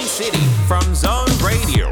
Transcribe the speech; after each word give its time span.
City 0.00 0.38
from 0.68 0.82
Zone 0.94 1.28
Radio. 1.42 1.84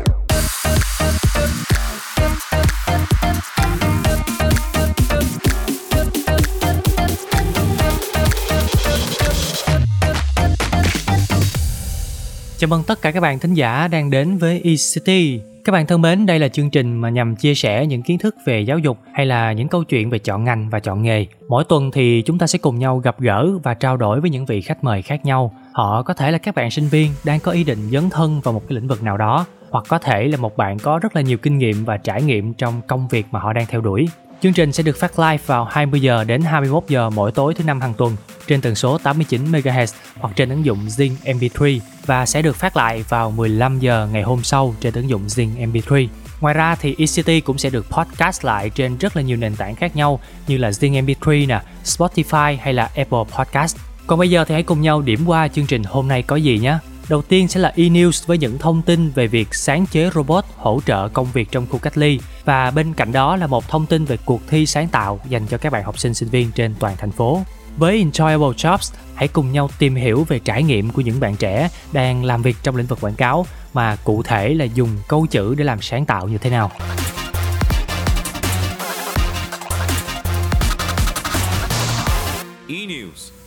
Chào 12.59 12.69
mừng 12.69 12.83
tất 12.87 13.03
cả 13.03 13.11
các 13.11 13.21
bạn 13.21 13.39
thính 13.39 13.55
giả 13.55 13.89
đang 13.89 14.11
đến 14.11 14.39
với 14.39 14.63
eCity. 14.65 15.41
Các 15.65 15.73
bạn 15.73 15.87
thân 15.87 16.03
mến, 16.03 16.27
đây 16.27 16.39
là 16.39 16.49
chương 16.49 16.71
trình 16.71 16.97
mà 16.97 17.11
nhằm 17.11 17.37
chia 17.37 17.55
sẻ 17.55 17.87
những 17.87 18.03
kiến 18.03 18.19
thức 18.19 18.37
về 18.45 18.61
giáo 18.61 18.79
dục 18.79 18.99
hay 19.13 19.27
là 19.27 19.53
những 19.53 19.69
câu 19.69 19.85
chuyện 19.85 20.11
về 20.11 20.19
chọn 20.19 20.45
ngành 20.45 20.71
và 20.71 20.81
chọn 20.81 21.03
nghề. 21.03 21.27
Mỗi 21.49 21.65
tuần 21.65 21.91
thì 21.91 22.23
chúng 22.27 22.39
ta 22.39 22.47
sẽ 22.47 22.59
cùng 22.59 22.79
nhau 22.79 22.99
gặp 22.99 23.21
gỡ 23.21 23.51
và 23.63 23.75
trao 23.75 23.97
đổi 23.97 24.21
với 24.21 24.31
những 24.31 24.47
vị 24.47 24.61
khách 24.61 24.85
mời 24.85 25.03
khác 25.03 25.25
nhau. 25.25 25.55
Họ 25.79 26.03
có 26.03 26.15
thể 26.15 26.31
là 26.31 26.39
các 26.39 26.55
bạn 26.55 26.71
sinh 26.71 26.89
viên 26.89 27.13
đang 27.25 27.41
có 27.41 27.53
ý 27.53 27.65
định 27.65 27.91
dấn 27.93 28.11
thân 28.11 28.41
vào 28.41 28.55
một 28.55 28.63
cái 28.69 28.75
lĩnh 28.75 28.89
vực 28.89 29.03
nào 29.03 29.17
đó, 29.17 29.47
hoặc 29.71 29.85
có 29.89 29.99
thể 29.99 30.29
là 30.29 30.37
một 30.37 30.57
bạn 30.57 30.79
có 30.79 30.99
rất 30.99 31.17
là 31.17 31.23
nhiều 31.23 31.39
kinh 31.39 31.59
nghiệm 31.59 31.85
và 31.85 31.97
trải 31.97 32.23
nghiệm 32.23 32.55
trong 32.55 32.83
công 32.87 33.09
việc 33.09 33.27
mà 33.31 33.41
họ 33.41 33.53
đang 33.53 33.67
theo 33.67 33.81
đuổi. 33.81 34.09
Chương 34.43 34.53
trình 34.53 34.73
sẽ 34.73 34.83
được 34.83 34.97
phát 34.97 35.19
live 35.19 35.39
vào 35.47 35.65
20 35.65 36.01
giờ 36.01 36.25
đến 36.25 36.43
21 36.43 36.85
giờ 36.89 37.11
mỗi 37.11 37.33
tối 37.33 37.55
thứ 37.55 37.65
năm 37.65 37.81
hàng 37.81 37.95
tuần 37.95 38.17
trên 38.47 38.61
tần 38.61 38.75
số 38.75 38.99
89 38.99 39.53
MHz 39.53 39.95
hoặc 40.21 40.33
trên 40.37 40.49
ứng 40.49 40.65
dụng 40.65 40.79
Zing 40.87 41.13
MP3 41.25 41.81
và 42.07 42.27
sẽ 42.27 42.43
được 42.43 42.57
phát 42.57 42.77
lại 42.77 43.05
vào 43.09 43.31
15 43.31 43.79
giờ 43.79 44.09
ngày 44.13 44.23
hôm 44.23 44.43
sau 44.43 44.75
trên 44.81 44.95
ứng 44.95 45.09
dụng 45.09 45.27
Zing 45.27 45.73
MP3. 45.73 46.07
Ngoài 46.41 46.55
ra 46.55 46.75
thì 46.75 46.97
ECT 46.99 47.45
cũng 47.45 47.59
sẽ 47.59 47.71
được 47.71 47.87
podcast 47.91 48.45
lại 48.45 48.71
trên 48.71 48.99
rất 48.99 49.17
là 49.17 49.23
nhiều 49.23 49.37
nền 49.37 49.57
tảng 49.57 49.75
khác 49.75 49.97
nhau 49.97 50.21
như 50.47 50.57
là 50.57 50.71
Zing 50.71 51.05
MP3 51.05 51.47
nè, 51.47 51.61
Spotify 51.85 52.57
hay 52.61 52.73
là 52.73 52.91
Apple 52.95 53.25
Podcast. 53.39 53.88
Còn 54.09 54.19
bây 54.19 54.31
giờ 54.31 54.45
thì 54.45 54.55
hãy 54.55 54.63
cùng 54.63 54.81
nhau 54.81 55.03
điểm 55.03 55.21
qua 55.27 55.49
chương 55.49 55.67
trình 55.67 55.83
hôm 55.85 56.09
nay 56.09 56.23
có 56.23 56.37
gì 56.37 56.59
nhé. 56.59 56.79
Đầu 57.09 57.23
tiên 57.23 57.49
sẽ 57.49 57.61
là 57.61 57.73
e-news 57.77 58.25
với 58.27 58.39
những 58.39 58.59
thông 58.59 58.83
tin 58.83 59.11
về 59.11 59.27
việc 59.27 59.55
sáng 59.55 59.87
chế 59.87 60.11
robot 60.15 60.45
hỗ 60.57 60.81
trợ 60.87 61.09
công 61.09 61.27
việc 61.33 61.49
trong 61.51 61.67
khu 61.71 61.79
cách 61.79 61.99
ly 61.99 62.21
và 62.45 62.71
bên 62.71 62.95
cạnh 62.95 63.13
đó 63.13 63.37
là 63.37 63.47
một 63.47 63.69
thông 63.69 63.87
tin 63.87 64.05
về 64.05 64.17
cuộc 64.25 64.41
thi 64.49 64.67
sáng 64.67 64.89
tạo 64.89 65.21
dành 65.29 65.47
cho 65.47 65.59
các 65.59 65.73
bạn 65.73 65.85
học 65.85 65.99
sinh 65.99 66.15
sinh 66.15 66.29
viên 66.29 66.51
trên 66.53 66.75
toàn 66.79 66.97
thành 66.97 67.11
phố. 67.11 67.43
Với 67.77 68.05
Enjoyable 68.05 68.53
Jobs, 68.53 68.95
hãy 69.15 69.29
cùng 69.29 69.53
nhau 69.53 69.71
tìm 69.79 69.95
hiểu 69.95 70.25
về 70.29 70.39
trải 70.39 70.63
nghiệm 70.63 70.91
của 70.91 71.01
những 71.01 71.21
bạn 71.21 71.37
trẻ 71.37 71.69
đang 71.93 72.25
làm 72.25 72.43
việc 72.43 72.57
trong 72.63 72.77
lĩnh 72.77 72.87
vực 72.87 72.99
quảng 73.01 73.15
cáo 73.15 73.47
mà 73.75 73.97
cụ 74.05 74.23
thể 74.23 74.55
là 74.55 74.65
dùng 74.65 74.91
câu 75.09 75.27
chữ 75.27 75.55
để 75.55 75.65
làm 75.65 75.83
sáng 75.83 76.07
tạo 76.07 76.29
như 76.29 76.39
thế 76.39 76.51
nào. 76.51 76.71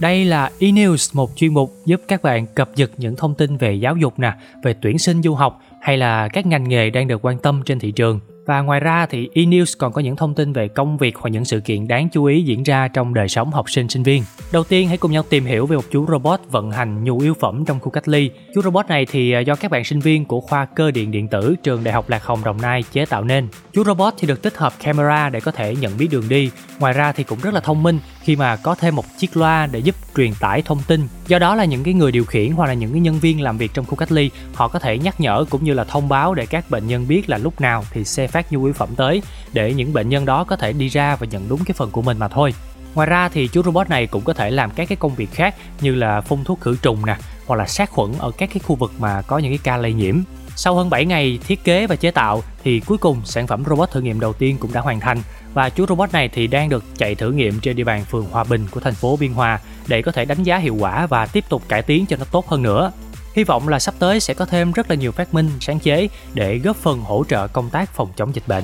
Đây 0.02 0.26
là 0.26 0.50
eNews, 0.60 1.10
một 1.14 1.32
chuyên 1.36 1.54
mục 1.54 1.74
giúp 1.86 2.02
các 2.08 2.22
bạn 2.22 2.46
cập 2.56 2.70
nhật 2.76 2.92
những 2.98 3.16
thông 3.16 3.36
tin 3.36 3.58
về 3.58 3.74
giáo 3.74 3.96
dục 3.96 4.20
nè, 4.20 4.34
về 4.64 4.76
tuyển 4.82 5.00
sinh 5.00 5.22
du 5.22 5.34
học 5.34 5.62
hay 5.82 5.98
là 5.98 6.28
các 6.28 6.46
ngành 6.46 6.70
nghề 6.70 6.90
đang 6.90 7.08
được 7.08 7.26
quan 7.26 7.38
tâm 7.38 7.62
trên 7.66 7.80
thị 7.80 7.92
trường. 7.92 8.20
Và 8.46 8.62
ngoài 8.62 8.80
ra 8.80 9.06
thì 9.06 9.30
eNews 9.34 9.76
còn 9.78 9.94
có 9.94 10.02
những 10.02 10.16
thông 10.16 10.36
tin 10.36 10.54
về 10.54 10.68
công 10.68 10.98
việc 10.98 11.16
hoặc 11.18 11.30
những 11.30 11.46
sự 11.46 11.60
kiện 11.60 11.88
đáng 11.88 12.10
chú 12.10 12.26
ý 12.26 12.42
diễn 12.42 12.64
ra 12.64 12.88
trong 12.88 13.14
đời 13.14 13.28
sống 13.28 13.52
học 13.52 13.70
sinh 13.70 13.90
sinh 13.90 14.04
viên. 14.04 14.24
Đầu 14.52 14.64
tiên 14.64 14.88
hãy 14.88 14.98
cùng 14.98 15.12
nhau 15.12 15.24
tìm 15.30 15.46
hiểu 15.46 15.66
về 15.66 15.76
một 15.76 15.86
chú 15.92 16.06
robot 16.08 16.40
vận 16.50 16.72
hành 16.72 17.04
nhu 17.04 17.20
yếu 17.20 17.34
phẩm 17.34 17.66
trong 17.66 17.80
khu 17.80 17.90
cách 17.90 18.08
ly. 18.08 18.32
Chú 18.56 18.62
robot 18.62 18.88
này 18.88 19.06
thì 19.06 19.32
à, 19.32 19.40
do 19.40 19.56
các 19.56 19.72
bạn 19.72 19.84
sinh 19.84 20.00
viên 20.00 20.26
của 20.26 20.42
khoa 20.42 20.66
cơ 20.66 20.92
điện 20.92 21.12
điện 21.12 21.28
tử 21.28 21.56
trường 21.64 21.84
Đại 21.84 21.94
học 21.94 22.10
Lạc 22.10 22.24
Hồng 22.24 22.44
Đồng 22.44 22.62
Nai 22.62 22.84
chế 22.92 23.06
tạo 23.06 23.24
nên. 23.24 23.48
Chú 23.74 23.84
robot 23.84 24.14
thì 24.18 24.28
được 24.28 24.42
tích 24.42 24.58
hợp 24.58 24.74
camera 24.84 25.30
để 25.30 25.40
có 25.40 25.52
thể 25.52 25.76
nhận 25.76 25.98
biết 25.98 26.08
đường 26.12 26.30
đi. 26.30 26.52
Ngoài 26.80 26.94
ra 26.94 27.12
thì 27.12 27.24
cũng 27.24 27.40
rất 27.42 27.54
là 27.54 27.60
thông 27.60 27.84
minh 27.84 28.00
khi 28.22 28.36
mà 28.36 28.56
có 28.56 28.76
thêm 28.76 28.96
một 28.96 29.06
chiếc 29.18 29.38
loa 29.38 29.68
để 29.68 29.80
giúp 29.80 29.96
truyền 30.16 30.32
tải 30.40 30.62
thông 30.62 30.80
tin. 30.88 31.08
Do 31.28 31.40
đó 31.40 31.56
là 31.56 31.66
những 31.66 31.84
cái 31.84 31.94
người 31.94 32.12
điều 32.12 32.26
khiển 32.26 32.52
hoặc 32.52 32.68
là 32.68 32.74
những 32.74 32.92
cái 32.92 33.02
nhân 33.02 33.20
viên 33.20 33.42
làm 33.42 33.58
việc 33.58 33.72
trong 33.74 33.86
khu 33.86 33.96
cách 33.96 34.12
ly, 34.12 34.30
họ 34.54 34.68
có 34.68 34.80
thể 34.80 34.98
nhắc 34.98 35.22
nhở 35.22 35.46
cũng 35.50 35.64
như 35.64 35.74
là 35.74 35.84
thông 35.84 36.10
báo 36.10 36.34
để 36.34 36.46
các 36.46 36.70
bệnh 36.70 36.88
nhân 36.88 37.08
biết 37.08 37.30
là 37.30 37.38
lúc 37.38 37.62
nào 37.62 37.84
thì 37.92 38.04
xe 38.04 38.28
phát 38.32 38.52
nhu 38.52 38.64
yếu 38.64 38.74
phẩm 38.74 38.90
tới 38.96 39.22
để 39.54 39.74
những 39.74 39.94
bệnh 39.94 40.10
nhân 40.10 40.26
đó 40.26 40.44
có 40.44 40.56
thể 40.56 40.74
đi 40.74 40.88
ra 40.88 41.16
và 41.16 41.28
nhận 41.32 41.50
đúng 41.50 41.64
cái 41.66 41.74
phần 41.78 41.92
của 41.92 42.02
mình 42.02 42.18
mà 42.20 42.28
thôi. 42.28 42.54
Ngoài 42.96 43.08
ra 43.08 43.30
thì 43.30 43.48
chú 43.48 43.64
robot 43.64 43.90
này 43.90 44.08
cũng 44.08 44.24
có 44.24 44.34
thể 44.34 44.52
làm 44.52 44.72
các 44.72 44.90
cái 44.90 44.96
công 44.96 45.16
việc 45.16 45.32
khác 45.32 45.56
như 45.82 45.96
là 45.96 46.22
phun 46.22 46.44
thuốc 46.44 46.62
khử 46.62 46.76
trùng 46.82 47.06
nè, 47.06 47.18
hoặc 47.48 47.56
là 47.56 47.68
sát 47.68 47.90
khuẩn 47.90 48.12
ở 48.20 48.32
các 48.32 48.50
cái 48.54 48.60
khu 48.60 48.76
vực 48.76 48.92
mà 49.00 49.22
có 49.22 49.38
những 49.38 49.52
cái 49.52 49.60
ca 49.64 49.78
lây 49.78 49.94
nhiễm. 49.94 50.22
Sau 50.56 50.76
hơn 50.76 50.90
7 50.90 51.06
ngày 51.06 51.40
thiết 51.48 51.64
kế 51.64 51.88
và 51.88 51.96
chế 51.96 52.12
tạo 52.12 52.44
thì 52.64 52.80
cuối 52.80 52.98
cùng 52.98 53.22
sản 53.26 53.48
phẩm 53.48 53.64
robot 53.70 53.92
thử 53.92 54.02
nghiệm 54.02 54.20
đầu 54.20 54.34
tiên 54.34 54.58
cũng 54.60 54.74
đã 54.74 54.82
hoàn 54.82 55.00
thành 55.00 55.18
và 55.54 55.70
chú 55.70 55.86
robot 55.86 56.12
này 56.12 56.30
thì 56.30 56.48
đang 56.48 56.70
được 56.70 56.84
chạy 56.98 57.16
thử 57.16 57.32
nghiệm 57.32 57.60
trên 57.60 57.76
địa 57.76 57.84
bàn 57.84 58.06
phường 58.06 58.26
Hòa 58.32 58.44
Bình 58.44 58.68
của 58.72 58.80
thành 58.80 58.94
phố 58.94 59.18
Biên 59.18 59.34
Hòa 59.34 59.60
để 59.88 60.02
có 60.02 60.12
thể 60.12 60.26
đánh 60.26 60.44
giá 60.44 60.58
hiệu 60.58 60.76
quả 60.80 61.08
và 61.08 61.26
tiếp 61.26 61.44
tục 61.50 61.64
cải 61.68 61.82
tiến 61.82 62.06
cho 62.06 62.18
nó 62.18 62.26
tốt 62.32 62.48
hơn 62.48 62.62
nữa. 62.62 62.92
Hy 63.34 63.44
vọng 63.44 63.68
là 63.68 63.80
sắp 63.80 63.96
tới 64.00 64.20
sẽ 64.20 64.34
có 64.34 64.46
thêm 64.46 64.72
rất 64.72 64.90
là 64.90 64.96
nhiều 64.96 65.12
phát 65.12 65.34
minh, 65.34 65.50
sáng 65.62 65.80
chế 65.80 66.08
để 66.34 66.58
góp 66.58 66.76
phần 66.76 67.00
hỗ 67.00 67.24
trợ 67.24 67.48
công 67.48 67.70
tác 67.70 67.94
phòng 67.94 68.10
chống 68.16 68.36
dịch 68.36 68.48
bệnh. 68.48 68.64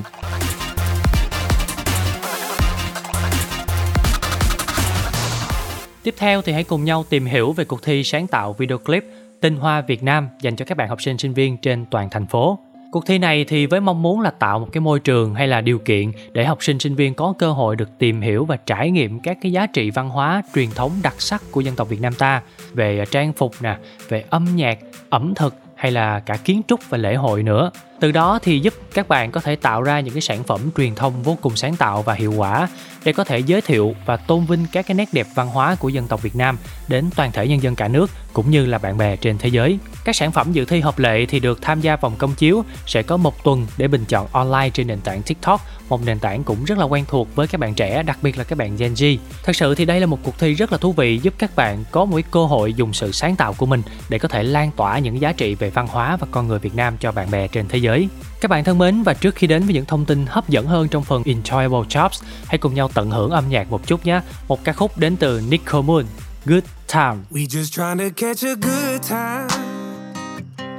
Tiếp 6.03 6.15
theo 6.17 6.41
thì 6.41 6.53
hãy 6.53 6.63
cùng 6.63 6.83
nhau 6.83 7.05
tìm 7.09 7.25
hiểu 7.25 7.51
về 7.51 7.65
cuộc 7.65 7.83
thi 7.83 8.03
sáng 8.03 8.27
tạo 8.27 8.53
video 8.53 8.77
clip 8.77 9.05
Tinh 9.41 9.55
Hoa 9.55 9.81
Việt 9.81 10.03
Nam 10.03 10.29
dành 10.41 10.55
cho 10.55 10.65
các 10.65 10.77
bạn 10.77 10.89
học 10.89 11.01
sinh 11.01 11.17
sinh 11.17 11.33
viên 11.33 11.57
trên 11.57 11.85
toàn 11.85 12.09
thành 12.09 12.27
phố. 12.27 12.59
Cuộc 12.91 13.05
thi 13.05 13.17
này 13.17 13.45
thì 13.45 13.65
với 13.65 13.79
mong 13.79 14.01
muốn 14.01 14.21
là 14.21 14.31
tạo 14.31 14.59
một 14.59 14.67
cái 14.71 14.81
môi 14.81 14.99
trường 14.99 15.33
hay 15.33 15.47
là 15.47 15.61
điều 15.61 15.79
kiện 15.79 16.11
để 16.31 16.45
học 16.45 16.63
sinh 16.63 16.79
sinh 16.79 16.95
viên 16.95 17.13
có 17.13 17.33
cơ 17.37 17.51
hội 17.51 17.75
được 17.75 17.89
tìm 17.97 18.21
hiểu 18.21 18.45
và 18.45 18.57
trải 18.57 18.91
nghiệm 18.91 19.19
các 19.19 19.37
cái 19.41 19.51
giá 19.51 19.67
trị 19.67 19.91
văn 19.91 20.09
hóa 20.09 20.41
truyền 20.55 20.69
thống 20.69 20.91
đặc 21.03 21.21
sắc 21.21 21.41
của 21.51 21.61
dân 21.61 21.75
tộc 21.75 21.89
Việt 21.89 22.01
Nam 22.01 22.13
ta 22.13 22.41
về 22.73 23.05
trang 23.11 23.33
phục 23.33 23.51
nè, 23.61 23.77
về 24.09 24.23
âm 24.29 24.47
nhạc, 24.55 24.79
ẩm 25.09 25.33
thực 25.35 25.55
hay 25.75 25.91
là 25.91 26.19
cả 26.19 26.37
kiến 26.43 26.61
trúc 26.67 26.89
và 26.89 26.97
lễ 26.97 27.15
hội 27.15 27.43
nữa. 27.43 27.71
Từ 27.99 28.11
đó 28.11 28.39
thì 28.43 28.59
giúp 28.59 28.73
các 28.93 29.07
bạn 29.07 29.31
có 29.31 29.41
thể 29.41 29.55
tạo 29.55 29.83
ra 29.83 29.99
những 29.99 30.13
cái 30.13 30.21
sản 30.21 30.43
phẩm 30.43 30.61
truyền 30.77 30.95
thông 30.95 31.23
vô 31.23 31.37
cùng 31.41 31.55
sáng 31.55 31.75
tạo 31.75 32.01
và 32.01 32.13
hiệu 32.13 32.33
quả 32.37 32.67
để 33.03 33.13
có 33.13 33.23
thể 33.23 33.39
giới 33.39 33.61
thiệu 33.61 33.95
và 34.05 34.17
tôn 34.17 34.45
vinh 34.45 34.65
các 34.71 34.87
cái 34.87 34.95
nét 34.95 35.09
đẹp 35.11 35.27
văn 35.35 35.47
hóa 35.47 35.75
của 35.75 35.89
dân 35.89 36.07
tộc 36.07 36.21
Việt 36.21 36.35
Nam 36.35 36.57
đến 36.87 37.09
toàn 37.15 37.31
thể 37.31 37.47
nhân 37.47 37.63
dân 37.63 37.75
cả 37.75 37.87
nước 37.87 38.09
cũng 38.33 38.51
như 38.51 38.65
là 38.65 38.77
bạn 38.77 38.97
bè 38.97 39.15
trên 39.15 39.37
thế 39.37 39.49
giới. 39.49 39.79
Các 40.05 40.15
sản 40.15 40.31
phẩm 40.31 40.53
dự 40.53 40.65
thi 40.65 40.79
hợp 40.79 40.99
lệ 40.99 41.25
thì 41.25 41.39
được 41.39 41.61
tham 41.61 41.81
gia 41.81 41.95
vòng 41.95 42.15
công 42.17 42.35
chiếu 42.35 42.63
sẽ 42.85 43.03
có 43.03 43.17
một 43.17 43.43
tuần 43.43 43.67
để 43.77 43.87
bình 43.87 44.05
chọn 44.05 44.27
online 44.31 44.69
trên 44.69 44.87
nền 44.87 45.01
tảng 45.01 45.21
TikTok, 45.21 45.61
một 45.89 46.05
nền 46.05 46.19
tảng 46.19 46.43
cũng 46.43 46.63
rất 46.63 46.77
là 46.77 46.85
quen 46.85 47.05
thuộc 47.07 47.35
với 47.35 47.47
các 47.47 47.61
bạn 47.61 47.73
trẻ, 47.73 48.03
đặc 48.03 48.17
biệt 48.21 48.37
là 48.37 48.43
các 48.43 48.57
bạn 48.57 48.77
Gen 48.77 48.93
Z. 48.93 49.17
Thật 49.43 49.55
sự 49.55 49.75
thì 49.75 49.85
đây 49.85 49.99
là 49.99 50.05
một 50.05 50.19
cuộc 50.23 50.39
thi 50.39 50.53
rất 50.53 50.71
là 50.71 50.77
thú 50.77 50.91
vị 50.91 51.19
giúp 51.23 51.33
các 51.37 51.55
bạn 51.55 51.83
có 51.91 52.05
một 52.05 52.19
cơ 52.31 52.45
hội 52.45 52.73
dùng 52.73 52.93
sự 52.93 53.11
sáng 53.11 53.35
tạo 53.35 53.53
của 53.53 53.65
mình 53.65 53.81
để 54.09 54.19
có 54.19 54.27
thể 54.27 54.43
lan 54.43 54.71
tỏa 54.75 54.99
những 54.99 55.21
giá 55.21 55.33
trị 55.33 55.55
về 55.55 55.69
văn 55.69 55.87
hóa 55.87 56.17
và 56.17 56.27
con 56.31 56.47
người 56.47 56.59
Việt 56.59 56.75
Nam 56.75 56.97
cho 56.99 57.11
bạn 57.11 57.31
bè 57.31 57.47
trên 57.47 57.67
thế 57.67 57.77
giới 57.77 57.86
giới. 57.87 58.09
Các 58.41 58.51
bạn 58.51 58.63
thân 58.63 58.77
mến 58.77 59.03
và 59.03 59.13
trước 59.13 59.35
khi 59.35 59.47
đến 59.47 59.63
với 59.63 59.73
những 59.73 59.85
thông 59.85 60.05
tin 60.05 60.25
hấp 60.27 60.49
dẫn 60.49 60.67
hơn 60.67 60.87
trong 60.87 61.03
phần 61.03 61.23
Enjoyable 61.23 61.83
Jobs, 61.83 62.23
hãy 62.45 62.57
cùng 62.57 62.73
nhau 62.73 62.89
tận 62.93 63.11
hưởng 63.11 63.31
âm 63.31 63.49
nhạc 63.49 63.71
một 63.71 63.87
chút 63.87 64.05
nhé. 64.05 64.21
Một 64.47 64.63
ca 64.63 64.73
khúc 64.73 64.97
đến 64.97 65.17
từ 65.17 65.41
Nico 65.49 65.81
Moon, 65.81 66.05
Good 66.45 66.63
Time. 66.87 67.17
We 67.31 67.45
just 67.45 67.71
trying 67.73 67.97
to 67.97 68.09
catch 68.17 68.43
a 68.43 68.55
good 68.55 69.01
time, 69.09 69.47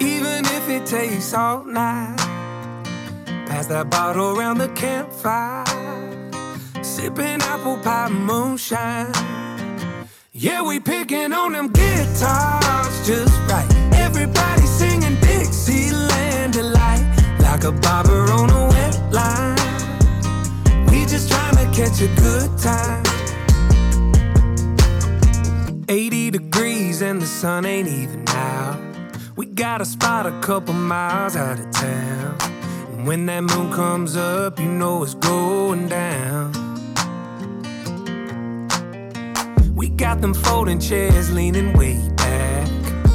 even 0.00 0.44
if 0.44 0.68
it 0.68 0.82
takes 0.90 1.34
all 1.34 1.58
night. 1.66 2.18
Pass 3.48 3.70
that 3.70 3.86
bottle 3.90 4.34
around 4.38 4.58
the 4.58 4.68
campfire, 4.76 5.64
sipping 6.82 7.40
apple 7.40 7.76
pie 7.84 8.08
moonshine. 8.08 9.12
Yeah, 10.34 10.62
we 10.62 10.80
picking 10.80 11.32
on 11.32 11.52
them 11.52 11.68
guitars 11.72 13.08
just 13.08 13.32
right. 13.50 13.66
Everybody 13.92 14.66
singing 14.66 15.16
Dixieland 15.20 16.54
delight 16.54 16.97
like 17.58 17.74
a 17.74 17.80
bobber 17.80 18.30
on 18.30 18.50
a 18.50 18.68
wet 18.68 19.12
line. 19.12 19.56
We 20.90 21.04
just 21.06 21.28
trying 21.28 21.56
to 21.56 21.64
catch 21.76 22.00
a 22.00 22.08
good 22.20 22.56
time. 22.58 23.02
80 25.88 26.30
degrees 26.30 27.02
and 27.02 27.20
the 27.20 27.26
sun 27.26 27.66
ain't 27.66 27.88
even 27.88 28.24
out. 28.28 28.78
We 29.36 29.46
got 29.46 29.80
a 29.80 29.84
spot 29.84 30.26
a 30.26 30.40
couple 30.40 30.74
miles 30.74 31.34
out 31.34 31.58
of 31.58 31.70
town. 31.72 32.36
And 32.92 33.06
when 33.06 33.26
that 33.26 33.42
moon 33.42 33.72
comes 33.72 34.16
up, 34.16 34.60
you 34.60 34.68
know 34.68 35.02
it's 35.02 35.14
going 35.14 35.88
down. 35.88 36.52
We 39.74 39.88
got 39.88 40.20
them 40.20 40.34
folding 40.34 40.78
chairs 40.78 41.32
leaning 41.32 41.72
way 41.72 41.98
back. 42.16 42.68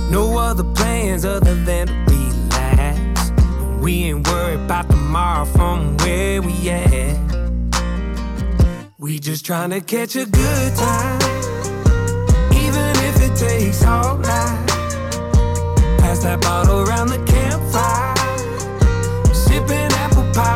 No 0.10 0.38
other 0.38 0.66
plans 0.74 1.24
other 1.24 1.56
than 1.56 1.88
to 1.88 1.94
relax. 1.94 2.23
We 3.84 4.06
ain't 4.06 4.26
worried 4.26 4.62
about 4.62 4.90
tomorrow 4.90 5.44
from 5.44 5.98
where 5.98 6.42
we 6.42 6.70
at. 6.70 7.18
We 8.98 9.20
just 9.20 9.46
trying 9.46 9.72
to 9.72 9.82
catch 9.82 10.16
a 10.16 10.26
good 10.26 10.76
time 10.78 11.22
even 12.54 12.92
if 13.04 13.22
it 13.22 13.36
takes 13.36 13.84
all 13.84 14.18
night. 14.20 14.68
Pass 16.00 16.24
that 16.24 16.40
bottle 16.40 16.88
around 16.88 17.10
the 17.10 17.22
campfire, 17.26 18.16
sipping 19.34 19.92
apple 20.00 20.32
pie 20.32 20.56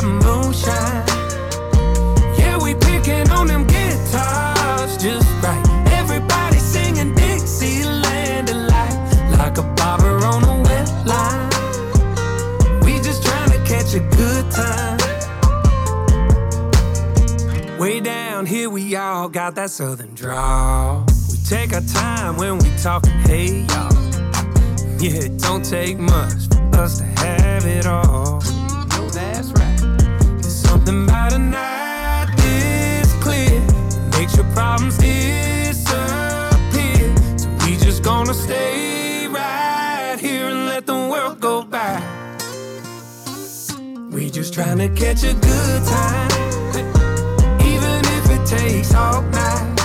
got 19.37 19.55
that 19.55 19.69
southern 19.69 20.13
drawl. 20.15 21.05
We 21.29 21.37
take 21.47 21.73
our 21.73 21.81
time 21.81 22.37
when 22.37 22.57
we 22.57 22.69
talking, 22.81 23.11
hey 23.19 23.65
y'all. 23.69 23.93
Yeah, 24.99 25.25
it 25.25 25.37
don't 25.39 25.63
take 25.63 25.99
much 25.99 26.47
for 26.49 26.79
us 26.79 26.97
to 26.99 27.05
have 27.05 27.65
it 27.65 27.85
all. 27.85 28.41
No, 28.41 29.09
that's 29.09 29.51
right. 29.51 29.77
There's 30.41 30.55
something 30.55 31.03
about 31.03 31.33
a 31.33 31.37
night 31.37 32.33
this 32.37 33.13
clear 33.21 33.61
makes 34.17 34.35
your 34.35 34.45
problems 34.53 34.97
disappear. 34.97 35.85
So 37.37 37.47
we 37.65 37.77
just 37.77 38.01
gonna 38.01 38.33
stay 38.33 39.27
right 39.27 40.17
here 40.19 40.47
and 40.47 40.65
let 40.65 40.85
the 40.87 40.95
world 40.95 41.39
go 41.39 41.63
by. 41.63 42.01
We 44.09 44.31
just 44.31 44.53
trying 44.53 44.79
to 44.79 44.89
catch 44.89 45.23
a 45.23 45.33
good 45.33 45.83
time, 45.85 46.96
takes 48.47 48.93
all 48.93 49.21
night. 49.23 49.76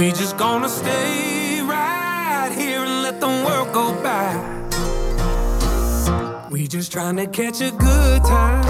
We 0.00 0.12
just 0.12 0.38
gonna 0.38 0.68
stay 0.68 1.60
right 1.60 2.50
here 2.56 2.80
and 2.80 3.02
let 3.02 3.20
the 3.20 3.26
world 3.26 3.70
go 3.70 3.92
by. 4.02 4.32
We 6.50 6.66
just 6.66 6.90
trying 6.90 7.16
to 7.16 7.26
catch 7.26 7.60
a 7.60 7.70
good 7.70 8.24
time, 8.24 8.64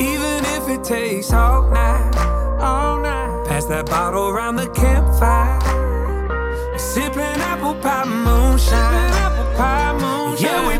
even 0.00 0.44
if 0.56 0.68
it 0.68 0.82
takes 0.82 1.32
all 1.32 1.70
night, 1.70 2.16
all 2.60 3.00
night. 3.00 3.46
Pass 3.46 3.66
that 3.66 3.86
bottle 3.86 4.28
around 4.28 4.56
the 4.56 4.68
campfire, 4.70 5.60
sipping 6.76 7.40
apple 7.52 7.76
pie 7.76 8.04
moonshine, 8.04 9.12
apple 9.22 9.56
pie 9.56 9.92
moonshine. 10.00 10.44
Yeah, 10.44 10.66
we 10.66 10.78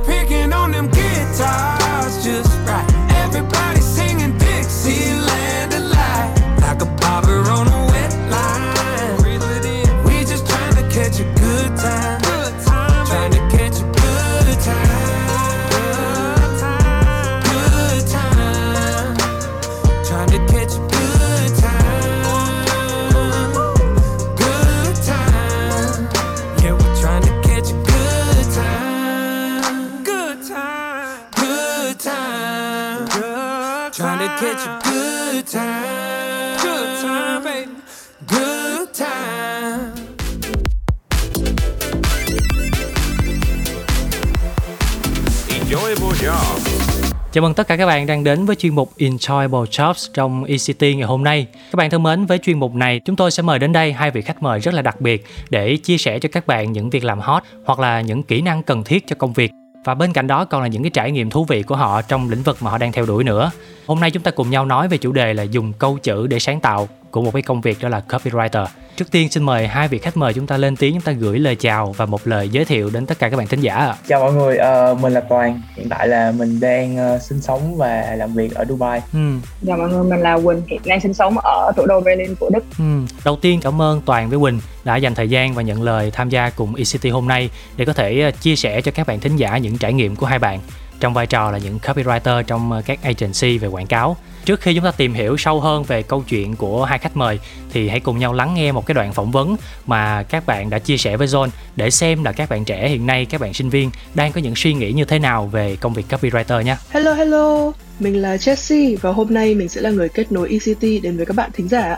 Chào 47.33 47.43
mừng 47.43 47.55
tất 47.55 47.69
cả 47.69 47.77
các 47.77 47.87
bạn 47.87 48.07
đang 48.07 48.25
đến 48.25 48.47
với 48.47 48.57
chuyên 48.57 48.75
mục 48.75 48.93
Enjoyable 48.99 49.65
Jobs 49.65 50.11
trong 50.15 50.45
ECT 50.45 50.83
ngày 50.83 51.03
hôm 51.03 51.25
nay. 51.25 51.47
Các 51.55 51.77
bạn 51.77 51.91
thân 51.91 52.03
mến, 52.03 52.27
với 52.27 52.39
chuyên 52.39 52.59
mục 52.59 52.75
này, 52.75 53.01
chúng 53.05 53.17
tôi 53.17 53.31
sẽ 53.31 53.43
mời 53.43 53.59
đến 53.59 53.73
đây 53.73 53.93
hai 53.93 54.11
vị 54.11 54.23
khách 54.23 54.43
mời 54.43 54.61
rất 54.61 54.75
là 54.75 54.83
đặc 54.83 55.01
biệt 55.01 55.27
để 55.51 55.77
chia 55.77 55.99
sẻ 55.99 56.19
cho 56.19 56.29
các 56.33 56.47
bạn 56.47 56.73
những 56.73 56.91
việc 56.91 57.05
làm 57.05 57.21
hot 57.21 57.43
hoặc 57.65 57.79
là 57.79 58.01
những 58.01 58.23
kỹ 58.23 58.41
năng 58.41 58.63
cần 58.63 58.85
thiết 58.85 59.07
cho 59.07 59.17
công 59.19 59.33
việc. 59.33 59.53
Và 59.85 59.95
bên 59.95 60.13
cạnh 60.13 60.27
đó 60.27 60.45
còn 60.45 60.63
là 60.63 60.69
những 60.69 60.83
cái 60.83 60.91
trải 60.91 61.11
nghiệm 61.11 61.31
thú 61.31 61.45
vị 61.45 61.63
của 61.63 61.77
họ 61.77 62.03
trong 62.03 62.31
lĩnh 62.31 62.43
vực 62.43 62.57
mà 62.61 62.71
họ 62.71 62.79
đang 62.79 62.93
theo 62.93 63.07
đuổi 63.07 63.25
nữa. 63.25 63.51
Hôm 63.87 64.01
nay 64.01 64.11
chúng 64.11 64.23
ta 64.23 64.31
cùng 64.31 64.51
nhau 64.51 64.65
nói 64.65 64.89
về 64.89 64.99
chủ 64.99 65.13
đề 65.13 65.35
là 65.35 65.43
dùng 65.43 65.73
câu 65.73 65.99
chữ 66.03 66.27
để 66.27 66.39
sáng 66.39 66.61
tạo 66.61 66.89
của 67.11 67.23
một 67.23 67.31
cái 67.33 67.43
công 67.43 67.61
việc 67.61 67.79
đó 67.81 67.89
là 67.89 68.03
copywriter. 68.09 68.67
Trước 68.97 69.11
tiên 69.11 69.29
xin 69.31 69.43
mời 69.43 69.67
hai 69.67 69.89
vị 69.89 69.99
khách 69.99 70.17
mời 70.17 70.35
chúng 70.35 70.47
ta 70.47 70.57
lên 70.57 70.77
tiếng 70.77 70.95
chúng 70.95 71.03
ta 71.03 71.13
gửi 71.13 71.39
lời 71.39 71.57
chào 71.57 71.95
và 71.97 72.07
một 72.07 72.21
lời 72.25 72.49
giới 72.49 72.65
thiệu 72.65 72.91
đến 72.91 73.07
tất 73.07 73.19
cả 73.19 73.29
các 73.29 73.37
bạn 73.37 73.47
thính 73.47 73.61
giả 73.61 73.75
ạ. 73.75 73.97
Chào 74.09 74.21
mọi 74.21 74.33
người, 74.33 74.57
ờ, 74.57 74.97
mình 75.01 75.13
là 75.13 75.21
Toàn. 75.21 75.61
Hiện 75.77 75.89
tại 75.89 76.09
là 76.09 76.33
mình 76.33 76.61
đang 76.61 76.97
ờ, 76.97 77.19
sinh 77.19 77.41
sống 77.41 77.77
và 77.77 78.15
làm 78.17 78.35
việc 78.35 78.55
ở 78.55 78.65
Dubai. 78.65 79.01
Ừ. 79.13 79.19
Dạ 79.63 79.77
mọi 79.77 79.89
người, 79.89 80.05
mình 80.05 80.21
là 80.21 80.39
Quỳnh, 80.45 80.63
hiện 80.67 80.81
đang 80.85 81.01
sinh 81.01 81.15
sống 81.15 81.39
ở 81.39 81.73
thủ 81.77 81.87
đô 81.87 82.01
Berlin 82.01 82.35
của 82.41 82.51
Đức. 82.53 82.65
Ừ. 82.79 82.85
Đầu 83.25 83.37
tiên 83.37 83.61
cảm 83.63 83.83
ơn 83.83 84.01
Toàn 84.01 84.31
với 84.31 84.39
Quỳnh 84.39 84.61
đã 84.85 84.97
dành 84.97 85.15
thời 85.15 85.31
gian 85.31 85.55
và 85.55 85.63
nhận 85.63 85.83
lời 85.83 86.11
tham 86.11 86.29
gia 86.29 86.51
cùng 86.51 86.75
ECT 86.75 87.13
hôm 87.13 87.29
nay 87.29 87.51
để 87.77 87.85
có 87.85 87.93
thể 87.93 88.21
ờ, 88.21 88.31
chia 88.31 88.57
sẻ 88.57 88.81
cho 88.81 88.93
các 88.95 89.07
bạn 89.07 89.21
thính 89.21 89.37
giả 89.37 89.59
những 89.59 89.79
trải 89.79 89.93
nghiệm 89.93 90.17
của 90.17 90.27
hai 90.27 90.39
bạn 90.39 90.61
trong 91.01 91.15
vai 91.15 91.27
trò 91.27 91.51
là 91.51 91.59
những 91.59 91.79
copywriter 91.79 92.43
trong 92.43 92.83
các 92.87 92.99
agency 93.03 93.59
về 93.59 93.69
quảng 93.69 93.87
cáo. 93.87 94.17
Trước 94.45 94.61
khi 94.61 94.75
chúng 94.75 94.85
ta 94.85 94.91
tìm 94.91 95.15
hiểu 95.15 95.37
sâu 95.37 95.61
hơn 95.61 95.83
về 95.83 96.03
câu 96.03 96.25
chuyện 96.29 96.57
của 96.57 96.85
hai 96.85 96.99
khách 96.99 97.17
mời 97.17 97.39
thì 97.73 97.89
hãy 97.89 98.01
cùng 98.01 98.19
nhau 98.19 98.33
lắng 98.33 98.55
nghe 98.55 98.73
một 98.73 98.87
cái 98.87 98.95
đoạn 98.95 99.13
phỏng 99.13 99.31
vấn 99.31 99.57
mà 99.87 100.23
các 100.23 100.47
bạn 100.47 100.71
đã 100.71 100.79
chia 100.79 100.97
sẻ 100.97 101.17
với 101.17 101.27
John 101.27 101.49
để 101.77 101.91
xem 101.91 102.25
là 102.25 102.33
các 102.33 102.49
bạn 102.49 102.65
trẻ 102.65 102.89
hiện 102.89 103.07
nay, 103.07 103.25
các 103.25 103.41
bạn 103.41 103.55
sinh 103.55 103.71
viên 103.71 103.91
đang 104.15 104.33
có 104.33 104.41
những 104.41 104.55
suy 104.57 104.75
nghĩ 104.75 104.93
như 104.93 105.05
thế 105.05 105.19
nào 105.19 105.47
về 105.47 105.77
công 105.77 105.95
việc 105.95 106.05
copywriter 106.09 106.63
nhé. 106.63 106.77
Hello 106.91 107.13
hello, 107.13 107.73
mình 107.99 108.23
là 108.23 108.37
Jessie 108.37 108.97
và 109.01 109.13
hôm 109.13 109.35
nay 109.35 109.55
mình 109.55 109.69
sẽ 109.69 109.81
là 109.81 109.91
người 109.91 110.09
kết 110.09 110.33
nối 110.33 110.49
ECT 110.49 111.03
đến 111.03 111.17
với 111.17 111.27
các 111.27 111.37
bạn 111.37 111.51
thính 111.53 111.69
giả. 111.69 111.97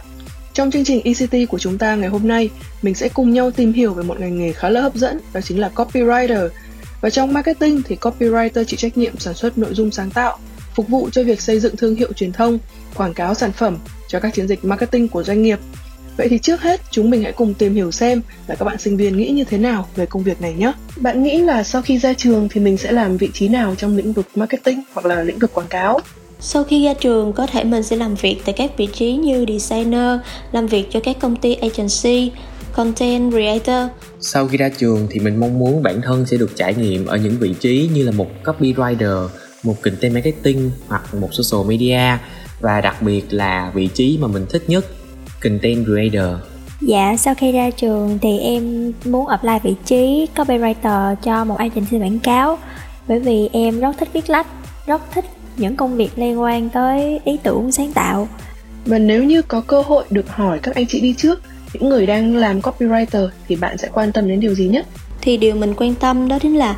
Trong 0.52 0.70
chương 0.70 0.85
trình 0.85 1.00
ECT 1.05 1.50
của 1.50 1.58
chúng 1.58 1.79
ta 1.79 1.94
ngày 1.94 2.08
hôm 2.08 2.29
nay, 2.29 2.50
mình 2.82 2.94
sẽ 2.94 3.08
cùng 3.08 3.32
nhau 3.32 3.50
tìm 3.50 3.73
hiểu 3.73 3.94
về 3.94 4.02
một 4.02 4.20
ngành 4.20 4.38
nghề 4.38 4.52
khá 4.52 4.69
là 4.69 4.81
hấp 4.81 4.94
dẫn, 4.94 5.20
đó 5.32 5.41
chính 5.41 5.61
là 5.61 5.70
copywriter. 5.75 6.48
Và 7.01 7.10
trong 7.10 7.32
marketing 7.32 7.82
thì 7.82 7.96
copywriter 8.01 8.65
chịu 8.65 8.77
trách 8.77 8.96
nhiệm 8.96 9.19
sản 9.19 9.34
xuất 9.34 9.58
nội 9.58 9.74
dung 9.74 9.91
sáng 9.91 10.10
tạo, 10.10 10.39
phục 10.75 10.89
vụ 10.89 11.09
cho 11.13 11.23
việc 11.23 11.41
xây 11.41 11.61
dựng 11.61 11.77
thương 11.77 11.97
hiệu 11.97 12.13
truyền 12.13 12.33
thông, 12.33 12.59
quảng 12.95 13.15
cáo 13.15 13.35
sản 13.35 13.53
phẩm 13.53 13.79
cho 14.09 14.21
các 14.21 14.35
chiến 14.35 14.49
dịch 14.49 14.65
marketing 14.65 15.09
của 15.09 15.23
doanh 15.23 15.43
nghiệp. 15.43 15.59
Vậy 16.17 16.29
thì 16.29 16.39
trước 16.39 16.61
hết, 16.61 16.81
chúng 16.91 17.11
mình 17.11 17.23
hãy 17.23 17.33
cùng 17.33 17.55
tìm 17.55 17.75
hiểu 17.75 17.91
xem 17.91 18.23
là 18.47 18.55
các 18.55 18.65
bạn 18.65 18.79
sinh 18.79 18.97
viên 18.97 19.17
nghĩ 19.17 19.31
như 19.31 19.45
thế 19.45 19.59
nào 19.59 19.89
về 19.97 20.07
công 20.07 20.23
việc 20.23 20.41
này 20.41 20.55
nhé. 20.55 20.73
Bạn 20.97 21.23
nghĩ 21.23 21.39
là 21.39 21.63
sau 21.63 21.83
khi 21.83 21.99
ra 21.99 22.13
trường 22.13 22.49
thì 22.49 22.61
mình 22.61 22.77
sẽ 22.77 22.93
làm 22.93 23.17
vị 23.17 23.31
trí 23.33 23.49
nào 23.49 23.75
trong 23.79 23.97
lĩnh 23.97 24.13
vực 24.13 24.27
marketing 24.35 24.83
hoặc 24.95 25.07
là 25.07 25.23
lĩnh 25.23 25.39
vực 25.39 25.51
quảng 25.55 25.69
cáo? 25.69 26.01
Sau 26.41 26.65
khi 26.65 26.85
ra 26.85 26.95
trường, 26.95 27.33
có 27.33 27.47
thể 27.47 27.65
mình 27.65 27.83
sẽ 27.83 27.97
làm 27.97 28.15
việc 28.15 28.37
tại 28.45 28.55
các 28.59 28.71
vị 28.77 28.89
trí 28.93 29.13
như 29.13 29.47
designer, 29.49 30.21
làm 30.53 30.67
việc 30.67 30.87
cho 30.91 31.01
các 31.01 31.17
công 31.21 31.37
ty 31.37 31.55
agency, 31.55 32.33
content 32.73 33.33
creator. 33.33 33.91
Sau 34.21 34.49
khi 34.49 34.57
ra 34.57 34.69
trường 34.69 35.07
thì 35.11 35.21
mình 35.21 35.41
mong 35.41 35.59
muốn 35.59 35.83
bản 35.83 36.01
thân 36.03 36.27
sẽ 36.27 36.37
được 36.37 36.57
trải 36.57 36.75
nghiệm 36.75 37.07
ở 37.07 37.17
những 37.17 37.37
vị 37.41 37.55
trí 37.61 37.91
như 37.95 38.05
là 38.05 38.13
một 38.13 38.27
copywriter, 38.45 39.29
một 39.65 39.83
content 39.83 40.15
marketing 40.15 40.71
hoặc 40.89 41.15
một 41.15 41.29
social 41.33 41.69
media 41.69 42.19
và 42.61 42.81
đặc 42.81 43.03
biệt 43.03 43.23
là 43.31 43.71
vị 43.75 43.89
trí 43.94 44.19
mà 44.21 44.29
mình 44.29 44.47
thích 44.51 44.65
nhất, 44.67 44.85
content 45.43 45.85
creator. 45.85 46.41
Dạ, 46.81 47.17
sau 47.19 47.35
khi 47.35 47.53
ra 47.53 47.71
trường 47.71 48.19
thì 48.23 48.39
em 48.39 48.93
muốn 49.05 49.27
apply 49.27 49.59
vị 49.63 49.75
trí 49.85 50.27
copywriter 50.37 51.15
cho 51.15 51.44
một 51.44 51.59
agency 51.59 51.99
quảng 51.99 52.19
cáo 52.19 52.59
bởi 53.09 53.21
vì 53.21 53.49
em 53.53 53.81
rất 53.81 53.99
thích 53.99 54.09
viết 54.13 54.31
lách, 54.31 54.47
rất 54.87 55.03
thích 55.15 55.25
những 55.56 55.77
công 55.77 55.97
việc 55.97 56.11
liên 56.17 56.41
quan 56.41 56.71
tới 56.71 57.21
ý 57.25 57.39
tưởng 57.43 57.73
sáng 57.73 57.93
tạo. 57.93 58.29
Và 58.87 58.99
nếu 58.99 59.25
như 59.25 59.43
có 59.43 59.61
cơ 59.61 59.83
hội 59.83 60.05
được 60.11 60.29
hỏi 60.29 60.59
các 60.63 60.75
anh 60.75 60.87
chị 60.89 61.01
đi 61.01 61.15
trước, 61.19 61.43
những 61.73 61.89
người 61.89 62.06
đang 62.06 62.37
làm 62.37 62.61
copywriter 62.61 63.29
thì 63.49 63.56
bạn 63.56 63.79
sẽ 63.79 63.89
quan 63.93 64.13
tâm 64.13 64.29
đến 64.29 64.41
điều 64.41 64.55
gì 64.55 64.69
nhất? 64.69 64.87
Thì 65.21 65.37
điều 65.37 65.55
mình 65.55 65.75
quan 65.77 65.94
tâm 65.94 66.29
đó 66.29 66.39
chính 66.39 66.56
là 66.56 66.77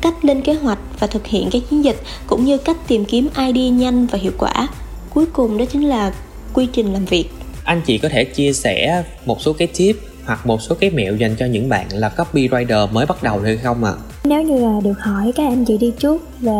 cách 0.00 0.24
lên 0.24 0.42
kế 0.42 0.54
hoạch 0.54 0.78
và 0.98 1.06
thực 1.06 1.26
hiện 1.26 1.48
các 1.52 1.62
chiến 1.70 1.84
dịch 1.84 1.96
cũng 2.26 2.44
như 2.44 2.58
cách 2.58 2.76
tìm 2.88 3.04
kiếm 3.04 3.28
idea 3.36 3.70
nhanh 3.70 4.06
và 4.06 4.18
hiệu 4.18 4.32
quả. 4.38 4.68
Cuối 5.14 5.26
cùng 5.26 5.58
đó 5.58 5.64
chính 5.64 5.88
là 5.88 6.12
quy 6.54 6.66
trình 6.72 6.92
làm 6.92 7.04
việc. 7.04 7.24
Anh 7.64 7.82
chị 7.86 7.98
có 7.98 8.08
thể 8.08 8.24
chia 8.24 8.52
sẻ 8.52 9.04
một 9.26 9.40
số 9.40 9.52
cái 9.52 9.68
tip 9.78 9.96
hoặc 10.24 10.46
một 10.46 10.62
số 10.62 10.74
cái 10.74 10.90
mẹo 10.90 11.16
dành 11.16 11.34
cho 11.38 11.46
những 11.46 11.68
bạn 11.68 11.86
là 11.90 12.12
copywriter 12.16 12.92
mới 12.92 13.06
bắt 13.06 13.22
đầu 13.22 13.40
hay 13.40 13.56
không 13.56 13.84
ạ? 13.84 13.92
À? 13.92 14.02
Nếu 14.24 14.42
như 14.42 14.58
là 14.58 14.80
được 14.84 15.00
hỏi 15.00 15.32
các 15.36 15.48
anh 15.48 15.64
chị 15.64 15.78
đi 15.78 15.92
trước 15.98 16.22
về 16.40 16.52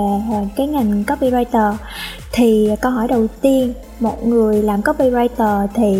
cái 0.57 0.66
ngành 0.66 1.04
copywriter 1.07 1.75
thì 2.32 2.70
câu 2.80 2.92
hỏi 2.92 3.08
đầu 3.08 3.26
tiên 3.40 3.73
một 4.00 4.26
người 4.26 4.62
làm 4.62 4.80
copywriter 4.80 5.66
thì 5.75 5.97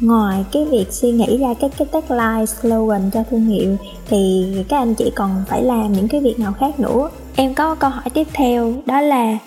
ngoài 0.00 0.44
cái 0.52 0.64
việc 0.64 0.92
suy 0.92 1.12
nghĩ 1.12 1.38
ra 1.38 1.54
các 1.60 1.70
cái 1.78 1.88
tagline 1.92 2.46
slogan 2.46 3.10
cho 3.14 3.22
thương 3.30 3.44
hiệu 3.44 3.76
thì 4.08 4.46
các 4.68 4.78
anh 4.78 4.94
chị 4.94 5.12
còn 5.14 5.44
phải 5.48 5.62
làm 5.62 5.92
những 5.92 6.08
cái 6.08 6.20
việc 6.20 6.38
nào 6.38 6.52
khác 6.52 6.80
nữa 6.80 7.10
em 7.36 7.54
có 7.54 7.74
câu 7.74 7.90
hỏi 7.90 8.10
tiếp 8.14 8.26
theo 8.32 8.72
đó 8.86 9.00
là 9.00 9.38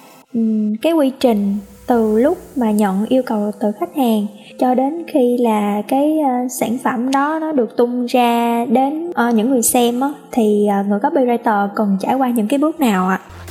cái 0.82 0.94
quy 0.94 1.12
trình 1.20 1.58
từ 1.88 2.20
lúc 2.20 2.38
mà 2.56 2.72
nhận 2.72 3.06
yêu 3.06 3.24
cầu 3.26 3.52
từ 3.60 3.72
khách 3.80 3.96
hàng 3.96 4.28
cho 4.60 4.76
đến 4.76 5.04
khi 5.08 5.38
là 5.38 5.82
cái 5.88 6.18
uh, 6.20 6.52
sản 6.52 6.78
phẩm 6.84 7.12
đó 7.12 7.40
nó 7.42 7.52
được 7.52 7.78
tung 7.78 8.06
ra 8.06 8.66
đến 8.66 9.10
uh, 9.10 9.36
những 9.36 9.50
người 9.50 9.62
xem 9.62 10.00
á, 10.00 10.10
thì 10.32 10.68
uh, 10.82 10.88
người 10.88 11.00
copywriter 11.00 11.68
cần 11.76 11.98
trải 12.00 12.14
qua 12.14 12.30
những 12.30 12.48
cái 12.48 12.60
bước 12.60 12.80
nào 12.80 13.08
ạ? 13.08 13.20
À? 13.24 13.45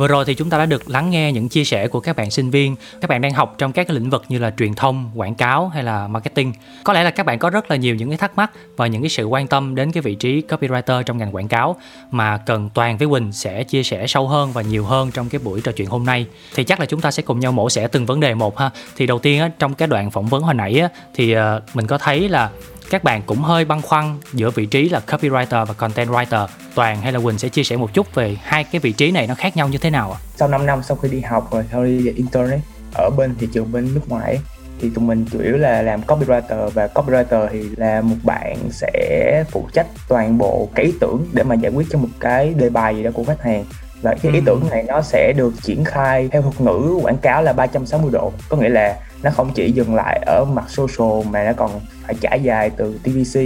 Vừa 0.00 0.08
rồi 0.08 0.24
thì 0.24 0.34
chúng 0.34 0.50
ta 0.50 0.58
đã 0.58 0.66
được 0.66 0.90
lắng 0.90 1.10
nghe 1.10 1.32
những 1.32 1.48
chia 1.48 1.64
sẻ 1.64 1.88
của 1.88 2.00
các 2.00 2.16
bạn 2.16 2.30
sinh 2.30 2.50
viên, 2.50 2.76
các 3.00 3.10
bạn 3.10 3.20
đang 3.20 3.32
học 3.32 3.54
trong 3.58 3.72
các 3.72 3.86
cái 3.88 3.94
lĩnh 3.94 4.10
vực 4.10 4.24
như 4.28 4.38
là 4.38 4.52
truyền 4.58 4.74
thông, 4.74 5.10
quảng 5.14 5.34
cáo 5.34 5.68
hay 5.68 5.82
là 5.82 6.08
marketing. 6.08 6.52
Có 6.84 6.92
lẽ 6.92 7.04
là 7.04 7.10
các 7.10 7.26
bạn 7.26 7.38
có 7.38 7.50
rất 7.50 7.70
là 7.70 7.76
nhiều 7.76 7.94
những 7.94 8.08
cái 8.08 8.18
thắc 8.18 8.36
mắc 8.36 8.50
và 8.76 8.86
những 8.86 9.02
cái 9.02 9.08
sự 9.08 9.24
quan 9.24 9.46
tâm 9.46 9.74
đến 9.74 9.92
cái 9.92 10.02
vị 10.02 10.14
trí 10.14 10.42
copywriter 10.48 11.02
trong 11.02 11.18
ngành 11.18 11.34
quảng 11.34 11.48
cáo 11.48 11.76
mà 12.10 12.36
cần 12.36 12.70
Toàn 12.74 12.96
với 12.96 13.08
Quỳnh 13.08 13.32
sẽ 13.32 13.64
chia 13.64 13.82
sẻ 13.82 14.06
sâu 14.06 14.28
hơn 14.28 14.52
và 14.52 14.62
nhiều 14.62 14.84
hơn 14.84 15.10
trong 15.10 15.28
cái 15.28 15.40
buổi 15.44 15.60
trò 15.60 15.72
chuyện 15.72 15.88
hôm 15.88 16.04
nay. 16.04 16.26
Thì 16.54 16.64
chắc 16.64 16.80
là 16.80 16.86
chúng 16.86 17.00
ta 17.00 17.10
sẽ 17.10 17.22
cùng 17.22 17.40
nhau 17.40 17.52
mổ 17.52 17.70
xẻ 17.70 17.88
từng 17.88 18.06
vấn 18.06 18.20
đề 18.20 18.34
một 18.34 18.58
ha. 18.58 18.70
Thì 18.96 19.06
đầu 19.06 19.18
tiên 19.18 19.40
á, 19.40 19.50
trong 19.58 19.74
cái 19.74 19.88
đoạn 19.88 20.10
phỏng 20.10 20.26
vấn 20.26 20.42
hồi 20.42 20.54
nãy 20.54 20.78
á, 20.78 20.88
thì 21.14 21.32
ờ, 21.32 21.62
mình 21.74 21.86
có 21.86 21.98
thấy 21.98 22.28
là 22.28 22.50
các 22.90 23.04
bạn 23.04 23.22
cũng 23.26 23.38
hơi 23.38 23.64
băn 23.64 23.82
khoăn 23.82 24.18
giữa 24.32 24.50
vị 24.50 24.66
trí 24.66 24.88
là 24.88 25.00
copywriter 25.06 25.66
và 25.66 25.74
content 25.74 26.08
writer. 26.08 26.46
Toàn 26.74 27.00
hay 27.00 27.12
là 27.12 27.20
quỳnh 27.20 27.38
sẽ 27.38 27.48
chia 27.48 27.64
sẻ 27.64 27.76
một 27.76 27.94
chút 27.94 28.14
về 28.14 28.36
hai 28.42 28.64
cái 28.64 28.80
vị 28.80 28.92
trí 28.92 29.10
này 29.10 29.26
nó 29.26 29.34
khác 29.34 29.56
nhau 29.56 29.68
như 29.68 29.78
thế 29.78 29.90
nào 29.90 30.12
ạ? 30.12 30.18
Sau 30.36 30.48
5 30.48 30.66
năm 30.66 30.82
sau 30.82 30.96
khi 30.96 31.08
đi 31.08 31.20
học 31.20 31.48
rồi 31.52 31.64
sau 31.72 31.84
đi 31.84 32.12
intern 32.16 32.50
ấy 32.50 32.60
ở 32.94 33.10
bên 33.16 33.34
thị 33.38 33.48
trường 33.52 33.72
bên 33.72 33.94
nước 33.94 34.08
ngoài 34.08 34.38
thì 34.80 34.90
tụi 34.94 35.04
mình 35.04 35.26
chủ 35.32 35.40
yếu 35.40 35.56
là 35.56 35.82
làm 35.82 36.00
copywriter. 36.00 36.70
Và 36.70 36.88
copywriter 36.94 37.48
thì 37.52 37.62
là 37.76 38.00
một 38.00 38.16
bạn 38.22 38.56
sẽ 38.70 39.44
phụ 39.50 39.68
trách 39.72 39.86
toàn 40.08 40.38
bộ 40.38 40.68
cái 40.74 40.86
ý 40.86 40.92
tưởng 41.00 41.26
để 41.32 41.42
mà 41.42 41.54
giải 41.54 41.72
quyết 41.72 41.86
cho 41.90 41.98
một 41.98 42.08
cái 42.20 42.54
đề 42.56 42.70
bài 42.70 42.96
gì 42.96 43.02
đó 43.02 43.10
của 43.14 43.24
khách 43.24 43.42
hàng. 43.42 43.64
Và 44.02 44.14
cái 44.22 44.32
ý 44.32 44.38
ừ. 44.38 44.42
tưởng 44.46 44.62
này 44.70 44.84
nó 44.88 45.02
sẽ 45.02 45.32
được 45.36 45.52
triển 45.62 45.84
khai 45.84 46.28
theo 46.32 46.42
thuật 46.42 46.60
ngữ 46.60 46.98
quảng 47.02 47.18
cáo 47.18 47.42
là 47.42 47.52
360 47.52 48.10
độ. 48.12 48.32
Có 48.48 48.56
nghĩa 48.56 48.68
là 48.68 48.96
nó 49.22 49.30
không 49.30 49.52
chỉ 49.54 49.72
dừng 49.72 49.94
lại 49.94 50.22
ở 50.26 50.44
mặt 50.44 50.64
social 50.68 51.30
mà 51.30 51.44
nó 51.44 51.52
còn 51.56 51.80
phải 52.02 52.14
trải 52.20 52.40
dài 52.42 52.70
từ 52.70 52.98
TVC 53.02 53.40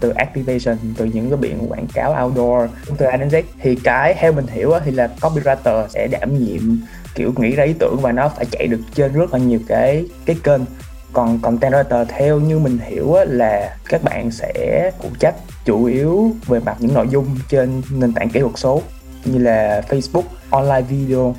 từ 0.00 0.10
activation 0.10 0.76
từ 0.96 1.04
những 1.04 1.30
cái 1.30 1.36
biển 1.36 1.66
quảng 1.68 1.86
cáo 1.94 2.24
outdoor. 2.24 2.70
Từ 2.98 3.06
A 3.06 3.16
đến 3.16 3.28
Z 3.28 3.42
thì 3.62 3.76
cái 3.84 4.14
theo 4.14 4.32
mình 4.32 4.46
hiểu 4.46 4.72
thì 4.84 4.90
là 4.90 5.08
copywriter 5.20 5.88
sẽ 5.88 6.06
đảm 6.06 6.38
nhiệm 6.38 6.60
kiểu 7.14 7.32
nghĩ 7.36 7.50
ra 7.50 7.64
ý 7.64 7.72
tưởng 7.78 7.96
và 8.02 8.12
nó 8.12 8.28
phải 8.28 8.46
chạy 8.50 8.66
được 8.66 8.80
trên 8.94 9.12
rất 9.12 9.32
là 9.32 9.38
nhiều 9.38 9.60
cái 9.68 10.04
cái 10.26 10.36
kênh. 10.44 10.60
Còn 11.12 11.38
content 11.38 11.72
writer 11.72 12.04
theo 12.04 12.40
như 12.40 12.58
mình 12.58 12.78
hiểu 12.78 13.16
là 13.26 13.76
các 13.88 14.02
bạn 14.02 14.30
sẽ 14.30 14.90
phụ 15.02 15.08
trách 15.18 15.34
chủ 15.64 15.84
yếu 15.84 16.32
về 16.46 16.60
mặt 16.60 16.76
những 16.78 16.94
nội 16.94 17.06
dung 17.10 17.26
trên 17.48 17.82
nền 17.90 18.12
tảng 18.12 18.28
kỹ 18.30 18.40
thuật 18.40 18.52
số 18.56 18.82
như 19.24 19.38
là 19.38 19.82
Facebook, 19.88 20.22
online 20.50 20.82
video 20.82 21.34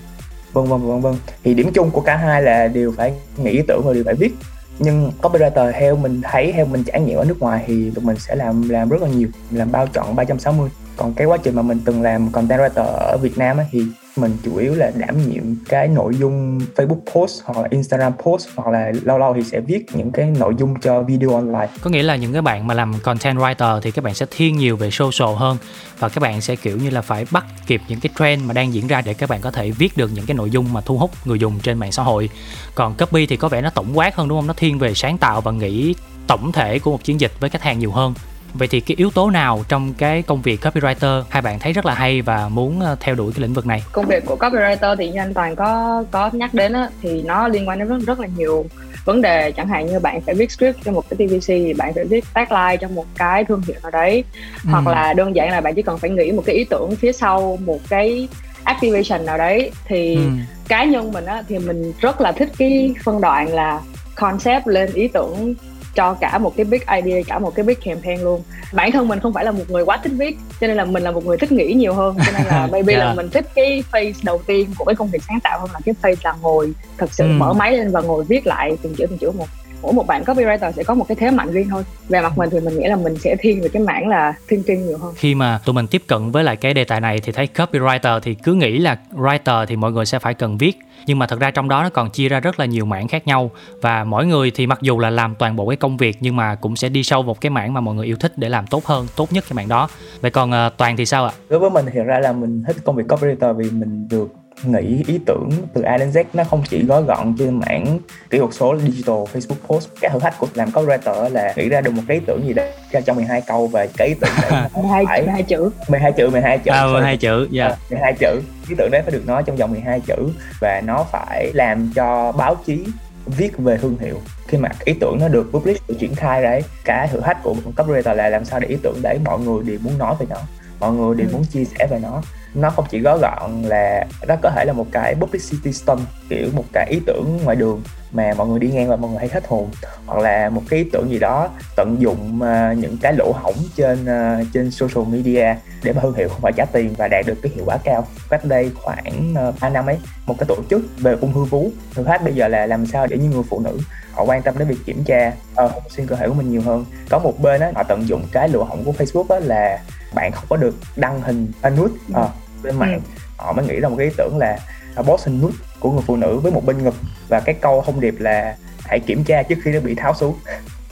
vân 0.54 0.66
vân 0.66 0.82
vân 0.82 1.02
vân. 1.02 1.16
Thì 1.44 1.54
điểm 1.54 1.72
chung 1.74 1.92
của 1.92 2.02
cả 2.02 2.16
hai 2.16 2.42
là 2.42 2.68
đều 2.68 2.94
phải 2.98 3.14
nghĩ 3.38 3.52
ý 3.52 3.62
tưởng 3.68 3.82
và 3.86 3.94
đều 3.94 4.04
phải 4.04 4.16
viết 4.16 4.36
nhưng 4.80 5.12
copywriter 5.22 5.72
theo 5.72 5.96
mình 5.96 6.22
thấy 6.24 6.52
theo 6.52 6.66
mình 6.66 6.84
trải 6.84 7.02
nghiệm 7.02 7.18
ở 7.18 7.26
nước 7.26 7.40
ngoài 7.40 7.64
thì 7.68 7.92
tụi 7.96 8.06
mình 8.06 8.20
sẽ 8.20 8.36
làm 8.36 8.70
làm 8.70 8.90
rất 8.90 9.02
là 9.02 9.08
nhiều 9.08 9.28
làm 9.52 9.72
bao 9.72 9.88
chọn 9.88 10.16
360 10.16 10.70
còn 10.98 11.14
cái 11.14 11.28
quá 11.28 11.38
trình 11.38 11.56
mà 11.56 11.62
mình 11.62 11.80
từng 11.86 12.02
làm 12.02 12.32
content 12.32 12.60
writer 12.60 12.84
ở 12.84 13.18
Việt 13.22 13.38
Nam 13.38 13.58
ấy, 13.58 13.66
thì 13.72 13.86
mình 14.16 14.38
chủ 14.44 14.58
yếu 14.58 14.76
là 14.76 14.92
đảm 14.96 15.30
nhiệm 15.30 15.44
cái 15.70 15.88
nội 15.88 16.16
dung 16.16 16.60
Facebook 16.76 17.02
post 17.14 17.42
hoặc 17.46 17.62
là 17.62 17.68
Instagram 17.72 18.14
post 18.26 18.48
hoặc 18.56 18.72
là 18.72 18.92
lâu 19.04 19.18
lâu 19.18 19.34
thì 19.34 19.44
sẽ 19.44 19.60
viết 19.60 19.86
những 19.94 20.12
cái 20.12 20.26
nội 20.40 20.54
dung 20.60 20.80
cho 20.80 21.02
video 21.02 21.34
online. 21.34 21.68
Có 21.82 21.90
nghĩa 21.90 22.04
là 22.04 22.16
những 22.16 22.34
cái 22.34 22.42
bạn 22.42 22.68
mà 22.68 22.74
làm 22.74 22.94
content 23.04 23.38
writer 23.38 23.82
thì 23.82 23.92
các 23.92 24.04
bạn 24.04 24.14
sẽ 24.14 24.26
thiên 24.32 24.58
nhiều 24.58 24.76
về 24.76 24.92
social 24.92 25.36
hơn 25.36 25.58
và 26.00 26.10
các 26.10 26.20
bạn 26.20 26.42
sẽ, 26.42 26.56
kiểu 26.56 26.78
như 26.78 26.90
là, 26.90 27.02
phải 27.02 27.26
bắt 27.32 27.46
kịp 27.68 27.82
những 27.88 28.00
cái 28.00 28.10
trend 28.20 28.46
mà 28.46 28.54
đang 28.54 28.74
diễn 28.74 28.88
ra 28.88 29.02
để 29.02 29.14
các 29.14 29.30
bạn 29.30 29.42
có 29.42 29.52
thể 29.52 29.72
viết 29.72 29.98
được 29.98 30.12
những 30.14 30.26
cái 30.26 30.36
nội 30.36 30.50
dung 30.50 30.74
mà 30.74 30.82
thu 30.82 30.98
hút 30.98 31.12
người 31.26 31.40
dùng 31.40 31.60
trên 31.60 31.78
mạng 31.78 31.92
xã 31.92 32.04
hội. 32.04 32.30
Còn 32.76 32.94
copy 32.94 33.26
thì 33.26 33.38
có 33.38 33.48
vẻ 33.48 33.62
nó 33.62 33.70
tổng 33.70 33.98
quát 33.98 34.16
hơn, 34.16 34.28
đúng 34.28 34.38
không? 34.38 34.48
Nó 34.48 34.54
thiên 34.54 34.80
về 34.80 34.94
sáng 34.94 35.18
tạo 35.18 35.42
và 35.42 35.52
nghĩ 35.52 35.96
tổng 36.28 36.52
thể 36.52 36.80
của 36.80 36.92
một 36.92 37.04
chiến 37.04 37.20
dịch 37.20 37.32
với 37.40 37.50
khách 37.50 37.62
hàng 37.62 37.80
nhiều 37.80 37.92
hơn 37.92 38.14
vậy 38.54 38.68
thì 38.68 38.80
cái 38.80 38.96
yếu 38.98 39.12
tố 39.12 39.30
nào 39.30 39.64
trong 39.68 39.94
cái 39.94 40.22
công 40.22 40.42
việc 40.42 40.64
copywriter 40.64 41.24
hai 41.30 41.42
bạn 41.42 41.60
thấy 41.60 41.74
rất 41.74 41.86
là 41.86 41.94
hay 41.94 42.22
và 42.22 42.50
muốn 42.50 42.80
ờ, 42.80 42.96
theo 43.00 43.16
đuổi 43.16 43.34
cái 43.36 43.42
lĩnh 43.42 43.54
vực 43.54 43.66
này 43.66 43.84
công 43.92 44.06
việc 44.06 44.26
của 44.26 44.36
copywriter 44.36 44.96
thì 44.96 45.10
như 45.10 45.20
anh 45.20 45.34
toàn 45.34 45.56
có 45.56 46.04
có 46.12 46.30
nhắc 46.34 46.54
đến 46.54 46.74
á, 46.74 46.90
thì 47.02 47.22
nó 47.22 47.48
liên 47.48 47.68
quan 47.68 47.80
đến 47.80 47.88
rất 47.88 47.98
rất 48.08 48.20
là 48.20 48.28
nhiều 48.38 48.66
vấn 49.06 49.22
đề 49.22 49.52
chẳng 49.52 49.68
hạn 49.68 49.86
như 49.86 50.00
bạn 50.00 50.22
phải 50.22 50.36
viết 50.36 50.52
script 50.52 50.78
cho 50.86 50.92
một 50.92 51.04
cái 51.10 51.28
TVC 51.28 51.48
thì 51.48 51.74
bạn 51.74 51.94
phải 51.94 52.06
viết 52.06 52.26
tagline 52.34 52.78
cho 52.82 52.88
một 52.88 53.06
cái 53.18 53.44
thương 53.46 53.62
hiệu 53.68 53.76
nào 53.84 53.92
đấy 53.92 54.24
ừ. 54.64 54.70
hoặc 54.72 54.88
là 54.88 55.14
đơn 55.14 55.36
giản 55.36 55.52
là 55.52 55.62
bạn 55.62 55.76
chỉ 55.76 55.82
cần 55.82 55.98
phải 55.98 56.10
nghĩ 56.10 56.32
một 56.32 56.44
cái 56.46 56.56
ý 56.56 56.64
tưởng 56.64 56.96
phía 56.96 57.12
sau 57.12 57.60
một 57.66 57.80
cái 57.90 58.28
activation 58.64 59.26
nào 59.26 59.38
đấy 59.38 59.72
thì 59.86 60.16
ừ. 60.16 60.22
cá 60.68 60.84
nhân 60.84 61.12
mình 61.12 61.26
á 61.26 61.44
thì 61.48 61.60
mình 61.60 61.94
rất 62.00 62.22
là 62.22 62.32
thích 62.32 62.50
cái 62.58 62.94
phân 63.04 63.22
đoạn 63.22 63.54
là 63.54 63.82
concept 64.16 64.68
lên 64.68 64.90
ý 64.94 65.08
tưởng 65.08 65.56
cho 65.96 66.14
cả 66.14 66.38
một 66.38 66.54
cái 66.58 66.66
big 66.66 66.82
idea 67.02 67.22
cả 67.28 67.40
một 67.40 67.56
cái 67.56 67.66
big 67.66 67.78
campaign 67.86 68.22
luôn 68.22 68.44
bản 68.74 68.92
thân 68.92 69.08
mình 69.08 69.20
không 69.20 69.34
phải 69.34 69.46
là 69.46 69.52
một 69.52 69.64
người 69.70 69.84
quá 69.84 70.00
thích 70.04 70.12
viết 70.16 70.38
cho 70.62 70.68
nên 70.68 70.78
là 70.78 70.86
mình 70.86 71.04
là 71.04 71.12
một 71.12 71.26
người 71.26 71.38
thích 71.38 71.52
nghĩ 71.52 71.74
nhiều 71.74 71.94
hơn 71.94 72.16
cho 72.26 72.32
nên 72.38 72.48
là 72.48 72.68
maybe 72.72 72.94
yeah. 72.94 73.06
là 73.06 73.14
mình 73.14 73.30
thích 73.30 73.46
cái 73.56 73.84
phase 73.92 74.12
đầu 74.24 74.42
tiên 74.48 74.70
của 74.78 74.86
cái 74.86 74.96
công 74.96 75.10
việc 75.10 75.24
sáng 75.28 75.40
tạo 75.40 75.60
hơn 75.60 75.70
là 75.74 75.80
cái 75.86 75.96
phase 76.02 76.22
là 76.24 76.34
ngồi 76.42 76.74
thật 76.98 77.14
sự 77.14 77.24
ừ. 77.24 77.30
mở 77.38 77.54
máy 77.54 77.78
lên 77.78 77.92
và 77.92 78.02
ngồi 78.02 78.24
viết 78.24 78.48
lại 78.48 78.78
từng 78.82 78.96
chữ 78.96 79.06
từng 79.10 79.18
chữ 79.18 79.32
một 79.32 79.48
mỗi 79.82 79.94
một 79.94 80.08
bạn 80.08 80.24
copywriter 80.24 80.72
sẽ 80.72 80.84
có 80.84 80.94
một 80.94 81.06
cái 81.08 81.16
thế 81.16 81.32
mạnh 81.32 81.52
riêng 81.52 81.70
thôi. 81.70 81.84
Về 82.10 82.22
mặt 82.22 82.38
mình 82.38 82.50
thì 82.52 82.60
mình 82.60 82.80
nghĩ 82.80 82.88
là 82.88 82.96
mình 82.96 83.18
sẽ 83.18 83.36
thiên 83.40 83.62
về 83.62 83.70
cái 83.70 83.82
mảng 83.82 84.08
là 84.08 84.34
thinking 84.48 84.88
nhiều 84.88 84.98
hơn. 84.98 85.14
Khi 85.16 85.36
mà 85.36 85.60
tụi 85.66 85.74
mình 85.74 85.88
tiếp 85.88 86.02
cận 86.08 86.32
với 86.32 86.44
lại 86.44 86.56
cái 86.56 86.74
đề 86.74 86.84
tài 86.84 87.02
này 87.02 87.20
thì 87.20 87.32
thấy 87.32 87.48
copywriter 87.56 88.20
thì 88.20 88.34
cứ 88.34 88.54
nghĩ 88.54 88.78
là 88.78 88.98
writer 89.14 89.66
thì 89.66 89.76
mọi 89.76 89.92
người 89.92 90.06
sẽ 90.06 90.20
phải 90.20 90.34
cần 90.34 90.58
viết. 90.58 90.80
Nhưng 91.06 91.20
mà 91.20 91.28
thật 91.28 91.40
ra 91.40 91.52
trong 91.52 91.70
đó 91.70 91.84
nó 91.84 91.90
còn 91.90 92.10
chia 92.10 92.30
ra 92.30 92.40
rất 92.40 92.60
là 92.60 92.66
nhiều 92.66 92.86
mảng 92.86 93.08
khác 93.08 93.28
nhau. 93.28 93.52
Và 93.82 94.04
mỗi 94.04 94.26
người 94.26 94.52
thì 94.56 94.68
mặc 94.68 94.80
dù 94.82 95.00
là 95.00 95.10
làm 95.10 95.36
toàn 95.36 95.56
bộ 95.56 95.68
cái 95.68 95.78
công 95.78 95.98
việc 95.98 96.18
nhưng 96.20 96.36
mà 96.36 96.56
cũng 96.56 96.76
sẽ 96.76 96.90
đi 96.90 97.04
sâu 97.04 97.24
một 97.24 97.42
cái 97.42 97.50
mảng 97.50 97.74
mà 97.74 97.82
mọi 97.82 97.96
người 97.96 98.06
yêu 98.06 98.16
thích 98.20 98.34
để 98.38 98.50
làm 98.50 98.68
tốt 98.68 98.86
hơn 98.86 99.08
tốt 99.16 99.34
nhất 99.34 99.44
cái 99.50 99.56
mảng 99.56 99.68
đó. 99.68 99.90
Vậy 100.22 100.32
còn 100.32 100.50
uh, 100.50 100.78
toàn 100.78 100.98
thì 100.98 101.06
sao 101.06 101.26
ạ? 101.26 101.32
Đối 101.50 101.60
với 101.60 101.70
mình 101.70 101.86
hiện 101.94 102.06
ra 102.06 102.20
là 102.20 102.32
mình 102.32 102.64
thích 102.68 102.76
công 102.84 102.96
việc 102.96 103.04
copywriter 103.08 103.54
vì 103.54 103.70
mình 103.72 104.08
được 104.10 104.28
nghĩ 104.64 105.04
ý 105.08 105.20
tưởng 105.26 105.50
từ 105.74 105.82
A 105.82 105.98
đến 105.98 106.10
Z 106.10 106.24
nó 106.34 106.44
không 106.44 106.64
chỉ 106.70 106.86
gói 106.86 107.04
gọn 107.04 107.36
trên 107.40 107.60
mảng 107.60 108.00
kỹ 108.30 108.38
thuật 108.38 108.54
số 108.54 108.78
digital 108.80 109.16
Facebook 109.16 109.68
post. 109.68 109.90
Cái 110.02 110.12
thử 110.12 110.20
thách 110.20 110.40
của 110.40 110.48
làm 110.54 110.70
copywriter 110.70 111.30
là 111.30 111.54
nghĩ 111.58 111.70
ra 111.70 111.82
được 111.82 111.92
một 111.94 112.02
cái 112.08 112.18
ý 112.18 112.24
tưởng 112.28 112.48
gì 112.48 112.54
đó 112.54 112.64
ra 112.92 113.02
trong 113.02 113.16
12 113.16 113.42
câu 113.42 113.68
và 113.68 113.88
cái 113.98 114.08
ý 114.08 114.14
tưởng 114.14 114.32
đấy 114.42 114.70
12, 114.76 115.06
phải. 115.08 115.22
12 115.22 115.44
chữ. 115.44 115.72
12 115.88 116.12
chữ 116.12 116.30
12 116.30 116.58
chữ. 116.58 116.72
À, 116.72 116.86
12 116.86 117.18
chữ 117.18 117.48
dạ. 117.52 117.66
Yeah. 117.66 117.78
12 117.92 118.14
chữ. 118.20 118.42
Ý 118.70 118.76
tưởng 118.78 118.92
đấy 118.92 119.02
phải 119.02 119.12
được 119.12 119.28
nói 119.28 119.44
trong 119.46 119.56
vòng 119.56 119.72
12 119.72 120.00
chữ 120.00 120.30
và 120.62 120.82
nó 120.86 121.06
phải 121.12 121.52
làm 121.54 121.92
cho 121.96 122.32
báo 122.32 122.56
chí 122.66 122.86
viết 123.26 123.58
về 123.58 123.78
thương 123.78 123.98
hiệu. 124.00 124.16
Khi 124.48 124.58
mà 124.58 124.70
ý 124.86 124.94
tưởng 124.94 125.18
nó 125.20 125.28
được 125.28 125.50
publish 125.52 125.88
được 125.88 125.96
triển 126.00 126.16
khai 126.16 126.44
đấy 126.44 126.64
cái 126.86 127.08
thử 127.08 127.20
thách 127.20 127.44
của 127.44 127.54
một 127.54 127.72
copywriter 127.76 128.16
là 128.16 128.30
làm 128.30 128.46
sao 128.46 128.60
để 128.60 128.68
ý 128.68 128.78
tưởng 128.84 129.02
đấy 129.02 129.20
mọi 129.26 129.40
người 129.40 129.64
đều 129.64 129.80
muốn 129.84 129.98
nói 129.98 130.16
về 130.20 130.26
nó 130.30 130.38
mọi 130.80 130.94
người 130.94 131.16
đều 131.16 131.28
ừ. 131.28 131.34
muốn 131.34 131.44
chia 131.44 131.64
sẻ 131.64 131.88
về 131.90 132.00
nó 132.02 132.22
nó 132.54 132.70
không 132.70 132.86
chỉ 132.90 133.00
gói 133.00 133.20
gọn 133.22 133.62
là 133.62 134.06
nó 134.28 134.36
có 134.42 134.50
thể 134.50 134.66
là 134.66 134.74
một 134.74 134.86
cái 134.92 135.16
publicity 135.16 135.74
stunt 135.74 136.02
kiểu 136.30 136.48
một 136.54 136.66
cái 136.74 136.88
ý 136.90 137.00
tưởng 137.06 137.40
ngoài 137.44 137.56
đường 137.56 137.82
mà 138.12 138.34
mọi 138.38 138.48
người 138.48 138.60
đi 138.60 138.72
ngang 138.72 138.90
và 138.90 138.96
mọi 138.96 139.12
người 139.12 139.20
hay 139.20 139.30
hết 139.34 139.48
hồn. 139.48 139.70
Hoặc 140.06 140.20
là 140.20 140.50
một 140.50 140.62
cái 140.70 140.80
ý 140.80 140.90
tưởng 140.92 141.10
gì 141.10 141.20
đó 141.20 141.50
tận 141.76 141.96
dụng 142.00 142.40
uh, 142.42 142.78
những 142.78 142.98
cái 143.02 143.14
lỗ 143.14 143.32
hổng 143.32 143.56
trên 143.76 144.02
uh, 144.04 144.48
trên 144.54 144.72
social 144.72 145.06
media 145.08 145.56
để 145.84 145.94
mà 145.94 146.02
thương 146.02 146.14
hiệu 146.14 146.30
không 146.30 146.42
phải 146.42 146.52
trả 146.56 146.66
tiền 146.66 146.94
và 146.98 147.08
đạt 147.08 147.26
được 147.26 147.38
cái 147.44 147.52
hiệu 147.56 147.64
quả 147.66 147.78
cao. 147.84 148.08
Cách 148.30 148.46
đây 148.46 148.72
khoảng 148.76 149.34
ờ, 149.36 149.48
uh, 149.48 149.56
3 149.62 149.70
năm 149.70 149.86
ấy 149.86 149.98
một 150.26 150.36
cái 150.40 150.46
tổ 150.48 150.56
chức 150.70 150.82
về 150.98 151.16
ung 151.22 151.34
thư 151.34 151.44
vú. 151.44 151.72
Thử 151.94 152.04
thách 152.04 152.24
bây 152.24 152.34
giờ 152.34 152.48
là 152.48 152.66
làm 152.66 152.86
sao 152.86 153.08
để 153.08 153.18
những 153.18 153.32
người 153.32 153.44
phụ 153.50 153.60
nữ 153.60 153.78
họ 154.12 154.24
quan 154.24 154.42
tâm 154.42 154.58
đến 154.58 154.68
việc 154.68 154.78
kiểm 154.86 155.04
tra 155.04 155.34
uh, 155.66 155.72
xuyên 155.90 156.08
cơ 156.08 156.16
thể 156.16 156.28
của 156.28 156.34
mình 156.34 156.52
nhiều 156.52 156.62
hơn. 156.62 156.86
Có 157.10 157.20
một 157.20 157.34
bên 157.42 157.62
á 157.62 157.72
họ 157.76 157.84
tận 157.84 158.08
dụng 158.08 158.24
cái 158.32 158.50
lỗ 158.50 158.64
hổng 158.64 158.84
của 158.84 158.92
facebook 158.92 159.26
á 159.30 159.40
là 159.40 159.80
bạn 160.14 160.32
không 160.32 160.46
có 160.50 160.56
được 160.56 160.76
đăng 160.96 161.22
hình 161.22 161.52
nude 161.76 161.94
uh, 162.12 162.30
bên 162.64 162.80
mạng 162.80 162.94
ừ. 162.94 163.22
họ 163.38 163.54
mới 163.54 163.66
nghĩ 163.66 163.80
ra 163.80 163.90
một 163.90 163.96
cái 163.98 164.08
ý 164.08 164.14
tưởng 164.18 164.38
là 164.38 164.60
boss 165.06 165.28
nude 165.30 165.58
của 165.80 165.92
người 165.92 166.04
phụ 166.08 166.16
nữ 166.16 166.40
với 166.40 166.52
một 166.52 166.66
bên 166.66 166.84
ngực. 166.84 166.96
Và 167.28 167.40
cái 167.40 167.56
câu 167.62 167.84
thông 167.86 168.00
điệp 168.00 168.16
là 168.20 168.56
hãy 168.80 169.00
kiểm 169.00 169.24
tra 169.24 169.44
trước 169.44 169.56
khi 169.64 169.72
nó 169.72 169.80
bị 169.80 169.96
tháo 169.96 170.14
xuống. 170.14 170.36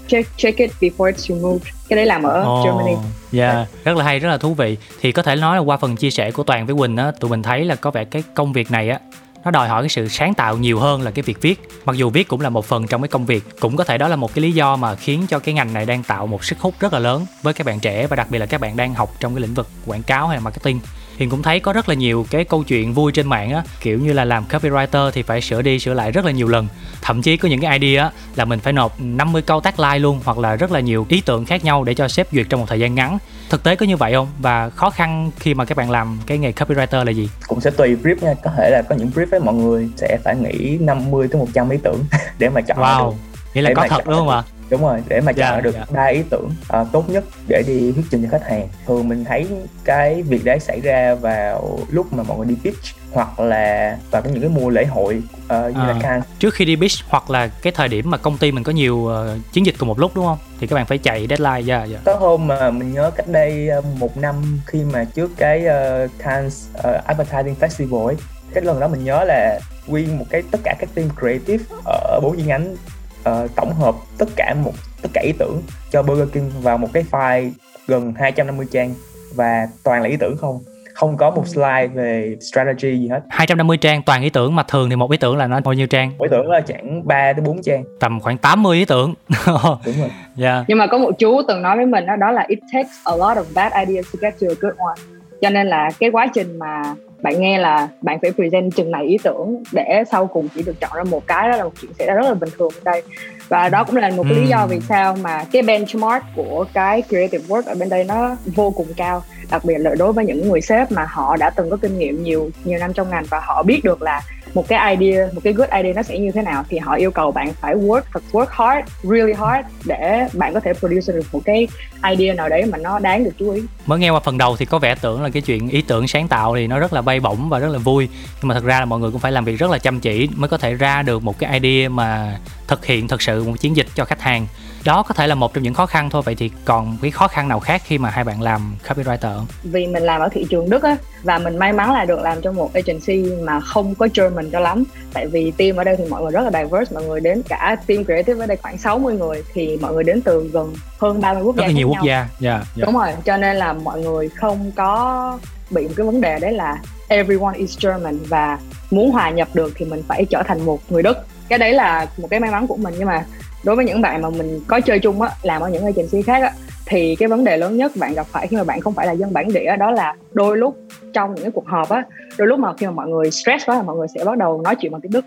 Check 0.08 0.38
check 0.38 0.58
it 0.58 0.72
before 0.80 1.12
it's 1.12 1.36
removed. 1.36 1.68
Cái 1.90 1.98
đấy 1.98 2.06
làm 2.06 2.24
ở 2.24 2.46
oh, 2.48 2.66
Germany. 2.66 2.96
dạ 3.32 3.52
yeah. 3.52 3.68
rất 3.84 3.98
là 3.98 4.04
hay 4.04 4.20
rất 4.20 4.30
là 4.30 4.38
thú 4.38 4.54
vị. 4.54 4.78
Thì 5.02 5.12
có 5.12 5.24
thể 5.24 5.36
nói 5.36 5.56
là 5.56 5.62
qua 5.62 5.78
phần 5.78 5.96
chia 5.96 6.12
sẻ 6.12 6.32
của 6.32 6.44
toàn 6.44 6.66
với 6.66 6.76
quỳnh 6.76 6.98
á 6.98 7.12
tụi 7.20 7.30
mình 7.30 7.44
thấy 7.44 7.66
là 7.66 7.76
có 7.76 7.92
vẻ 7.92 8.06
cái 8.06 8.24
công 8.34 8.54
việc 8.54 8.72
này 8.72 8.90
á 8.90 9.00
nó 9.44 9.52
đòi 9.52 9.68
hỏi 9.68 9.84
cái 9.84 9.90
sự 9.90 10.08
sáng 10.08 10.34
tạo 10.34 10.58
nhiều 10.58 10.80
hơn 10.80 11.02
là 11.02 11.12
cái 11.12 11.24
việc 11.24 11.42
viết. 11.42 11.68
Mặc 11.86 11.96
dù 11.96 12.10
viết 12.10 12.28
cũng 12.28 12.42
là 12.42 12.50
một 12.50 12.66
phần 12.66 12.88
trong 12.88 13.02
cái 13.02 13.08
công 13.08 13.26
việc 13.26 13.44
cũng 13.60 13.76
có 13.76 13.84
thể 13.84 13.98
đó 13.98 14.08
là 14.08 14.16
một 14.16 14.34
cái 14.34 14.42
lý 14.42 14.52
do 14.52 14.76
mà 14.76 14.96
khiến 14.96 15.26
cho 15.30 15.40
cái 15.40 15.54
ngành 15.54 15.74
này 15.74 15.86
đang 15.86 16.04
tạo 16.04 16.28
một 16.28 16.44
sức 16.44 16.60
hút 16.60 16.74
rất 16.80 16.94
là 16.94 17.00
lớn 17.00 17.26
với 17.42 17.54
các 17.54 17.68
bạn 17.68 17.80
trẻ 17.80 18.08
và 18.08 18.16
đặc 18.16 18.28
biệt 18.30 18.40
là 18.40 18.46
các 18.46 18.62
bạn 18.62 18.78
đang 18.78 18.94
học 18.94 19.10
trong 19.20 19.36
cái 19.36 19.42
lĩnh 19.42 19.54
vực 19.54 19.68
quảng 19.86 20.04
cáo 20.04 20.28
hay 20.28 20.38
là 20.38 20.42
marketing 20.42 20.80
Hiền 21.20 21.30
cũng 21.30 21.44
thấy 21.44 21.60
có 21.60 21.74
rất 21.74 21.90
là 21.90 21.96
nhiều 21.96 22.26
cái 22.30 22.44
câu 22.44 22.64
chuyện 22.64 22.94
vui 22.94 23.12
trên 23.12 23.28
mạng 23.28 23.52
á. 23.52 23.64
Kiểu 23.82 24.00
như 24.00 24.14
là 24.14 24.26
làm 24.26 24.44
copywriter 24.50 25.12
thì 25.12 25.22
phải 25.22 25.42
sửa 25.42 25.62
đi 25.62 25.80
sửa 25.80 25.94
lại 25.94 26.12
rất 26.12 26.26
là 26.26 26.32
nhiều 26.32 26.48
lần. 26.48 26.68
Thậm 27.02 27.22
chí 27.22 27.38
có 27.38 27.50
những 27.50 27.62
cái 27.62 27.80
idea 27.80 28.04
á 28.04 28.12
là 28.36 28.46
mình 28.46 28.60
phải 28.60 28.74
nộp 28.74 28.96
50 29.00 29.42
câu 29.42 29.62
tagline 29.62 30.00
luôn 30.00 30.20
hoặc 30.26 30.38
là 30.38 30.56
rất 30.56 30.72
là 30.72 30.80
nhiều 30.80 31.06
ý 31.10 31.22
tưởng 31.22 31.46
khác 31.46 31.64
nhau 31.64 31.84
để 31.84 31.94
cho 31.94 32.08
sếp 32.08 32.32
duyệt 32.32 32.46
trong 32.50 32.60
một 32.60 32.66
thời 32.70 32.80
gian 32.80 32.96
ngắn. 32.96 33.18
Thực 33.50 33.64
tế 33.64 33.76
có 33.76 33.86
như 33.86 33.98
vậy 33.98 34.14
không? 34.14 34.28
Và 34.40 34.70
khó 34.70 34.90
khăn 34.90 35.32
khi 35.40 35.54
mà 35.54 35.66
các 35.66 35.78
bạn 35.78 35.92
làm 35.92 36.20
cái 36.26 36.38
nghề 36.38 36.52
copywriter 36.52 37.04
là 37.04 37.12
gì? 37.12 37.30
Cũng 37.48 37.62
sẽ 37.62 37.72
tùy 37.72 37.96
brief 38.04 38.16
nha. 38.22 38.34
Có 38.44 38.52
thể 38.58 38.70
là 38.70 38.82
có 38.90 38.96
những 38.96 39.12
brief 39.16 39.28
ấy 39.32 39.40
mọi 39.40 39.56
người 39.56 39.90
sẽ 39.98 40.18
phải 40.24 40.36
nghĩ 40.36 40.78
50 40.78 41.28
tới 41.32 41.40
100 41.40 41.70
ý 41.70 41.78
tưởng 41.84 42.04
để 42.40 42.50
mà 42.50 42.62
chọn 42.62 42.78
wow. 42.78 43.10
được. 43.10 43.18
Nghĩa 43.54 43.62
là 43.62 43.70
Để 43.70 43.76
có 43.76 43.88
thật 43.88 44.06
đúng 44.06 44.16
không 44.16 44.30
ạ 44.30 44.44
đúng 44.70 44.82
rồi 44.82 45.04
để 45.08 45.22
mà 45.22 45.32
Dạ, 45.32 45.52
chọn 45.52 45.64
được 45.64 45.76
dạ. 45.76 45.86
ba 45.92 46.06
ý 46.06 46.24
tưởng 46.30 46.50
ờ, 46.68 46.86
tốt 46.92 47.10
nhất 47.10 47.24
để 47.48 47.64
đi 47.68 47.92
thuyết 47.92 48.06
trình 48.12 48.24
cho 48.24 48.30
khách 48.40 48.50
hàng 48.50 48.68
thường 48.88 49.10
mình 49.10 49.26
thấy 49.26 49.48
cái 49.84 50.22
việc 50.24 50.44
đấy 50.46 50.60
xảy 50.60 50.80
ra 50.82 51.16
vào 51.16 51.80
lúc 51.90 52.14
mà 52.14 52.24
mọi 52.24 52.38
người 52.38 52.48
đi 52.48 52.56
pitch 52.64 52.78
hoặc 53.12 53.40
là 53.40 53.98
vào 54.12 54.22
những 54.26 54.42
cái 54.42 54.50
mùa 54.50 54.70
lễ 54.70 54.86
hội 54.86 55.22
ờ, 55.48 55.70
như 55.70 55.80
À. 55.82 55.88
là 55.88 56.00
Cannes 56.02 56.24
trước 56.40 56.54
khi 56.54 56.66
đi 56.66 56.76
pitch 56.76 56.92
hoặc 57.10 57.30
là 57.30 57.48
cái 57.48 57.74
thời 57.76 57.88
điểm 57.88 58.10
mà 58.12 58.18
công 58.18 58.38
ty 58.38 58.52
mình 58.52 58.64
có 58.64 58.72
nhiều 58.72 59.08
ờ, 59.08 59.38
chiến 59.54 59.66
dịch 59.66 59.76
cùng 59.80 59.88
một 59.88 60.00
lúc 60.00 60.12
đúng 60.16 60.26
không 60.26 60.38
thì 60.60 60.68
các 60.68 60.76
bạn 60.76 60.86
phải 60.86 60.98
chạy 60.98 61.28
deadline 61.30 61.60
dạ 61.62 61.84
dạ 61.84 62.00
có 62.06 62.16
hôm 62.16 62.48
mà 62.48 62.72
mình 62.72 62.94
nhớ 62.94 63.12
cách 63.16 63.28
đây 63.28 63.70
một 64.00 64.18
năm 64.18 64.60
khi 64.66 64.80
mà 64.94 65.04
trước 65.04 65.32
cái 65.38 65.66
ờ, 65.66 66.08
Cannes 66.18 66.68
ờ, 66.74 67.02
Advertising 67.06 67.56
Festival 67.60 68.06
ấy 68.06 68.16
cái 68.54 68.64
lần 68.64 68.80
đó 68.80 68.88
mình 68.88 69.04
nhớ 69.04 69.24
là 69.24 69.60
nguyên 69.88 70.20
một 70.20 70.26
cái 70.30 70.44
tất 70.52 70.60
cả 70.64 70.76
các 70.80 70.90
team 70.96 71.10
creative 71.20 71.64
ở 71.86 72.20
bốn 72.24 72.38
chi 72.38 72.44
nhánh 72.44 72.76
ờ, 73.24 73.48
tổng 73.56 73.74
hợp 73.74 73.96
tất 74.18 74.30
cả 74.36 74.56
một 74.64 74.74
tất 75.02 75.10
cả 75.14 75.22
ý 75.22 75.32
tưởng 75.40 75.62
cho 75.92 76.04
Burger 76.04 76.30
King 76.34 76.50
vào 76.62 76.78
một 76.78 76.88
cái 76.94 77.04
file 77.12 77.52
gần 77.88 78.14
250 78.18 78.66
trang 78.72 78.94
và 79.36 79.68
toàn 79.84 80.02
là 80.02 80.10
ý 80.10 80.18
tưởng 80.18 80.38
không? 80.38 80.60
Không 80.94 81.18
có 81.18 81.32
một 81.32 81.48
slide 81.48 81.88
về 81.88 82.36
strategy 82.52 83.00
gì 83.00 83.08
hết. 83.08 83.20
250 83.30 83.78
trang 83.78 84.02
toàn 84.04 84.22
ý 84.22 84.30
tưởng 84.30 84.56
mà 84.56 84.64
thường 84.64 84.90
thì 84.90 84.96
một 84.96 85.12
ý 85.12 85.18
tưởng 85.18 85.38
là 85.38 85.48
nó 85.48 85.60
bao 85.60 85.74
nhiêu 85.74 85.88
trang? 85.88 86.12
Mỗi 86.18 86.28
tưởng 86.32 86.50
là 86.50 86.62
chẳng 86.62 87.08
3 87.08 87.34
đến 87.34 87.46
4 87.46 87.62
trang. 87.64 87.84
Tầm 88.00 88.20
khoảng 88.20 88.38
80 88.38 88.78
ý 88.78 88.86
tưởng. 88.86 89.14
Đúng 89.86 89.96
rồi. 90.00 90.10
Dạ. 90.36 90.66
Nhưng 90.68 90.78
mà 90.78 90.88
có 90.88 90.98
một 90.98 91.12
chú 91.20 91.42
từng 91.48 91.62
nói 91.62 91.78
với 91.78 91.86
mình 91.86 92.06
đó, 92.06 92.16
đó 92.16 92.32
là 92.32 92.46
it 92.48 92.60
takes 92.74 92.92
a 93.04 93.16
lot 93.16 93.38
of 93.38 93.44
bad 93.56 93.74
ideas 93.88 94.06
to 94.14 94.18
get 94.22 94.34
to 94.42 94.48
a 94.48 94.56
good 94.60 94.74
one. 94.78 94.96
Cho 95.42 95.50
nên 95.50 95.68
là 95.68 95.90
cái 96.00 96.10
quá 96.12 96.28
trình 96.34 96.60
mà 96.60 96.96
bạn 97.22 97.42
nghe 97.42 97.58
là 97.58 97.88
bạn 98.02 98.20
phải 98.22 98.32
present 98.32 98.76
chừng 98.76 98.92
này 98.92 99.06
ý 99.06 99.18
tưởng 99.24 99.64
để 99.72 100.04
sau 100.12 100.28
cùng 100.28 100.48
chỉ 100.56 100.62
được 100.62 100.80
chọn 100.80 100.92
ra 100.96 101.04
một 101.04 101.28
cái 101.28 101.50
đó 101.50 101.58
là 101.58 101.64
một 101.64 101.74
chuyện 101.82 101.92
xảy 101.94 102.08
ra 102.08 102.14
rất 102.14 102.28
là 102.28 102.34
bình 102.34 102.50
thường 102.58 102.72
ở 102.76 102.82
đây 102.84 103.04
và 103.50 103.70
đó 103.70 103.84
cũng 103.84 103.96
là 103.96 104.10
một 104.10 104.24
cái 104.24 104.34
lý 104.34 104.48
do 104.48 104.58
Ừm. 104.58 104.70
vì 104.70 104.80
sao 104.80 105.16
mà 105.22 105.46
cái 105.52 105.62
benchmark 105.62 106.24
của 106.36 106.66
cái 106.74 107.04
creative 107.10 107.44
work 107.48 107.64
ở 107.66 107.76
bên 107.76 107.90
đây 107.90 108.04
nó 108.04 108.36
vô 108.46 108.70
cùng 108.72 108.88
cao 108.98 109.24
đặc 109.52 109.66
biệt 109.66 109.78
là 109.78 109.96
đối 109.96 110.14
với 110.14 110.26
những 110.26 110.50
người 110.50 110.62
sếp 110.62 110.92
mà 110.92 111.06
họ 111.10 111.38
đã 111.38 111.50
từng 111.50 111.70
có 111.70 111.78
kinh 111.78 111.98
nghiệm 112.00 112.24
nhiều 112.24 112.50
nhiều 112.64 112.80
năm 112.80 112.94
trong 112.94 113.10
ngành 113.10 113.26
và 113.30 113.40
họ 113.44 113.64
biết 113.64 113.82
được 113.84 114.02
là 114.02 114.22
một 114.54 114.68
cái 114.68 114.98
idea, 114.98 115.28
một 115.34 115.42
cái 115.44 115.54
good 115.54 115.70
idea 115.70 115.94
nó 115.94 116.04
sẽ 116.04 116.20
như 116.20 116.32
thế 116.32 116.42
nào 116.42 116.64
thì 116.70 116.78
họ 116.78 116.96
yêu 116.96 117.12
cầu 117.12 117.32
bạn 117.32 117.54
phải 117.54 117.76
work 117.76 118.02
thật 118.14 118.24
work 118.32 118.46
hard, 118.50 118.90
really 119.04 119.34
hard 119.34 119.68
để 119.86 120.28
bạn 120.34 120.54
có 120.54 120.60
thể 120.60 120.74
produce 120.74 121.14
được 121.14 121.26
một 121.32 121.42
cái 121.46 121.68
idea 122.10 122.34
nào 122.34 122.50
đấy 122.50 122.66
mà 122.66 122.78
nó 122.78 123.00
đáng 123.00 123.24
được 123.24 123.32
chú 123.40 123.52
ý. 123.52 123.62
Mới 123.86 124.00
nghe 124.00 124.10
qua 124.10 124.20
phần 124.20 124.38
đầu 124.38 124.58
thì 124.58 124.66
có 124.66 124.80
vẻ 124.80 124.96
tưởng 124.96 125.24
là 125.24 125.30
cái 125.30 125.42
chuyện 125.42 125.70
ý 125.70 125.82
tưởng 125.82 126.08
sáng 126.08 126.28
tạo 126.28 126.56
thì 126.56 126.68
nó 126.68 126.80
rất 126.80 126.94
là 126.94 127.02
bay 127.02 127.20
bổng 127.20 127.50
và 127.50 127.60
rất 127.60 127.70
là 127.70 127.78
vui. 127.78 128.10
Nhưng 128.42 128.48
mà 128.48 128.54
thật 128.54 128.64
ra 128.64 128.80
là 128.80 128.86
mọi 128.86 129.00
người 129.00 129.12
cũng 129.12 129.20
phải 129.20 129.32
làm 129.32 129.46
việc 129.46 129.56
rất 129.60 129.72
là 129.72 129.78
chăm 129.78 130.00
chỉ 130.00 130.30
mới 130.36 130.50
có 130.50 130.58
thể 130.58 130.74
ra 130.74 131.02
được 131.02 131.24
một 131.24 131.40
cái 131.40 131.60
idea 131.60 131.90
mà 131.90 132.38
thực 132.68 132.86
hiện 132.86 133.08
thật 133.08 133.22
sự 133.22 133.44
một 133.44 133.60
chiến 133.60 133.76
dịch 133.76 133.88
cho 133.96 134.06
khách 134.06 134.22
hàng 134.22 134.48
đó 134.86 135.04
có 135.04 135.14
thể 135.14 135.28
là 135.28 135.36
một 135.36 135.54
trong 135.54 135.64
những 135.64 135.74
khó 135.74 135.86
khăn 135.86 136.10
thôi. 136.10 136.22
Vậy 136.26 136.36
thì 136.36 136.52
còn 136.66 136.98
cái 137.02 137.12
khó 137.12 137.28
khăn 137.28 137.48
nào 137.48 137.60
khác 137.60 137.82
khi 137.86 137.98
mà 137.98 138.10
hai 138.10 138.24
bạn 138.24 138.42
làm 138.42 138.76
copywriter 138.88 139.38
không? 139.38 139.48
vì 139.64 139.88
mình 139.88 140.04
làm 140.04 140.22
ở 140.22 140.30
thị 140.30 140.46
trường 140.50 140.70
Đức 140.70 140.84
á 140.84 140.98
và 141.24 141.40
mình 141.40 141.58
may 141.58 141.74
mắn 141.74 141.94
là 141.94 142.06
được 142.06 142.20
làm 142.20 142.42
trong 142.42 142.56
một 142.56 142.74
agency 142.74 143.32
mà 143.44 143.60
không 143.60 143.96
có 143.96 144.08
German 144.14 144.52
cho 144.52 144.60
lắm. 144.60 144.84
Tại 145.14 145.28
vì 145.28 145.52
team 145.52 145.76
ở 145.76 145.84
đây 145.84 145.96
thì 145.98 146.04
mọi 146.10 146.22
người 146.22 146.32
rất 146.32 146.42
là 146.42 146.64
diverse. 146.64 146.94
Mọi 146.94 147.04
người 147.04 147.20
đến 147.20 147.42
cả 147.50 147.76
team 147.88 148.06
creative 148.06 148.44
ở 148.44 148.48
đây 148.48 148.58
khoảng 148.58 148.78
60 148.78 149.18
người 149.18 149.44
thì 149.54 149.78
mọi 149.82 149.94
người 149.94 150.04
đến 150.04 150.22
từ 150.22 150.50
gần 150.54 150.74
hơn 151.00 151.22
30 151.22 151.44
quốc 151.44 151.56
rất 151.56 151.62
gia 151.62 151.68
là 151.68 151.74
nhiều 151.74 151.88
quốc 151.88 151.96
nhau. 151.96 152.06
gia. 152.06 152.28
Dạ 152.40 152.64
dạ. 152.76 152.86
đúng 152.86 152.98
rồi 152.98 153.10
cho 153.26 153.38
nên 153.38 153.56
là 153.56 153.74
mọi 153.74 154.02
người 154.02 154.30
không 154.30 154.72
có 154.76 155.40
bị 155.70 155.88
một 155.88 155.94
cái 155.98 156.06
vấn 156.06 156.22
đề 156.22 156.40
đấy 156.40 156.52
là 156.52 156.78
everyone 157.08 157.58
is 157.58 157.80
German. 157.86 158.20
Và 158.28 158.60
muốn 158.92 159.12
hòa 159.12 159.30
nhập 159.30 159.48
được 159.54 159.74
thì 159.76 159.86
mình 159.86 160.04
phải 160.08 160.26
trở 160.26 160.44
thành 160.44 160.66
một 160.66 160.80
người 160.90 161.04
Đức. 161.04 161.18
Cái 161.50 161.60
đấy 161.60 161.74
là 161.74 162.08
một 162.18 162.28
cái 162.32 162.40
may 162.40 162.52
mắn 162.52 162.68
của 162.68 162.78
mình. 162.78 162.94
Nhưng 162.98 163.08
mà 163.08 163.26
đối 163.64 163.76
với 163.76 163.86
những 163.86 164.02
bạn 164.02 164.22
mà 164.22 164.30
mình 164.30 164.60
có 164.68 164.80
chơi 164.80 165.00
chung 165.00 165.22
á 165.22 165.30
làm 165.44 165.62
ở 165.62 165.70
những 165.70 165.86
agency 165.86 166.22
khác 166.22 166.42
á 166.42 166.52
thì 166.86 167.16
cái 167.16 167.28
vấn 167.28 167.44
đề 167.44 167.58
lớn 167.58 167.78
nhất 167.78 167.92
bạn 167.96 168.14
gặp 168.14 168.26
phải 168.32 168.48
khi 168.48 168.58
mà 168.58 168.64
bạn 168.64 168.82
không 168.82 168.94
phải 168.94 169.08
là 169.08 169.12
dân 169.12 169.34
bản 169.34 169.54
địa 169.54 169.76
đó 169.80 169.92
là 169.92 170.16
đôi 170.32 170.58
lúc 170.58 170.78
trong 171.14 171.36
những 171.36 171.44
cái 171.44 171.52
cuộc 171.52 171.68
họp 171.68 171.90
á 171.90 172.04
đôi 172.38 172.48
lúc 172.48 172.60
mà 172.60 172.74
khi 172.78 172.86
mà 172.86 172.92
mọi 172.92 173.08
người 173.08 173.32
stress 173.32 173.66
quá 173.70 173.76
là 173.76 173.82
mọi 173.82 173.96
người 173.96 174.08
sẽ 174.16 174.24
bắt 174.26 174.38
đầu 174.38 174.62
nói 174.62 174.76
chuyện 174.76 174.92
bằng 174.92 175.02
tiếng 175.02 175.12
Đức. 175.12 175.26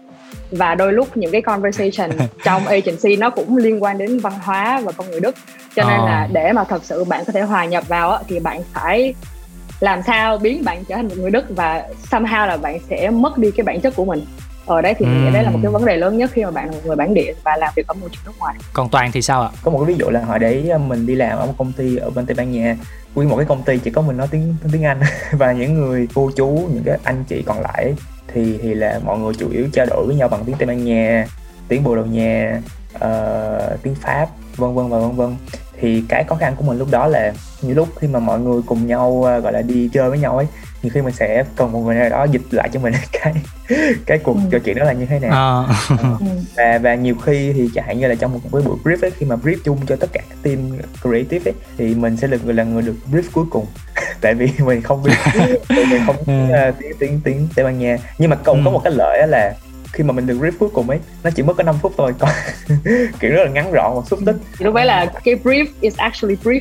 Và 0.50 0.74
đôi 0.74 0.92
lúc 0.92 1.16
những 1.16 1.30
cái 1.30 1.42
conversation 1.42 2.10
trong 2.44 2.66
agency 2.66 3.16
nó 3.16 3.30
cũng 3.30 3.56
liên 3.56 3.82
quan 3.82 3.98
đến 3.98 4.18
văn 4.18 4.32
hóa 4.42 4.80
và 4.84 4.92
con 4.92 5.10
người 5.10 5.20
Đức. 5.20 5.34
Cho 5.76 5.82
nên 5.84 5.98
Ờ. 5.98 6.06
là 6.06 6.28
để 6.32 6.52
mà 6.52 6.64
thật 6.64 6.84
sự 6.84 7.04
bạn 7.04 7.24
có 7.26 7.32
thể 7.32 7.40
hòa 7.40 7.64
nhập 7.64 7.88
vào 7.88 8.10
á, 8.10 8.18
thì 8.28 8.40
bạn 8.40 8.62
phải 8.74 9.14
làm 9.80 10.02
sao 10.06 10.38
biến 10.38 10.64
bạn 10.64 10.84
trở 10.84 10.96
thành 10.96 11.08
một 11.08 11.14
người 11.18 11.30
Đức 11.30 11.44
và 11.56 11.84
somehow 12.10 12.46
là 12.46 12.56
bạn 12.56 12.78
sẽ 12.90 13.10
mất 13.10 13.38
đi 13.38 13.50
cái 13.50 13.64
bản 13.64 13.80
chất 13.80 13.96
của 13.96 14.04
mình 14.04 14.24
ở 14.66 14.80
đấy 14.80 14.94
thì 14.98 15.06
mình 15.06 15.24
nghĩ 15.24 15.30
đấy 15.32 15.42
là 15.42 15.50
một 15.50 15.58
cái 15.62 15.72
vấn 15.72 15.84
đề 15.84 15.96
lớn 15.96 16.18
nhất 16.18 16.30
khi 16.32 16.44
mà 16.44 16.50
bạn 16.50 16.66
là 16.66 16.72
một 16.72 16.80
người 16.84 16.96
bản 16.96 17.14
địa 17.14 17.32
và 17.44 17.56
làm 17.56 17.72
việc 17.76 17.86
ở 17.86 17.94
môi 17.94 18.10
trường 18.12 18.22
nước 18.26 18.32
ngoài. 18.38 18.54
Còn 18.72 18.88
toàn 18.88 19.12
thì 19.12 19.22
sao 19.22 19.42
ạ? 19.42 19.50
Có 19.62 19.70
một 19.70 19.78
cái 19.78 19.86
ví 19.86 19.94
dụ 19.98 20.10
là 20.10 20.20
hồi 20.24 20.38
đấy 20.38 20.68
ờ, 20.70 20.78
mình 20.78 21.06
đi 21.06 21.14
làm 21.14 21.38
ở 21.38 21.46
một 21.46 21.54
công 21.58 21.72
ty 21.72 21.96
ở 21.96 22.10
bên 22.10 22.26
Tây 22.26 22.34
Ban 22.34 22.52
Nha. 22.52 22.76
Nguyên 23.14 23.28
một 23.28 23.36
cái 23.36 23.46
công 23.46 23.62
ty 23.62 23.78
chỉ 23.78 23.90
có 23.90 24.02
mình 24.02 24.16
nói 24.16 24.28
tiếng 24.30 24.54
tiếng 24.72 24.84
Anh. 24.84 25.00
Và 25.32 25.52
những 25.52 25.74
người 25.74 26.08
cô 26.14 26.30
chú 26.36 26.46
những 26.46 26.82
cái 26.86 26.98
anh 27.04 27.24
chị 27.28 27.42
còn 27.46 27.60
lại 27.60 27.94
thì 28.34 28.58
thì 28.62 28.74
là 28.74 29.00
mọi 29.04 29.18
người 29.18 29.34
chủ 29.34 29.50
yếu 29.50 29.68
trao 29.72 29.86
đổi 29.86 30.06
với 30.06 30.16
nhau 30.16 30.28
bằng 30.28 30.44
tiếng 30.44 30.56
Tây 30.58 30.66
Ban 30.66 30.84
Nha 30.84 31.26
tiếng 31.68 31.84
Bồ 31.84 31.96
Đào 31.96 32.06
Nha 32.06 32.60
ờ, 32.98 33.76
tiếng 33.82 33.94
Pháp 33.94 34.26
vân 34.56 34.74
vân 34.74 34.88
và 34.88 34.98
vân 34.98 35.16
vân. 35.16 35.36
Thì 35.80 36.02
cái 36.08 36.24
khó 36.24 36.34
khăn 36.34 36.54
của 36.56 36.64
mình 36.64 36.78
lúc 36.78 36.88
đó 36.90 37.06
là 37.06 37.32
nhiều 37.62 37.74
lúc 37.74 37.88
khi 38.00 38.08
mà 38.08 38.18
mọi 38.18 38.40
người 38.40 38.62
cùng 38.66 38.86
nhau 38.86 39.22
ờ, 39.26 39.38
gọi 39.38 39.52
là 39.52 39.62
đi 39.62 39.90
chơi 39.92 40.10
với 40.10 40.18
nhau 40.18 40.36
ấy 40.36 40.46
nhiều 40.82 40.90
khi 40.94 41.02
mình 41.02 41.14
sẽ 41.14 41.44
cần 41.56 41.72
một 41.72 41.80
người 41.80 41.94
nào 41.94 42.08
đó 42.08 42.24
dịch 42.24 42.42
lại 42.50 42.68
cho 42.72 42.80
mình 42.80 42.94
cái 43.22 43.34
cái 44.06 44.18
cuộc 44.18 44.34
Ừ. 44.34 44.40
trò 44.52 44.58
chuyện 44.58 44.76
đó 44.78 44.84
là 44.84 44.92
như 44.92 45.06
thế 45.06 45.18
nào 45.18 45.30
Ờ, 45.32 45.66
ừ. 46.20 46.26
và 46.56 46.78
và 46.78 46.94
nhiều 46.94 47.14
khi 47.24 47.52
thì 47.52 47.70
chẳng 47.74 47.84
hạn 47.86 47.98
như 47.98 48.06
là 48.08 48.14
trong 48.14 48.32
một 48.32 48.40
cái 48.52 48.62
buổi 48.62 48.76
brief 48.84 48.96
ấy 49.06 49.10
khi 49.10 49.26
mà 49.26 49.36
brief 49.36 49.56
chung 49.64 49.78
cho 49.86 49.96
tất 49.96 50.06
cả 50.12 50.20
các 50.30 50.38
team 50.42 50.58
creative 51.02 51.50
ấy 51.50 51.54
thì 51.78 51.94
mình 51.94 52.16
sẽ 52.16 52.28
là 52.28 52.36
người 52.44 52.54
là 52.54 52.64
người 52.64 52.82
được 52.82 52.94
brief 53.12 53.22
cuối 53.32 53.44
cùng 53.50 53.66
tại 54.20 54.34
vì 54.34 54.48
mình 54.64 54.82
không 54.82 55.02
biết 55.02 55.12
mình 55.88 56.02
không 56.06 56.16
biết 56.26 56.32
Ừ. 56.32 56.70
tiếng 56.80 56.92
tiếng 56.98 57.20
tiếng 57.24 57.48
Tây 57.56 57.64
Ban 57.64 57.78
Nha 57.78 57.98
nhưng 58.18 58.30
mà 58.30 58.36
còn 58.36 58.64
có 58.64 58.70
Ừ. 58.70 58.72
một 58.72 58.80
cái 58.84 58.92
lợi 58.96 59.18
á 59.20 59.26
là 59.26 59.54
khi 59.92 60.04
mà 60.04 60.12
mình 60.12 60.26
được 60.26 60.38
brief 60.40 60.52
cuối 60.58 60.68
cùng 60.72 60.90
ấy 60.90 60.98
nó 61.24 61.30
chỉ 61.30 61.42
mất 61.42 61.52
có 61.56 61.62
5 61.62 61.74
phút 61.82 61.92
thôi. 61.96 62.14
Còn 62.18 62.30
kiểu 63.20 63.30
rất 63.30 63.44
là 63.44 63.50
ngắn 63.50 63.72
gọn 63.72 63.92
và 63.96 64.02
xúc 64.06 64.18
tích. 64.26 64.36
Lúc 64.58 64.74
đấy 64.74 64.86
là 64.86 65.06
cái 65.24 65.34
brief 65.34 65.66
is 65.80 65.96
actually 65.96 66.36
brief. 66.44 66.60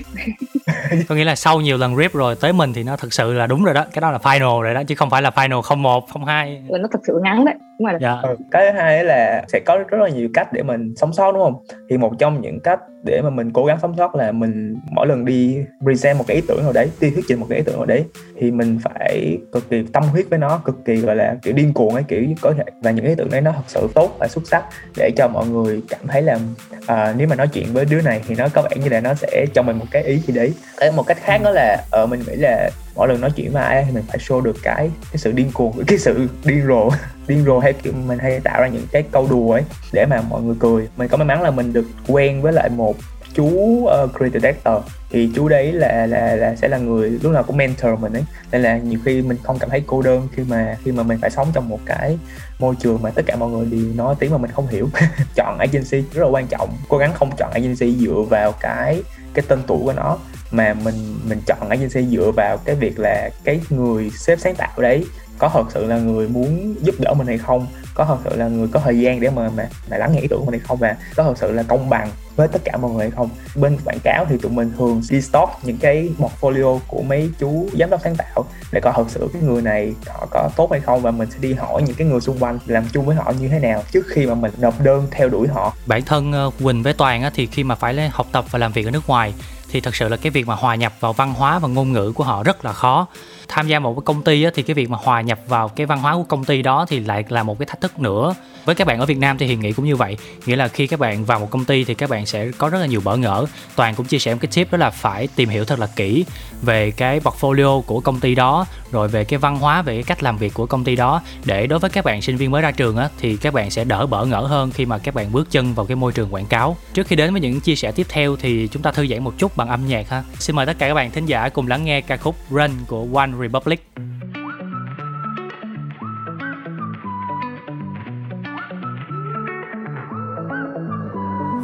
Có 1.10 1.15
nghĩa 1.15 1.24
là 1.24 1.36
sau 1.36 1.62
nhiều 1.62 1.78
lần 1.78 1.98
rip 1.98 2.13
rồi 2.13 2.36
tới 2.36 2.54
mình 2.54 2.74
thì 2.74 2.84
nó 2.84 2.96
thực 2.96 3.13
sự 3.13 3.34
là 3.34 3.48
đúng 3.48 3.63
rồi 3.63 3.74
đó 3.74 3.86
cái 3.94 4.02
đó 4.02 4.12
là 4.12 4.17
final 4.17 4.62
rồi 4.62 4.74
đó 4.74 4.84
chứ 4.88 4.96
không 4.96 5.10
phải 5.10 5.22
là 5.22 5.30
final 5.30 5.62
01 5.62 6.06
02 6.26 6.63
là 6.67 6.78
nó 6.82 6.88
thật 6.91 7.00
sự 7.08 7.20
ngắn 7.24 7.46
đấy 7.46 7.56
đúng 7.82 7.91
rồi 7.91 8.00
dạ. 8.02 8.20
Ừ, 8.24 8.36
cái 8.52 8.72
thứ 8.72 8.78
hai 8.78 9.04
là 9.04 9.44
sẽ 9.48 9.60
có 9.65 9.78
rất 9.78 10.02
là 10.02 10.10
nhiều 10.10 10.30
cách 10.34 10.54
để 10.54 10.63
mình 10.63 10.94
sống 10.96 11.13
sót 11.13 11.32
đúng 11.32 11.44
không? 11.44 11.63
Thì 11.89 11.98
một 11.98 12.13
trong 12.20 12.41
những 12.41 12.60
cách 12.60 12.80
để 13.06 13.22
mà 13.24 13.30
mình 13.30 13.52
cố 13.54 13.65
gắng 13.65 13.78
sống 13.82 13.94
sót 13.98 14.15
là 14.15 14.32
mình 14.32 14.76
mỗi 14.91 15.08
lần 15.08 15.26
đi 15.26 15.58
present 15.84 16.17
một 16.17 16.24
cái 16.28 16.36
ý 16.36 16.44
tưởng 16.48 16.63
nào 16.63 16.74
đấy 16.74 16.89
đi 17.02 17.12
thuyết 17.12 17.26
trình 17.28 17.39
một 17.39 17.46
cái 17.50 17.58
ý 17.58 17.63
tưởng 17.63 17.76
nào 17.76 17.86
đấy 17.86 18.06
thì 18.39 18.52
mình 18.52 18.80
phải 18.84 19.38
cực 19.52 19.70
kỳ 19.70 19.84
tâm 19.94 20.04
huyết 20.04 20.26
với 20.30 20.39
nó 20.39 20.62
cực 20.65 20.76
kỳ 20.86 20.96
gọi 20.96 21.15
là 21.15 21.36
kiểu 21.41 21.54
điên 21.54 21.74
cuồng 21.74 21.94
ấy 21.94 22.04
kiểu 22.08 22.24
có 22.41 22.54
thể 22.58 22.63
và 22.82 22.91
những 22.91 23.06
ý 23.06 23.15
tưởng 23.15 23.30
đấy 23.32 23.41
nó 23.41 23.52
thật 23.52 23.63
sự 23.67 23.88
tốt 23.94 24.15
và 24.20 24.28
xuất 24.28 24.41
sắc 24.48 24.63
để 24.98 25.12
cho 25.17 25.28
mọi 25.28 25.48
người 25.48 25.82
cảm 25.89 26.08
thấy 26.08 26.22
là 26.22 26.39
à, 26.88 27.13
nếu 27.17 27.28
mà 27.28 27.36
nói 27.36 27.48
chuyện 27.48 27.65
với 27.74 27.86
đứa 27.86 28.02
này 28.02 28.22
thì 28.28 28.36
nó 28.36 28.48
có 28.54 28.62
vẻ 28.62 28.70
như 28.84 28.89
là 28.89 29.00
nó 29.00 29.13
sẽ 29.13 29.46
cho 29.54 29.62
mình 29.62 29.78
một 29.78 29.86
cái 29.91 30.04
ý 30.04 30.17
gì 30.17 30.34
đấy. 30.34 30.54
Cái 30.78 30.91
một 30.91 31.04
cách 31.08 31.17
khác 31.22 31.41
đó 31.44 31.52
là 31.52 31.78
ở 31.91 32.06
mình 32.06 32.20
nghĩ 32.28 32.36
là 32.36 32.70
mỗi 32.95 33.08
lần 33.08 33.21
nói 33.21 33.32
chuyện 33.36 33.51
với 33.51 33.63
ai 33.63 33.84
thì 33.86 33.91
mình 33.91 34.04
phải 34.08 34.17
show 34.17 34.41
được 34.41 34.56
cái 34.63 34.91
cái 35.12 35.17
sự 35.17 35.32
điên 35.32 35.51
cuồng 35.54 35.84
cái 35.88 35.97
sự 35.97 36.27
điên 36.45 36.63
rồ. 36.67 36.89
Điên 37.27 37.43
rồ 37.45 37.60
hay 37.60 37.73
kiểu 37.73 37.93
mình 37.93 38.19
hay 38.19 38.39
tạo 38.39 38.62
ra 38.62 38.67
những 38.67 38.88
cái 38.91 39.04
câu 39.12 39.27
đùa 39.30 39.51
ấy 39.51 39.63
để 39.93 40.06
mà 40.06 40.21
mọi 40.21 40.41
người 40.41 40.56
cười. 40.60 40.88
Mình 40.97 41.08
có 41.08 41.17
may 41.17 41.25
mắn 41.25 41.41
là 41.41 41.51
mình 41.51 41.73
được 41.73 41.86
quen 42.08 42.41
với 42.41 42.54
lại 42.54 42.69
một 42.69 42.95
chú 43.34 43.45
uh, 43.45 43.89
creative 44.17 44.39
director. 44.39 44.84
Thì 45.10 45.30
chú 45.36 45.47
đấy 45.47 45.71
là 45.71 46.06
là 46.06 46.36
là 46.36 46.56
sẽ 46.56 46.67
là 46.67 46.77
người 46.77 47.10
lúc 47.10 47.32
nào 47.32 47.43
cũng 47.43 47.58
mentor 47.58 47.99
mình 47.99 48.13
ấy. 48.13 48.23
Nên 48.51 48.62
là 48.62 48.77
nhiều 48.77 48.99
khi 49.06 49.21
mình 49.21 49.38
không 49.43 49.60
cảm 49.60 49.69
thấy 49.69 49.84
cô 49.88 50.01
đơn 50.01 50.27
khi 50.36 50.43
mà 50.43 50.77
khi 50.84 50.91
mà 50.91 51.04
mình 51.04 51.17
phải 51.21 51.32
sống 51.32 51.47
trong 51.54 51.69
một 51.69 51.80
cái 51.86 52.17
môi 52.60 52.75
trường 52.80 53.01
mà 53.01 53.10
tất 53.10 53.21
cả 53.25 53.36
mọi 53.36 53.49
người 53.49 53.65
đều 53.65 53.86
nói 53.95 54.15
tiếng 54.19 54.32
mà 54.32 54.38
mình 54.38 54.51
không 54.51 54.67
hiểu. 54.67 54.89
Chọn 55.36 55.58
agency 55.58 56.04
rất 56.13 56.23
là 56.23 56.27
quan 56.27 56.47
trọng. 56.47 56.69
Cố 56.89 56.97
gắng 56.97 57.13
không 57.13 57.32
chọn 57.38 57.51
agency 57.51 57.95
dựa 57.95 58.21
vào 58.30 58.51
cái 58.51 59.04
cái 59.34 59.45
tên 59.47 59.60
tuổi 59.67 59.80
của 59.84 59.93
nó 59.93 60.17
mà 60.52 60.74
mình 60.74 61.20
mình 61.28 61.42
chọn 61.48 61.70
agency 61.70 62.06
dựa 62.06 62.32
vào 62.36 62.58
cái 62.66 62.76
việc 62.76 63.00
là 63.00 63.30
cái 63.44 63.62
người 63.70 64.10
sếp 64.10 64.40
sáng 64.40 64.56
tạo 64.56 64.82
đấy 64.82 65.06
có 65.38 65.50
thật 65.54 65.66
sự 65.74 65.86
là 65.86 65.98
người 65.98 66.28
muốn 66.28 66.76
giúp 66.82 66.96
đỡ 67.00 67.14
mình 67.14 67.28
hay 67.28 67.38
không 67.38 67.68
có 67.94 68.06
thật 68.06 68.18
sự 68.24 68.36
là 68.36 68.48
người 68.48 68.68
có 68.72 68.80
thời 68.80 69.00
gian 69.00 69.20
để 69.20 69.30
mà 69.30 69.50
mà, 69.50 69.68
mà 69.90 69.98
lắng 69.98 70.12
nghe 70.14 70.20
ý 70.20 70.28
tưởng 70.28 70.46
mình 70.46 70.54
hay 70.54 70.60
không 70.68 70.78
và 70.78 70.96
có 71.16 71.24
thật 71.24 71.38
sự 71.38 71.52
là 71.52 71.64
công 71.64 71.90
bằng 71.90 72.10
với 72.36 72.48
tất 72.48 72.62
cả 72.64 72.78
mọi 72.78 72.92
người 72.92 73.00
hay 73.00 73.12
không. 73.12 73.30
Bên 73.56 73.78
quảng 73.86 74.00
cáo 74.04 74.26
thì 74.30 74.38
tụi 74.38 74.52
mình 74.52 74.72
thường 74.78 75.02
đi 75.10 75.22
stock 75.22 75.52
những 75.64 75.78
cái 75.78 76.10
portfolio 76.20 76.80
của 76.88 77.02
mấy 77.02 77.30
chú 77.40 77.70
giám 77.80 77.90
đốc 77.90 78.02
sáng 78.04 78.16
tạo 78.16 78.46
để 78.72 78.82
coi 78.82 78.94
thật 78.96 79.06
sự 79.08 79.30
cái 79.34 79.42
người 79.42 79.62
này 79.62 79.94
họ 80.08 80.28
có 80.32 80.50
tốt 80.56 80.72
hay 80.72 80.80
không 80.80 81.02
và 81.02 81.12
mình 81.12 81.32
sẽ 81.32 81.38
đi 81.42 81.54
hỏi 81.54 81.84
những 81.84 81.96
cái 81.96 82.08
người 82.08 82.22
xung 82.22 82.40
quanh 82.40 82.60
làm 82.66 82.84
chung 82.94 83.06
với 83.06 83.16
họ 83.16 83.34
như 83.40 83.48
thế 83.48 83.60
nào 83.60 83.84
trước 83.92 84.06
khi 84.08 84.26
mà 84.26 84.36
mình 84.36 84.52
nộp 84.58 84.82
đơn 84.82 85.08
theo 85.12 85.30
đuổi 85.30 85.48
họ. 85.48 85.76
Bản 85.86 86.02
thân 86.02 86.32
ờ, 86.32 86.52
Quỳnh 86.64 86.84
với 86.84 86.94
Toàn 86.94 87.32
thì 87.34 87.48
khi 87.48 87.64
mà 87.64 87.76
phải 87.76 88.10
học 88.10 88.28
tập 88.32 88.46
và 88.52 88.60
làm 88.60 88.72
việc 88.72 88.86
ở 88.86 88.92
nước 88.92 89.08
ngoài 89.08 89.34
thì 89.72 89.82
thật 89.82 89.96
sự 89.96 90.10
là 90.10 90.18
cái 90.18 90.32
việc 90.32 90.48
mà 90.48 90.56
hòa 90.56 90.76
nhập 90.76 90.94
vào 91.00 91.14
văn 91.14 91.34
hóa 91.34 91.60
và 91.60 91.68
ngôn 91.68 91.92
ngữ 91.92 92.12
của 92.16 92.24
họ 92.24 92.44
rất 92.44 92.66
là 92.66 92.74
khó 92.74 93.08
tham 93.52 93.68
gia 93.68 93.80
một 93.80 93.94
cái 93.94 94.02
công 94.06 94.24
ty 94.24 94.44
á, 94.44 94.52
thì 94.54 94.64
cái 94.64 94.74
việc 94.74 94.90
mà 94.90 94.98
hòa 95.02 95.22
nhập 95.22 95.40
vào 95.48 95.68
cái 95.68 95.86
văn 95.86 96.00
hóa 96.00 96.16
của 96.16 96.24
công 96.24 96.46
ty 96.46 96.62
đó 96.62 96.86
thì 96.90 97.00
lại 97.00 97.24
là 97.30 97.44
một 97.44 97.60
cái 97.60 97.66
thách 97.66 97.82
thức 97.82 98.00
nữa. 98.00 98.36
Với 98.66 98.76
các 98.76 98.88
bạn 98.88 99.00
ở 99.00 99.06
Việt 99.06 99.18
Nam 99.18 99.38
thì 99.38 99.46
Hiền 99.46 99.60
nghĩ 99.60 99.74
cũng 99.74 99.86
như 99.86 99.96
vậy. 99.96 100.18
Nghĩa 100.46 100.56
là 100.56 100.68
khi 100.68 100.88
các 100.88 101.00
bạn 101.00 101.26
vào 101.26 101.40
một 101.40 101.48
công 101.50 101.66
ty 101.66 101.84
thì 101.84 101.94
các 101.94 102.10
bạn 102.10 102.26
sẽ 102.26 102.52
có 102.58 102.70
rất 102.70 102.80
là 102.80 102.86
nhiều 102.86 103.02
bỡ 103.04 103.18
ngỡ. 103.18 103.46
Toàn 103.76 103.96
cũng 103.96 104.06
chia 104.06 104.20
sẻ 104.20 104.34
một 104.34 104.40
cái 104.42 104.52
tip 104.54 104.72
đó 104.72 104.78
là 104.78 104.90
phải 104.90 105.28
tìm 105.36 105.50
hiểu 105.50 105.66
thật 105.66 105.80
là 105.80 105.88
kỹ 105.96 106.26
về 106.62 106.92
cái 106.92 107.20
portfolio 107.20 107.82
của 107.82 108.00
công 108.00 108.20
ty 108.20 108.36
đó 108.36 108.66
rồi 108.92 109.08
về 109.08 109.24
cái 109.24 109.40
văn 109.40 109.60
hóa 109.60 109.82
về 109.82 109.94
cái 109.94 110.04
cách 110.04 110.24
làm 110.24 110.38
việc 110.38 110.54
của 110.54 110.66
công 110.66 110.84
ty 110.84 110.96
đó. 110.96 111.22
Để 111.46 111.68
đối 111.68 111.80
với 111.80 111.90
các 111.90 112.06
bạn 112.06 112.22
sinh 112.22 112.38
viên 112.38 112.52
mới 112.52 112.62
ra 112.62 112.72
trường 112.72 112.98
á 112.98 113.10
thì 113.20 113.38
các 113.38 113.54
bạn 113.54 113.72
sẽ 113.72 113.84
đỡ 113.84 114.08
bỡ 114.08 114.26
ngỡ 114.26 114.42
hơn 114.42 114.72
khi 114.72 114.86
mà 114.86 114.98
các 114.98 115.16
bạn 115.16 115.32
bước 115.32 115.52
chân 115.52 115.74
vào 115.74 115.86
cái 115.86 115.96
môi 115.96 116.12
trường 116.12 116.34
quảng 116.34 116.46
cáo. 116.46 116.78
Trước 116.94 117.08
khi 117.08 117.16
đến 117.16 117.32
với 117.32 117.42
những 117.42 117.60
chia 117.60 117.76
sẻ 117.76 117.92
tiếp 117.92 118.08
theo 118.10 118.36
thì 118.36 118.68
chúng 118.68 118.82
ta 118.82 118.92
thư 118.92 119.08
giãn 119.08 119.24
một 119.24 119.34
chút 119.38 119.58
bằng 119.58 119.70
âm 119.70 119.88
nhạc 119.88 120.10
ha. 120.10 120.24
Xin 120.40 120.56
mời 120.56 120.66
tất 120.66 120.80
cả 120.80 120.88
các 120.88 120.94
bạn 120.94 121.12
thính 121.12 121.26
giả 121.26 121.50
cùng 121.50 121.68
lắng 121.68 121.86
nghe 121.86 122.02
ca 122.02 122.18
khúc 122.18 122.36
Run 122.50 122.72
của 122.88 123.08
One 123.14 123.32
Republic 123.41 123.82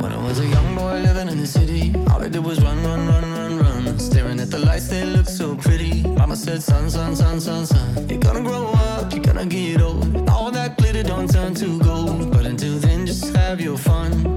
When 0.02 0.12
I 0.12 0.20
was 0.24 0.40
a 0.40 0.48
young 0.48 0.76
boy 0.76 1.02
living 1.02 1.28
in 1.28 1.38
the 1.38 1.46
city, 1.46 1.94
all 2.10 2.22
I 2.24 2.30
did 2.30 2.44
was 2.44 2.60
run, 2.64 2.84
run, 2.84 3.08
run, 3.08 3.24
run, 3.32 3.60
run. 3.60 4.00
Staring 4.00 4.40
at 4.40 4.50
the 4.50 4.60
lights, 4.60 4.88
they 4.88 5.04
look 5.04 5.28
so 5.28 5.56
pretty. 5.56 6.02
Mama 6.02 6.36
said, 6.36 6.64
son, 6.64 6.90
son, 6.90 7.16
son, 7.16 7.40
son, 7.40 7.66
son. 7.68 8.10
You're 8.10 8.20
gonna 8.20 8.42
grow 8.42 8.68
up, 8.74 9.14
you're 9.14 9.24
gonna 9.24 9.46
get 9.46 9.82
old. 9.82 10.30
All 10.30 10.50
that 10.52 10.78
glitter 10.78 11.04
don't 11.04 11.30
turn 11.32 11.54
to 11.56 11.80
gold. 11.80 12.32
But 12.32 12.46
until 12.48 12.80
then, 12.80 13.06
just 13.06 13.36
have 13.36 13.62
your 13.62 13.78
fun. 13.78 14.37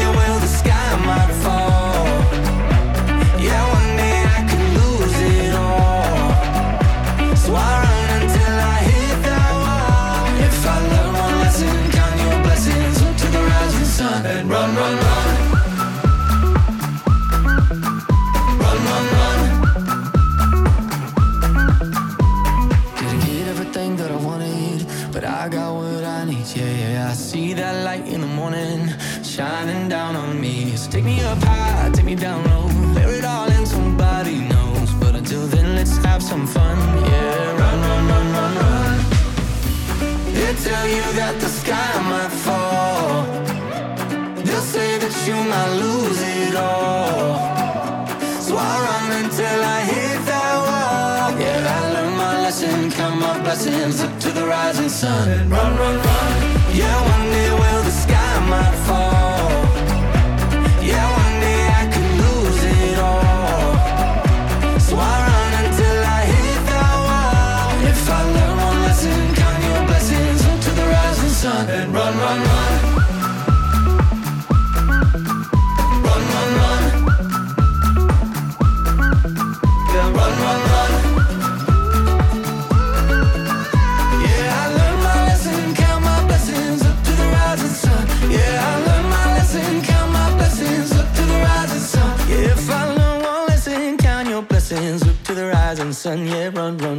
sky 41.71 42.01
might 42.11 42.35
fall. 42.45 43.23
They'll 44.45 44.67
say 44.75 44.97
that 45.03 45.15
you 45.27 45.37
might 45.51 45.71
lose 45.83 46.21
it 46.39 46.55
all. 46.55 47.37
So 48.45 48.57
I 48.57 48.73
run 48.87 49.23
until 49.23 49.59
I 49.77 49.79
hit 49.91 50.19
that 50.31 50.53
wall. 50.65 51.39
Yeah, 51.39 51.75
I 51.75 51.79
learned 51.93 52.17
my 52.17 52.33
lesson, 52.43 52.91
count 52.91 53.21
my 53.21 53.39
blessings 53.43 54.03
up 54.03 54.13
to 54.19 54.29
the 54.31 54.45
rising 54.45 54.89
sun. 54.89 55.49
Run, 55.49 55.77
run, 55.77 55.97
run. 56.05 56.50
Sun. 96.01 96.25
Yeah, 96.25 96.49
run, 96.55 96.55
run, 96.55 96.77
run. 96.79 96.90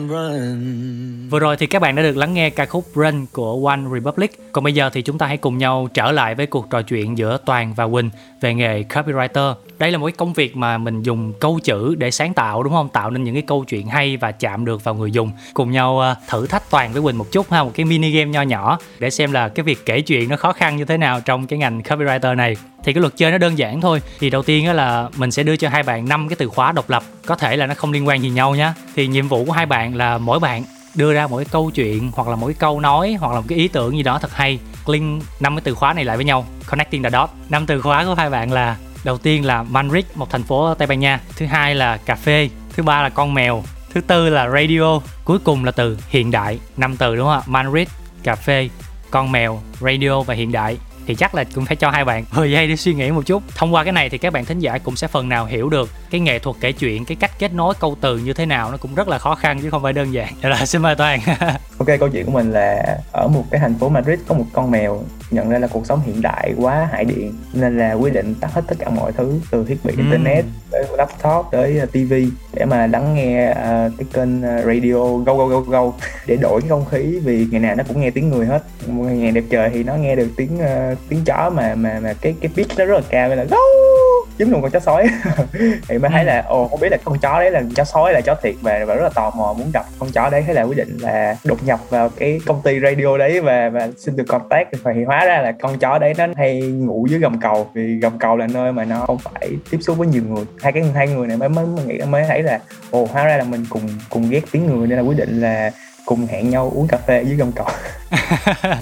Vừa 1.33 1.39
rồi 1.39 1.57
thì 1.57 1.67
các 1.67 1.83
bạn 1.83 1.95
đã 1.95 2.03
được 2.03 2.17
lắng 2.17 2.35
nghe 2.35 2.51
ca 2.51 2.67
khúc 2.67 2.85
Run 2.95 3.27
của 3.33 3.69
One 3.69 3.81
Republic. 3.95 4.53
Còn 4.53 4.65
bây 4.65 4.73
giờ 4.73 4.91
thì 4.91 5.03
chúng 5.03 5.19
ta 5.19 5.27
hãy 5.27 5.37
cùng 5.37 5.59
nhau 5.59 5.89
trở 5.95 6.13
lại 6.13 6.35
với 6.35 6.47
cuộc 6.47 6.71
trò 6.71 6.83
chuyện 6.83 7.19
giữa 7.19 7.39
Toàn 7.45 7.75
và 7.75 7.89
Quỳnh 7.89 8.11
về 8.41 8.55
nghề 8.55 8.83
copywriter. 8.83 9.55
Đây 9.79 9.91
là 9.91 9.99
một 9.99 10.07
cái 10.07 10.13
công 10.13 10.33
việc 10.33 10.57
mà 10.57 10.79
mình 10.79 11.03
dùng 11.03 11.33
câu 11.41 11.59
chữ 11.65 11.95
để 11.95 12.11
sáng 12.11 12.35
tạo 12.35 12.63
đúng 12.63 12.73
không? 12.73 12.89
Tạo 12.89 13.11
nên 13.11 13.25
những 13.25 13.35
cái 13.35 13.43
câu 13.43 13.65
chuyện 13.65 13.87
hay 13.87 14.17
và 14.17 14.33
chạm 14.33 14.65
được 14.65 14.85
vào 14.85 14.95
người 14.95 15.11
dùng. 15.11 15.31
Cùng 15.55 15.71
nhau 15.71 16.01
ờ, 16.01 16.15
thử 16.29 16.47
thách 16.47 16.71
Toàn 16.71 16.93
với 16.93 17.03
Quỳnh 17.03 17.19
một 17.19 17.27
chút 17.33 17.51
ha, 17.51 17.65
một 17.65 17.71
cái 17.75 17.87
mini 17.87 18.11
game 18.11 18.31
nho 18.31 18.43
nhỏ 18.43 18.79
để 18.99 19.11
xem 19.11 19.33
là 19.33 19.49
cái 19.49 19.65
việc 19.65 19.87
kể 19.87 20.01
chuyện 20.01 20.29
nó 20.29 20.37
khó 20.37 20.53
khăn 20.53 20.77
như 20.77 20.85
thế 20.85 20.97
nào 20.97 21.21
trong 21.21 21.47
cái 21.47 21.59
ngành 21.59 21.81
copywriter 21.81 22.37
này. 22.37 22.57
Thì 22.85 22.93
cái 22.93 23.01
luật 23.01 23.17
chơi 23.17 23.31
nó 23.31 23.39
đơn 23.39 23.59
giản 23.59 23.81
thôi. 23.81 24.03
Thì 24.19 24.31
đầu 24.31 24.43
tiên 24.43 24.73
là 24.73 25.09
mình 25.17 25.31
sẽ 25.31 25.43
đưa 25.43 25.57
cho 25.57 25.69
hai 25.69 25.83
bạn 25.83 26.09
năm 26.09 26.29
cái 26.29 26.37
từ 26.37 26.49
khóa 26.49 26.73
độc 26.73 26.91
lập, 26.91 27.03
có 27.27 27.37
thể 27.37 27.57
là 27.57 27.67
nó 27.67 27.75
không 27.75 27.93
liên 27.93 28.09
quan 28.09 28.23
gì 28.23 28.31
nhau 28.31 28.55
nhá. 28.55 28.75
Thì 28.95 29.07
nhiệm 29.07 29.29
vụ 29.29 29.45
của 29.45 29.53
hai 29.53 29.67
bạn 29.67 29.95
là 29.95 30.19
mỗi 30.19 30.41
bạn 30.41 30.63
đưa 30.95 31.15
ra 31.15 31.27
một 31.27 31.37
cái 31.37 31.47
câu 31.51 31.71
chuyện 31.71 32.11
hoặc 32.15 32.29
là 32.29 32.37
một 32.37 32.47
cái 32.47 32.55
câu 32.55 32.81
nói 32.81 33.17
hoặc 33.21 33.33
là 33.33 33.41
một 33.41 33.47
cái 33.49 33.59
ý 33.59 33.69
tưởng 33.69 33.97
gì 33.97 34.03
đó 34.03 34.19
thật 34.19 34.35
hay. 34.35 34.59
Link 34.87 35.23
năm 35.41 35.57
cái 35.57 35.63
từ 35.65 35.75
khóa 35.75 35.93
này 35.93 36.05
lại 36.05 36.17
với 36.17 36.25
nhau, 36.25 36.47
connecting 36.71 37.03
the 37.03 37.11
dots 37.11 37.33
năm 37.49 37.67
từ 37.67 37.81
khóa 37.81 38.05
của 38.05 38.15
hai 38.15 38.31
bạn 38.31 38.53
là, 38.53 38.77
đầu 39.05 39.19
tiên 39.19 39.45
là 39.45 39.63
Madrid 39.63 40.05
một 40.15 40.31
thành 40.31 40.43
phố 40.43 40.67
ở 40.67 40.75
Tây 40.75 40.87
Ban 40.87 41.01
Nha. 41.01 41.21
Thứ 41.37 41.47
hai 41.47 41.75
là 41.75 41.97
cà 41.97 42.15
phê. 42.15 42.49
Thứ 42.73 42.83
ba 42.83 43.03
là 43.03 43.09
con 43.09 43.35
mèo. 43.35 43.63
Thứ 43.95 44.01
tư 44.01 44.29
là 44.29 44.49
radio. 44.49 45.01
Cuối 45.25 45.39
cùng 45.39 45.65
là 45.65 45.71
từ 45.71 45.99
hiện 46.09 46.31
đại. 46.31 46.59
Năm 46.77 46.97
từ 46.97 47.17
đúng 47.17 47.27
không 47.27 47.35
ạ? 47.35 47.43
Madrid 47.47 47.89
cà 48.23 48.35
phê, 48.35 48.69
con 49.11 49.33
mèo, 49.33 49.63
radio 49.81 50.21
và 50.21 50.35
hiện 50.35 50.53
đại 50.53 50.79
thì 51.07 51.15
chắc 51.15 51.35
là 51.35 51.45
cũng 51.55 51.65
phải 51.65 51.77
cho 51.77 51.91
hai 51.91 52.05
bạn 52.05 52.25
10 52.37 52.51
giây 52.51 52.69
để 52.69 52.77
suy 52.77 52.95
nghĩ 52.95 53.11
một 53.11 53.27
chút. 53.27 53.43
Thông 53.55 53.75
qua 53.75 53.85
cái 53.85 53.93
này 53.93 54.09
thì 54.09 54.19
các 54.19 54.33
bạn 54.33 54.45
thính 54.45 54.59
giả 54.59 54.79
cũng 54.79 54.97
sẽ 54.97 55.07
phần 55.07 55.29
nào 55.29 55.47
hiểu 55.47 55.69
được 55.69 55.91
cái 56.11 56.21
nghệ 56.21 56.39
thuật 56.39 56.57
kể 56.61 56.73
chuyện, 56.73 57.05
cái 57.05 57.17
cách 57.17 57.39
kết 57.39 57.53
nối 57.53 57.75
câu 57.81 57.97
từ 58.01 58.19
như 58.19 58.33
thế 58.33 58.47
nào 58.47 58.71
nó 58.71 58.77
cũng 58.77 58.95
rất 58.95 59.09
là 59.09 59.19
khó 59.19 59.35
khăn 59.35 59.61
chứ 59.61 59.71
không 59.71 59.83
phải 59.83 59.93
đơn 59.93 60.13
giản. 60.13 60.35
Rồi, 60.43 60.67
xin 60.67 60.83
mời 60.83 60.95
toàn. 60.95 61.21
ok 61.87 62.01
câu 62.01 62.09
chuyện 62.09 62.27
của 62.27 62.33
mình 62.33 62.53
là 62.53 62.99
ở 63.13 63.29
một 63.29 63.45
cái 63.51 63.61
thành 63.61 63.75
phố 63.75 63.89
Madrid 63.89 64.19
có 64.29 64.35
một 64.35 64.45
con 64.53 64.71
mèo 64.71 65.01
nhận 65.31 65.51
ra 65.51 65.59
là 65.59 65.67
cuộc 65.67 65.87
sống 65.87 66.01
hiện 66.07 66.23
đại 66.23 66.55
quá 66.57 66.89
hại 66.93 67.05
điện 67.05 67.35
nên 67.53 67.79
là 67.79 67.93
quyết 67.93 68.13
định 68.13 68.35
tắt 68.41 68.51
hết 68.53 68.63
tất 68.69 68.75
cả 68.79 68.91
mọi 68.91 69.13
thứ 69.13 69.41
từ 69.51 69.65
thiết 69.65 69.79
bị 69.85 69.93
Ừm. 69.97 70.01
internet 70.01 70.45
tới 70.71 70.85
laptop 70.97 71.47
tới 71.53 71.81
uh, 71.83 71.93
TV 71.93 72.15
để 72.55 72.65
mà 72.65 72.87
lắng 72.87 73.15
nghe 73.15 73.51
uh, 73.51 73.93
cái 73.99 74.07
kênh 74.13 74.39
uh, 74.39 74.65
radio 74.67 75.17
go 75.27 75.35
go 75.35 75.47
go 75.47 75.61
go 75.61 75.93
để 76.27 76.37
đổi 76.37 76.61
cái 76.61 76.69
không 76.69 76.85
khí 76.91 77.21
vì 77.25 77.47
ngày 77.51 77.61
nào 77.61 77.75
nó 77.75 77.85
cũng 77.89 78.01
nghe 78.01 78.11
tiếng 78.11 78.31
người 78.31 78.47
hết 78.47 78.63
một 78.87 79.05
ngày 79.05 79.33
đẹp 79.33 79.45
trời 79.51 79.71
thì 79.75 79.85
nó 79.85 79.95
nghe 79.95 80.17
được 80.17 80.29
tiếng 80.37 80.59
uh, 80.59 80.99
tiếng 81.09 81.25
chó 81.25 81.51
mà 81.55 81.75
mà 81.75 82.01
mà 82.03 82.15
cái 82.21 82.35
cái 82.41 82.51
pitch 82.57 82.79
nó 82.79 82.85
rất 82.85 82.95
là 82.95 83.03
cao 83.11 83.29
là 83.29 83.45
Gâu! 83.45 83.92
Như 84.39 84.47
một 84.47 84.59
con 84.63 84.71
chó 84.71 84.81
sói. 84.81 85.07
Thì 85.89 85.99
mới 85.99 86.11
thấy 86.11 86.21
ừ. 86.21 86.27
là 86.27 86.43
ồ 86.49 86.69
không 86.69 86.81
biết 86.81 86.89
là 86.91 86.99
con 87.05 87.19
chó 87.19 87.41
đấy 87.41 87.51
là 87.51 87.63
chó 87.77 87.85
sói 87.85 88.13
là 88.13 88.21
chó 88.21 88.35
thiệt 88.35 88.55
và, 88.63 88.85
và 88.85 88.95
rất 88.95 89.03
là 89.03 89.11
tò 89.15 89.31
mò 89.31 89.55
muốn 89.59 89.71
gặp 89.75 89.85
con 89.99 90.11
chó 90.11 90.31
đấy. 90.31 90.45
Thế 90.47 90.55
là 90.55 90.63
quyết 90.63 90.77
định 90.77 90.97
là 91.01 91.37
đột 91.45 91.59
nhập 91.65 91.81
vào 91.91 92.09
cái 92.09 92.41
công 92.47 92.63
ty 92.63 92.81
radio 92.81 93.19
đấy 93.19 93.41
và 93.41 93.69
và 93.69 93.89
xin 93.99 94.17
được 94.17 94.25
contact. 94.29 94.69
Và 94.83 94.93
thì 94.95 95.05
hóa 95.05 95.25
ra 95.25 95.41
là 95.41 95.53
con 95.53 95.79
chó 95.79 95.99
đấy 95.99 96.15
nó 96.19 96.27
hay 96.37 96.61
ngủ 96.61 97.07
dưới 97.11 97.21
gầm 97.21 97.41
cầu 97.41 97.71
vì 97.75 97.95
gầm 97.95 98.19
cầu 98.19 98.37
là 98.37 98.47
nơi 98.47 98.73
mà 98.73 98.85
nó 98.85 99.07
không 99.07 99.19
phải 99.19 99.49
tiếp 99.71 99.79
xúc 99.81 99.99
với 99.99 100.09
nhiều 100.09 100.23
người. 100.29 100.45
Hai 100.61 100.73
cái 100.73 100.83
hai 100.95 101.09
người 101.09 101.27
này 101.27 101.37
mới 101.37 101.49
mới, 101.49 101.67
mới 101.67 101.85
nghĩ 101.85 101.99
mới 102.09 102.25
thấy 102.29 102.43
là 102.43 102.59
ồ 102.91 103.09
hóa 103.13 103.25
ra 103.25 103.37
là 103.37 103.45
mình 103.45 103.67
cùng 103.71 103.83
cùng 104.11 104.31
ghét 104.31 104.43
tiếng 104.53 104.67
người 104.67 104.87
nên 104.87 104.99
là 104.99 105.05
quyết 105.05 105.17
định 105.17 105.41
là 105.41 105.71
cùng 106.07 106.27
hẹn 106.27 106.51
nhau 106.51 106.73
uống 106.75 106.89
cà 106.89 106.97
phê 106.97 107.23
dưới 107.23 107.37
gầm 107.37 107.53
cầu. 107.53 107.67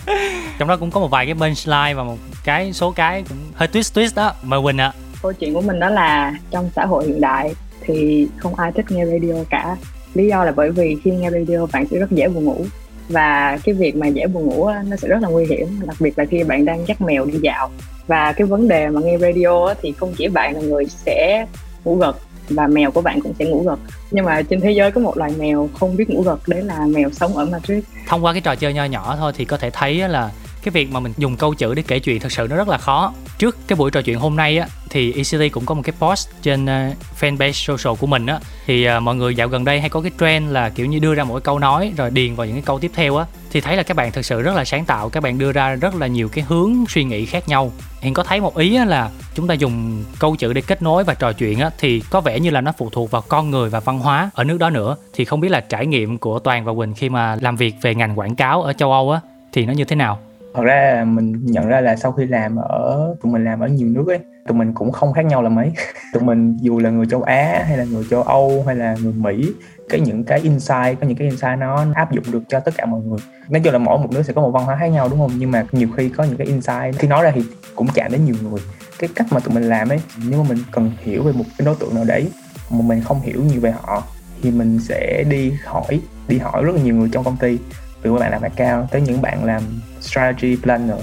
Trong 0.59 0.69
đó 0.69 0.77
cũng 0.77 0.91
có 0.91 1.01
một 1.01 1.09
vài 1.09 1.27
cái 1.27 1.35
bên 1.35 1.55
slide 1.55 1.95
và 1.95 2.03
một 2.03 2.17
cái 2.45 2.73
số 2.73 2.91
cái 2.91 3.25
cũng 3.29 3.39
hơi 3.55 3.69
twist 3.73 4.01
twist 4.01 4.11
đó. 4.15 4.35
Mời 4.43 4.61
quỳnh 4.63 4.79
ạ. 4.79 4.93
à 4.97 5.10
câu 5.23 5.33
chuyện 5.33 5.55
của 5.55 5.61
mình 5.61 5.81
đó 5.81 5.89
là 5.89 6.35
trong 6.51 6.71
xã 6.77 6.87
hội 6.87 7.07
hiện 7.07 7.21
đại 7.21 7.55
thì 7.81 8.29
không 8.37 8.55
ai 8.55 8.73
thích 8.73 8.91
nghe 8.91 9.07
radio 9.07 9.35
cả. 9.51 9.77
Lý 10.15 10.29
do 10.29 10.45
là 10.45 10.53
bởi 10.53 10.71
vì 10.71 10.97
khi 11.05 11.11
nghe 11.11 11.31
radio 11.31 11.67
bạn 11.73 11.87
sẽ 11.91 11.99
rất 11.99 12.11
dễ 12.11 12.29
buồn 12.29 12.45
ngủ. 12.45 12.65
Và 13.09 13.59
cái 13.65 13.75
việc 13.75 13.97
mà 13.97 14.07
dễ 14.07 14.27
buồn 14.27 14.47
ngủ 14.47 14.71
nó 14.87 14.97
sẽ 14.97 15.09
rất 15.09 15.19
là 15.23 15.29
nguy 15.29 15.47
hiểm, 15.47 15.81
đặc 15.87 15.97
biệt 16.01 16.19
là 16.19 16.25
khi 16.25 16.45
bạn 16.45 16.65
đang 16.65 16.89
dắt 16.89 17.01
mèo 17.01 17.25
đi 17.25 17.39
dạo. 17.43 17.71
Và 18.07 18.33
cái 18.33 18.47
vấn 18.47 18.69
đề 18.69 18.89
mà 18.89 19.01
nghe 19.01 19.19
radio 19.19 19.75
thì 19.83 19.93
không 19.93 20.15
chỉ 20.19 20.29
bạn 20.29 20.55
là 20.55 20.61
người 20.61 20.87
sẽ 20.87 21.47
ngủ 21.85 21.97
gật, 21.97 22.17
và 22.49 22.67
mèo 22.67 22.91
của 22.91 23.01
bạn 23.01 23.21
cũng 23.21 23.35
sẽ 23.39 23.45
ngủ 23.45 23.63
gật. 23.63 23.79
Nhưng 24.11 24.25
mà 24.25 24.43
trên 24.43 24.61
thế 24.61 24.73
giới 24.73 24.91
có 24.91 25.01
một 25.01 25.17
loài 25.17 25.33
mèo 25.39 25.69
không 25.81 25.97
biết 25.97 26.11
ngủ 26.11 26.23
gật, 26.23 26.49
đấy 26.49 26.63
là 26.63 26.87
mèo 26.87 27.11
sống 27.11 27.37
ở 27.37 27.45
Madrid. 27.45 27.85
Thông 28.09 28.25
qua 28.25 28.33
cái 28.33 28.41
trò 28.41 28.55
chơi 28.55 28.75
nho 28.75 28.85
nhỏ 28.85 29.17
thôi 29.19 29.33
thì 29.37 29.45
có 29.45 29.57
thể 29.57 29.71
thấy 29.71 30.09
là 30.09 30.31
cái 30.63 30.73
việc 30.73 30.93
mà 30.93 31.01
mình 31.01 31.13
dùng 31.19 31.37
câu 31.37 31.55
chữ 31.55 31.75
để 31.75 31.83
kể 31.87 31.99
chuyện 31.99 32.21
thật 32.21 32.33
sự 32.33 32.47
nó 32.51 32.57
rất 32.57 32.69
là 32.69 32.79
khó. 32.79 33.13
Trước 33.39 33.57
cái 33.69 33.77
buổi 33.77 33.91
trò 33.91 34.03
chuyện 34.03 34.19
hôm 34.19 34.37
nay 34.37 34.59
á 34.59 34.67
thì 34.91 35.13
ECT 35.13 35.53
cũng 35.53 35.67
có 35.67 35.75
một 35.75 35.83
cái 35.85 35.95
post 35.99 36.29
trên 36.43 36.65
uh, 36.65 36.97
fanpage 37.21 37.53
social 37.53 37.97
của 38.01 38.07
mình 38.07 38.27
á. 38.27 38.41
Thì 38.67 38.89
uh, 38.97 39.03
mọi 39.03 39.17
người 39.17 39.35
dạo 39.35 39.49
gần 39.49 39.65
đây 39.65 39.81
hay 39.81 39.89
có 39.89 40.01
cái 40.01 40.11
trend 40.21 40.53
là 40.53 40.69
kiểu 40.69 40.87
như 40.87 40.99
đưa 40.99 41.15
ra 41.15 41.25
một 41.25 41.35
cái 41.35 41.41
câu 41.41 41.59
nói 41.59 41.93
rồi 41.97 42.11
điền 42.11 42.35
vào 42.35 42.47
những 42.47 42.57
cái 42.57 42.63
câu 42.67 42.79
tiếp 42.79 42.91
theo 42.95 43.17
á. 43.17 43.27
Thì 43.51 43.61
thấy 43.61 43.77
là 43.77 43.83
các 43.83 43.97
bạn 43.97 44.13
thực 44.13 44.25
sự 44.25 44.43
rất 44.43 44.57
là 44.57 44.65
sáng 44.65 44.85
tạo 44.85 45.09
các 45.09 45.23
bạn 45.23 45.39
đưa 45.39 45.53
ra 45.53 45.75
rất 45.75 45.95
là 45.95 46.07
nhiều 46.07 46.29
cái 46.29 46.45
hướng 46.49 46.85
suy 46.89 47.05
nghĩ 47.05 47.27
khác 47.27 47.49
nhau. 47.49 47.73
Hiện 48.01 48.15
có 48.15 48.23
thấy 48.23 48.41
một 48.41 48.57
ý 48.57 48.77
á 48.77 48.85
là 48.85 49.11
chúng 49.35 49.47
ta 49.47 49.55
dùng 49.55 50.05
câu 50.19 50.37
chữ 50.37 50.53
để 50.53 50.61
kết 50.61 50.83
nối 50.83 51.05
và 51.05 51.15
trò 51.15 51.33
chuyện 51.33 51.59
á 51.59 51.71
thì 51.79 52.03
có 52.11 52.21
vẻ 52.21 52.41
như 52.41 52.51
là 52.51 52.61
nó 52.61 52.73
phụ 52.79 52.91
thuộc 52.91 53.11
vào 53.11 53.23
con 53.23 53.51
người 53.51 53.71
và 53.71 53.81
văn 53.81 53.99
hóa 53.99 54.31
ở 54.35 54.45
nước 54.45 54.59
đó 54.59 54.71
nữa. 54.71 54.97
Thì 55.15 55.25
không 55.25 55.41
biết 55.41 55.49
là 55.49 55.61
trải 55.61 55.87
nghiệm 55.87 56.19
của 56.19 56.39
toàn 56.39 56.65
và 56.65 56.73
quỳnh 56.75 56.95
khi 56.95 57.09
mà 57.09 57.37
làm 57.41 57.57
việc 57.57 57.75
về 57.83 57.95
ngành 57.95 58.19
quảng 58.19 58.37
cáo 58.37 58.63
ở 58.63 58.73
châu 58.73 58.93
âu 58.93 59.11
á 59.11 59.21
thì 59.53 59.67
nó 59.67 59.73
như 59.73 59.85
thế 59.85 59.97
nào? 59.97 60.19
Thật 60.55 60.63
ra 60.63 60.93
là 60.95 61.05
mình 61.05 61.33
nhận 61.45 61.69
ra 61.69 61.81
là 61.81 61.97
sau 61.97 62.13
khi 62.13 62.27
làm 62.27 62.57
ở, 62.57 63.15
tụi 63.23 63.33
mình 63.33 63.45
làm 63.45 63.61
ở 63.61 63.69
nhiều 63.69 63.89
nước 63.89 64.05
ấy, 64.09 64.19
tụi 64.47 64.59
mình 64.59 64.75
cũng 64.75 64.93
không 64.93 65.13
khác 65.13 65.25
nhau 65.25 65.43
là 65.43 65.49
mấy. 65.49 65.73
Tụi 66.13 66.23
mình 66.23 66.57
dù 66.61 66.79
là 66.79 66.91
người 66.91 67.07
châu 67.07 67.23
á, 67.23 67.65
hay 67.69 67.77
là 67.77 67.85
người 67.85 68.05
châu 68.11 68.23
âu, 68.23 68.65
hay 68.67 68.77
là 68.77 68.97
người 69.03 69.13
mỹ, 69.13 69.53
cái 69.89 70.01
những 70.01 70.25
cái 70.25 70.41
insight, 70.41 71.01
có 71.01 71.07
những 71.07 71.17
cái 71.17 71.29
insight 71.29 71.59
nó 71.59 71.85
áp 71.95 72.13
dụng 72.13 72.25
được 72.33 72.43
cho 72.49 72.61
tất 72.61 72.75
cả 72.77 72.87
mọi 72.87 73.01
người. 73.01 73.19
Nói 73.49 73.61
chung 73.65 73.73
là 73.73 73.79
mỗi 73.79 73.99
một 73.99 74.13
nước 74.13 74.23
sẽ 74.23 74.33
có 74.33 74.43
một 74.43 74.51
văn 74.51 74.65
hóa 74.65 74.77
khác 74.77 74.87
nhau, 74.87 75.09
đúng 75.11 75.19
không? 75.19 75.31
Nhưng 75.39 75.51
mà 75.51 75.65
nhiều 75.73 75.89
khi 75.97 76.09
có 76.09 76.25
những 76.25 76.37
cái 76.37 76.47
insight, 76.47 76.99
khi 76.99 77.09
nói 77.09 77.25
ra 77.25 77.31
thì 77.35 77.43
cũng 77.75 77.89
chạm 77.95 78.13
đến 78.13 78.25
nhiều 78.25 78.35
người. 78.43 78.61
Cái 78.99 79.11
cách 79.15 79.27
mà 79.31 79.41
tụi 79.41 79.55
mình 79.55 79.65
làm 79.65 79.89
ấy, 79.89 80.01
nếu 80.29 80.43
mà 80.43 80.49
mình 80.49 80.59
cần 80.73 80.91
hiểu 80.99 81.23
về 81.23 81.33
một 81.33 81.45
cái 81.59 81.67
đối 81.67 81.75
tượng 81.81 81.95
nào 81.95 82.05
đấy, 82.05 82.31
mà 82.71 82.81
mình 82.81 83.01
không 83.01 83.21
hiểu 83.21 83.43
nhiều 83.45 83.61
về 83.61 83.71
họ, 83.71 84.03
thì 84.43 84.51
mình 84.51 84.79
sẽ 84.79 85.25
đi 85.31 85.53
hỏi 85.65 86.01
đi 86.29 86.39
hỏi 86.39 86.65
rất 86.65 86.77
là 86.77 86.83
nhiều 86.83 86.95
người 86.95 87.09
trong 87.13 87.25
công 87.25 87.37
ty 87.37 87.59
từ 88.03 88.13
các 88.13 88.21
bạn 88.21 88.43
làm 88.43 88.53
cao 88.57 88.89
tới 88.91 89.01
những 89.01 89.23
bạn 89.23 89.45
làm 89.45 89.63
strategy 90.01 90.57
planner. 90.63 90.97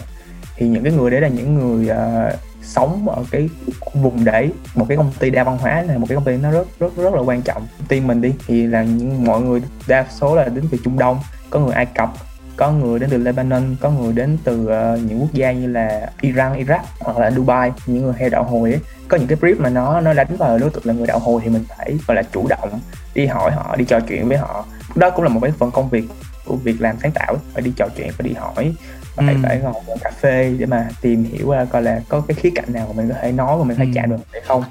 Thì 0.56 0.68
những 0.68 0.84
cái 0.84 0.94
người 0.94 1.12
đấy 1.12 1.22
là 1.22 1.28
những 1.28 1.56
người 1.56 1.92
uh, 1.92 2.34
sống 2.62 3.10
ở 3.10 3.24
cái 3.32 3.50
vùng 3.94 4.26
đấy 4.26 4.52
một 4.76 4.86
cái 4.90 4.98
công 4.98 5.12
ty 5.20 5.30
đa 5.30 5.44
văn 5.44 5.58
hóa 5.58 5.82
là 5.82 5.98
một 5.98 6.06
cái 6.10 6.16
công 6.16 6.26
ty 6.26 6.38
nó 6.38 6.52
rất 6.52 6.68
rất 6.80 6.98
rất 6.98 7.14
là 7.14 7.22
quan 7.22 7.42
trọng. 7.42 7.68
Team 7.88 8.08
mình 8.08 8.22
đi 8.22 8.34
thì 8.48 8.68
là 8.68 8.84
những 8.84 9.26
mọi 9.26 9.42
người 9.42 9.62
đa 9.88 10.06
số 10.10 10.36
là 10.36 10.46
đến 10.46 10.66
từ 10.72 10.78
Trung 10.84 11.00
Đông 11.00 11.20
có 11.50 11.60
người 11.60 11.74
Ai 11.74 11.86
Cập 11.86 12.10
có 12.58 12.72
người 12.72 13.00
đến 13.00 13.10
từ 13.10 13.18
Lebanon 13.18 13.76
có 13.82 13.90
người 13.90 14.14
đến 14.14 14.38
từ 14.44 14.64
uh, 14.64 15.00
những 15.04 15.20
quốc 15.20 15.34
gia 15.34 15.52
như 15.52 15.68
là 15.68 16.12
Iran 16.22 16.64
Iraq 16.64 16.80
hoặc 17.00 17.18
là 17.18 17.32
Dubai 17.32 17.72
những 17.86 18.04
người 18.04 18.14
hay 18.20 18.30
đạo 18.30 18.44
hồi 18.44 18.72
ấy. 18.72 18.82
Có 19.08 19.18
những 19.18 19.28
cái 19.28 19.38
brief 19.42 19.56
mà 19.60 19.70
nó 19.70 20.02
nó 20.02 20.14
đánh 20.14 20.36
vào 20.38 20.58
đối 20.58 20.70
tượng 20.70 20.86
là 20.86 20.94
người 20.94 21.08
đạo 21.08 21.20
hồi 21.20 21.42
thì 21.44 21.50
mình 21.50 21.64
phải 21.70 21.98
gọi 22.08 22.16
là 22.16 22.24
chủ 22.34 22.48
động 22.48 22.80
đi 23.16 23.26
hỏi 23.26 23.52
họ 23.52 23.76
đi 23.76 23.86
trò 23.86 24.00
chuyện 24.00 24.28
với 24.28 24.38
họ. 24.38 24.66
Đó 24.96 25.10
cũng 25.10 25.24
là 25.24 25.30
một 25.30 25.40
cái 25.44 25.52
phần 25.52 25.72
công 25.72 25.90
việc 25.90 26.06
của 26.48 26.56
việc 26.56 26.82
làm 26.82 26.96
sáng 27.02 27.12
tạo 27.12 27.38
phải 27.54 27.62
đi 27.62 27.72
trò 27.76 27.88
chuyện 27.98 28.12
phải 28.12 28.28
đi 28.28 28.34
hỏi 28.34 28.74
phải 29.16 29.34
ừ. 29.34 29.40
phải 29.44 29.60
ngồi 29.60 29.98
cà 30.02 30.12
phê 30.22 30.56
để 30.60 30.66
mà 30.66 30.90
tìm 31.02 31.24
hiểu 31.24 31.54
coi 31.72 31.82
là 31.82 32.02
có 32.10 32.22
cái 32.28 32.36
khía 32.36 32.50
cạnh 32.56 32.74
nào 32.74 32.86
mà 32.88 32.94
mình 32.94 33.10
có 33.10 33.16
thể 33.22 33.32
nói 33.32 33.58
và 33.58 33.64
mình 33.64 33.78
phải 33.78 33.86
ừ. 33.86 33.92
chạm 33.96 34.10
được 34.10 34.18
hay 34.32 34.42
không 34.46 34.64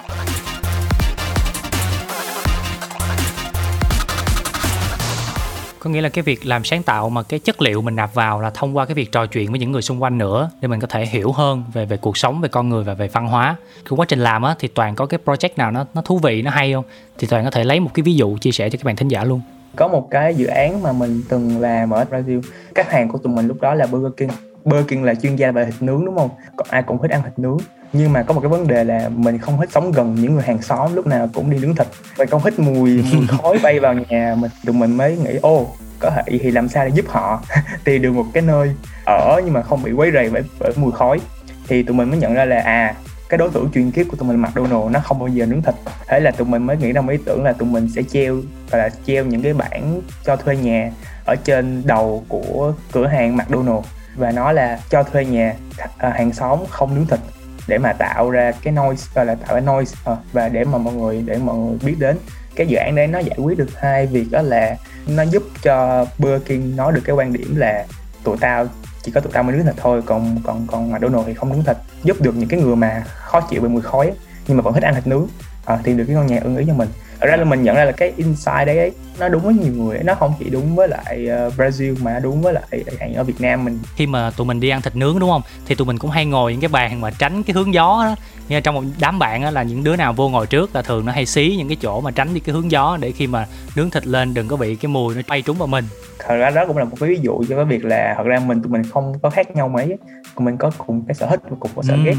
có 5.87 5.91
nghĩa 5.91 6.01
là 6.01 6.09
cái 6.09 6.23
việc 6.23 6.47
làm 6.47 6.65
sáng 6.65 6.83
tạo 6.83 7.11
mà 7.11 7.23
cái 7.23 7.41
chất 7.41 7.62
liệu 7.62 7.83
mình 7.83 7.97
nạp 7.97 8.15
vào 8.15 8.41
là 8.41 8.51
thông 8.51 8.77
qua 8.77 8.85
cái 8.85 8.95
việc 8.95 9.12
trò 9.12 9.27
chuyện 9.27 9.51
với 9.51 9.61
những 9.61 9.73
người 9.73 9.83
xung 9.83 10.03
quanh 10.03 10.19
nữa 10.19 10.51
để 10.61 10.69
mình 10.69 10.81
có 10.81 10.87
thể 10.87 11.07
hiểu 11.07 11.33
hơn 11.33 11.65
về 11.73 11.87
về 11.87 11.97
cuộc 11.97 12.17
sống 12.17 12.41
về 12.41 12.49
con 12.49 12.69
người 12.69 12.85
và 12.85 12.95
về 12.95 13.09
văn 13.09 13.29
hóa 13.29 13.57
cái 13.85 13.97
quá 13.97 14.07
trình 14.09 14.19
làm 14.19 14.43
á 14.43 14.55
thì 14.59 14.69
toàn 14.69 14.95
có 14.95 15.07
cái 15.07 15.21
project 15.25 15.49
nào 15.57 15.71
nó 15.71 15.87
nó 15.95 16.03
thú 16.03 16.19
vị 16.19 16.43
nó 16.43 16.51
hay 16.51 16.73
không 16.73 16.85
thì 17.19 17.27
toàn 17.31 17.45
có 17.45 17.51
thể 17.51 17.65
lấy 17.65 17.81
một 17.81 17.91
cái 17.95 18.03
ví 18.03 18.15
dụ 18.15 18.39
chia 18.39 18.53
sẻ 18.53 18.71
cho 18.71 18.79
các 18.79 18.85
bạn 18.85 18.97
thính 18.97 19.09
giả 19.09 19.25
luôn 19.25 19.41
có 19.77 19.89
một 19.89 20.09
cái 20.11 20.35
dự 20.35 20.47
án 20.47 20.83
mà 20.83 20.93
mình 20.93 21.23
từng 21.29 21.61
làm 21.61 21.91
ở 21.91 22.05
Brazil. 22.11 22.43
Khách 22.75 22.91
hàng 22.91 23.09
của 23.09 23.19
tụi 23.19 23.33
mình 23.33 23.47
lúc 23.47 23.61
đó 23.61 23.75
là 23.75 23.87
Burger 23.87 24.12
King. 24.17 24.31
Burger 24.65 24.89
King 24.89 25.05
là 25.05 25.15
chuyên 25.15 25.37
gia 25.37 25.53
về 25.53 25.65
thịt 25.65 25.83
nướng 25.83 26.05
đúng 26.05 26.17
không? 26.17 26.31
Còn 26.57 26.67
ai 26.71 26.83
cũng 26.83 27.03
thích 27.03 27.11
ăn 27.11 27.23
thịt 27.23 27.39
nướng. 27.39 27.59
Nhưng 27.93 28.12
mà 28.12 28.23
có 28.23 28.35
một 28.35 28.41
cái 28.41 28.49
vấn 28.49 28.67
đề 28.67 28.85
là 28.85 29.09
mình 29.09 29.39
không 29.39 29.57
thích 29.61 29.71
sống 29.73 29.93
gần 29.93 30.15
những 30.15 30.35
người 30.35 30.43
hàng 30.43 30.62
xóm 30.62 30.95
lúc 30.95 31.07
nào 31.07 31.29
cũng 31.35 31.51
đi 31.51 31.59
nướng 31.59 31.75
thịt. 31.75 31.87
Và 32.17 32.27
không 32.27 32.43
thích 32.43 32.59
mùi, 32.59 33.05
mùi 33.12 33.27
khói 33.27 33.59
bay 33.62 33.81
vào 33.81 33.95
nhà 33.95 34.37
mình. 34.39 34.51
Tụi 34.67 34.75
mình 34.75 34.97
mới 34.97 35.17
nghĩ 35.17 35.39
ô 35.43 35.67
có 35.99 36.11
thể 36.11 36.39
thì 36.41 36.51
làm 36.51 36.69
sao 36.69 36.85
để 36.85 36.91
giúp 36.95 37.05
họ 37.09 37.43
tìm 37.85 38.03
được 38.03 38.12
một 38.12 38.27
cái 38.33 38.43
nơi 38.43 38.73
ở 39.07 39.41
nhưng 39.45 39.55
mà 39.55 39.62
không 39.62 39.83
bị 39.83 39.93
quấy 39.93 40.11
rầy 40.12 40.31
bởi, 40.31 40.43
bởi 40.61 40.73
mùi 40.77 40.93
khói. 40.93 41.21
Thì 41.69 41.83
tụi 41.83 41.97
mình 41.97 42.11
mới 42.11 42.19
nhận 42.19 42.35
ra 42.35 42.45
là 42.45 42.61
à 42.61 42.95
cái 43.29 43.39
đối 43.39 43.51
tượng 43.51 43.71
chuyên 43.75 43.91
kiếp 43.91 44.07
của 44.09 44.17
tụi 44.17 44.29
mình 44.29 44.43
McDonald 44.43 44.91
nó 44.91 45.01
không 45.01 45.19
bao 45.19 45.29
giờ 45.29 45.47
nướng 45.47 45.62
thịt. 45.62 45.75
Thế 46.09 46.21
là 46.21 46.31
tụi 46.31 46.47
mình 46.47 46.67
mới 46.67 46.77
nghĩ 46.77 46.93
ra 46.93 47.01
một 47.01 47.11
ý 47.11 47.19
tưởng 47.25 47.45
là 47.45 47.53
tụi 47.53 47.69
mình 47.69 47.89
sẽ 47.89 48.03
treo 48.03 48.37
và 48.77 48.83
là 48.83 48.91
treo 49.07 49.25
những 49.25 49.43
cái 49.43 49.55
bảng 49.55 50.01
cho 50.25 50.37
thuê 50.37 50.57
nhà 50.57 50.91
ở 51.25 51.37
trên 51.37 51.83
đầu 51.87 52.25
của 52.29 52.73
cửa 52.93 53.07
hàng 53.07 53.37
McDonald 53.37 53.85
và 54.17 54.33
nó 54.33 54.53
là 54.53 54.81
cho 54.91 55.03
thuê 55.03 55.25
nhà 55.25 55.55
à, 55.99 56.11
hàng 56.11 56.33
xóm 56.33 56.59
không 56.71 56.95
nướng 56.95 57.07
thịt 57.07 57.21
để 57.69 57.79
mà 57.79 57.93
tạo 57.93 58.31
ra 58.31 58.53
cái 58.62 58.75
noise 58.75 59.09
gọi 59.15 59.27
là 59.27 59.35
tạo 59.35 59.55
ra 59.55 59.61
noise 59.61 59.97
ờ, 60.05 60.17
và 60.33 60.49
để 60.49 60.65
mà 60.65 60.79
mọi 60.79 60.95
người 60.95 61.23
để 61.27 61.39
mọi 61.39 61.57
người 61.57 61.79
biết 61.85 61.95
đến. 61.99 62.17
Cái 62.57 62.67
dự 62.67 62.77
án 62.77 62.95
đấy 62.95 63.07
nó 63.07 63.19
giải 63.19 63.37
quyết 63.43 63.59
được 63.59 63.81
hai 63.81 64.07
việc 64.07 64.27
đó 64.31 64.43
là 64.43 64.77
nó 65.07 65.23
giúp 65.23 65.43
cho 65.62 66.07
Burger 66.19 66.43
King 66.49 66.77
nói 66.77 66.93
được 66.93 67.01
cái 67.05 67.17
quan 67.17 67.33
điểm 67.33 67.57
là 67.57 67.87
tụi 68.25 68.37
tao 68.41 68.67
chỉ 69.03 69.12
có 69.12 69.21
tụi 69.21 69.33
tao 69.33 69.43
mới 69.43 69.57
nướng 69.57 69.67
thịt 69.67 69.75
thôi 69.77 70.03
còn 70.07 70.41
còn 70.45 70.67
còn 70.67 70.93
McDonald 70.93 71.27
thì 71.27 71.35
không 71.35 71.53
nướng 71.53 71.65
thịt. 71.65 71.77
Giúp 72.03 72.21
được 72.21 72.37
những 72.37 72.49
cái 72.49 72.61
người 72.61 72.77
mà 72.77 73.05
khó 73.07 73.41
chịu 73.41 73.62
về 73.62 73.69
mùi 73.69 73.83
khói 73.83 74.12
nhưng 74.47 74.57
mà 74.57 74.62
vẫn 74.62 74.75
thích 74.75 74.83
ăn 74.83 74.95
thịt 74.95 75.07
nướng 75.07 75.27
ờ, 75.65 75.75
à, 75.75 75.81
tìm 75.83 75.97
được 75.97 76.05
cái 76.07 76.17
con 76.17 76.27
nhà 76.27 76.41
ưng 76.43 76.57
ý 76.57 76.65
cho 76.67 76.75
mình. 76.75 76.89
Thật 77.21 77.27
ra 77.27 77.37
là 77.37 77.45
mình 77.45 77.63
nhận 77.63 77.77
ra 77.77 77.85
là 77.85 77.93
cái 77.93 78.13
insight 78.17 78.67
đấy 78.67 78.79
ấy, 78.79 78.93
nó 79.19 79.29
đúng 79.29 79.43
với 79.43 79.55
nhiều 79.55 79.73
người 79.73 79.99
nó 80.05 80.15
không 80.15 80.35
chỉ 80.39 80.51
đúng 80.51 80.77
với 80.77 80.89
lại 80.89 81.29
uh, 81.47 81.55
Brazil 81.55 81.97
mà 82.03 82.19
đúng 82.23 82.43
với 82.43 82.53
lại 82.53 82.85
hạn 83.01 83.15
ở 83.15 83.25
Việt 83.25 83.41
Nam 83.41 83.65
mình. 83.65 83.79
Khi 83.95 84.07
mà 84.07 84.31
tụi 84.31 84.47
mình 84.47 84.61
đi 84.61 84.69
ăn 84.69 84.83
thịt 84.83 84.97
nướng 84.97 85.19
đúng 85.19 85.31
không? 85.31 85.43
Thì 85.67 85.75
tụi 85.75 85.87
mình 85.87 85.99
cũng 85.99 86.11
hay 86.11 86.27
ngồi 86.27 86.53
những 86.53 86.61
cái 86.61 86.69
bàn 86.69 87.01
mà 87.01 87.11
tránh 87.11 87.43
cái 87.43 87.55
hướng 87.55 87.75
gió 87.75 88.03
đó 88.05 88.17
như 88.49 88.61
trong 88.61 88.75
một 88.75 88.83
đám 89.01 89.19
bạn 89.19 89.43
á, 89.43 89.51
là 89.51 89.63
những 89.63 89.85
đứa 89.85 89.97
nào 89.97 90.13
vô 90.13 90.29
ngồi 90.29 90.47
trước 90.47 90.75
là 90.75 90.83
thường 90.83 91.07
nó 91.07 91.13
hay 91.13 91.27
xí 91.27 91.55
những 91.59 91.69
cái 91.69 91.77
chỗ 91.81 92.01
mà 92.01 92.11
tránh 92.11 92.35
đi 92.35 92.41
cái 92.41 92.53
hướng 92.55 92.71
gió 92.71 92.99
để 93.01 93.13
khi 93.13 93.27
mà 93.27 93.47
nướng 93.77 93.91
thịt 93.91 94.07
lên 94.07 94.35
đừng 94.35 94.49
có 94.49 94.57
bị 94.57 94.77
cái 94.77 94.89
mùi 94.89 95.15
nó 95.15 95.21
bay 95.29 95.43
trúng 95.43 95.59
vào 95.59 95.67
mình. 95.67 95.85
Thật 96.19 96.37
ra 96.37 96.51
đó 96.51 96.65
cũng 96.67 96.77
là 96.77 96.85
một 96.85 96.97
cái 97.01 97.09
ví 97.09 97.19
dụ 97.23 97.45
cho 97.49 97.57
cái 97.57 97.65
việc 97.65 97.85
là 97.85 98.15
thật 98.17 98.23
ra 98.27 98.39
mình 98.39 98.63
tụi 98.63 98.73
mình 98.73 98.83
không 98.93 99.19
có 99.23 99.31
khác 99.31 99.57
nhau 99.57 99.69
mấy 99.69 99.99
mình 100.37 100.57
có 100.57 100.71
cùng 100.87 101.05
cái 101.09 101.15
sở 101.15 101.27
thích 101.27 101.41
và 101.51 101.57
cùng 101.61 101.71
có 101.77 101.83
sở 101.83 101.97
ghét. 102.05 102.15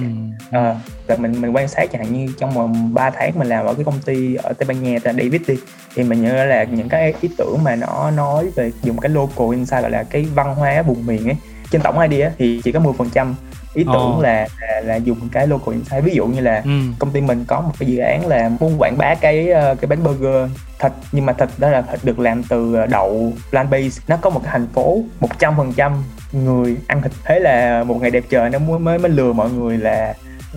À, 0.51 0.75
mình 1.17 1.41
mình 1.41 1.51
quan 1.55 1.67
sát 1.67 1.91
chẳng 1.91 2.03
hạn 2.03 2.13
như 2.13 2.33
trong 2.39 2.51
vòng 2.51 2.93
3 2.93 3.09
tháng 3.09 3.31
mình 3.39 3.47
làm 3.47 3.65
ở 3.65 3.73
cái 3.73 3.83
công 3.83 3.99
ty 4.05 4.35
ở 4.35 4.53
Tây 4.53 4.65
Ban 4.67 4.83
Nha 4.83 4.99
tên 5.03 5.17
David 5.17 5.41
đi 5.47 5.55
thì 5.95 6.03
mình 6.03 6.21
nhớ 6.21 6.45
là 6.45 6.63
những 6.63 6.89
cái 6.89 7.13
ý 7.21 7.29
tưởng 7.37 7.57
mà 7.63 7.75
nó 7.75 8.11
nói 8.11 8.49
về 8.55 8.71
dùng 8.83 8.97
cái 8.97 9.09
local 9.09 9.47
insight 9.51 9.81
gọi 9.81 9.91
là 9.91 10.03
cái 10.03 10.25
văn 10.35 10.55
hóa 10.55 10.81
vùng 10.81 11.05
miền 11.05 11.29
ấy. 11.29 11.35
Trên 11.71 11.81
tổng 11.81 11.99
idea 11.99 12.31
thì 12.37 12.61
chỉ 12.63 12.71
có 12.71 12.79
10 12.79 12.93
phần 12.93 13.09
trăm 13.13 13.35
ý 13.77 13.83
tưởng 13.83 14.13
oh. 14.17 14.23
là, 14.23 14.47
là 14.61 14.81
là 14.81 14.95
dùng 14.95 15.29
cái 15.31 15.47
local 15.47 15.73
insight 15.73 16.03
ví 16.03 16.15
dụ 16.15 16.27
như 16.27 16.41
là 16.41 16.61
ừ. 16.65 16.71
công 16.99 17.11
ty 17.11 17.21
mình 17.21 17.45
có 17.47 17.61
một 17.61 17.71
cái 17.79 17.89
dự 17.89 17.97
án 17.97 18.27
là 18.27 18.51
muốn 18.59 18.75
quảng 18.77 18.97
bá 18.97 19.15
cái 19.15 19.49
ờ, 19.49 19.75
cái 19.75 19.87
bánh 19.87 20.03
burger 20.03 20.51
thịt 20.79 20.91
nhưng 21.11 21.25
mà 21.25 21.33
thịt 21.33 21.49
đó 21.57 21.69
là 21.69 21.81
thịt 21.81 21.99
được 22.03 22.19
làm 22.19 22.43
từ 22.43 22.75
ờ, 22.75 22.85
đậu 22.85 23.33
plant 23.49 23.69
based 23.69 23.99
nó 24.07 24.17
có 24.17 24.29
một 24.29 24.41
cái 24.43 24.51
thành 24.51 24.67
phố 24.67 25.03
một 25.19 25.39
trăm 25.39 25.57
phần 25.57 25.73
trăm 25.73 26.03
người 26.31 26.77
ăn 26.87 27.01
thịt 27.01 27.11
thế 27.25 27.39
là 27.39 27.83
một 27.83 28.01
ngày 28.01 28.11
đẹp 28.11 28.23
trời 28.29 28.49
nó 28.49 28.59
mới 28.59 28.99
mới 28.99 29.09
lừa 29.09 29.33
mọi 29.33 29.49
người 29.49 29.77
là 29.77 30.13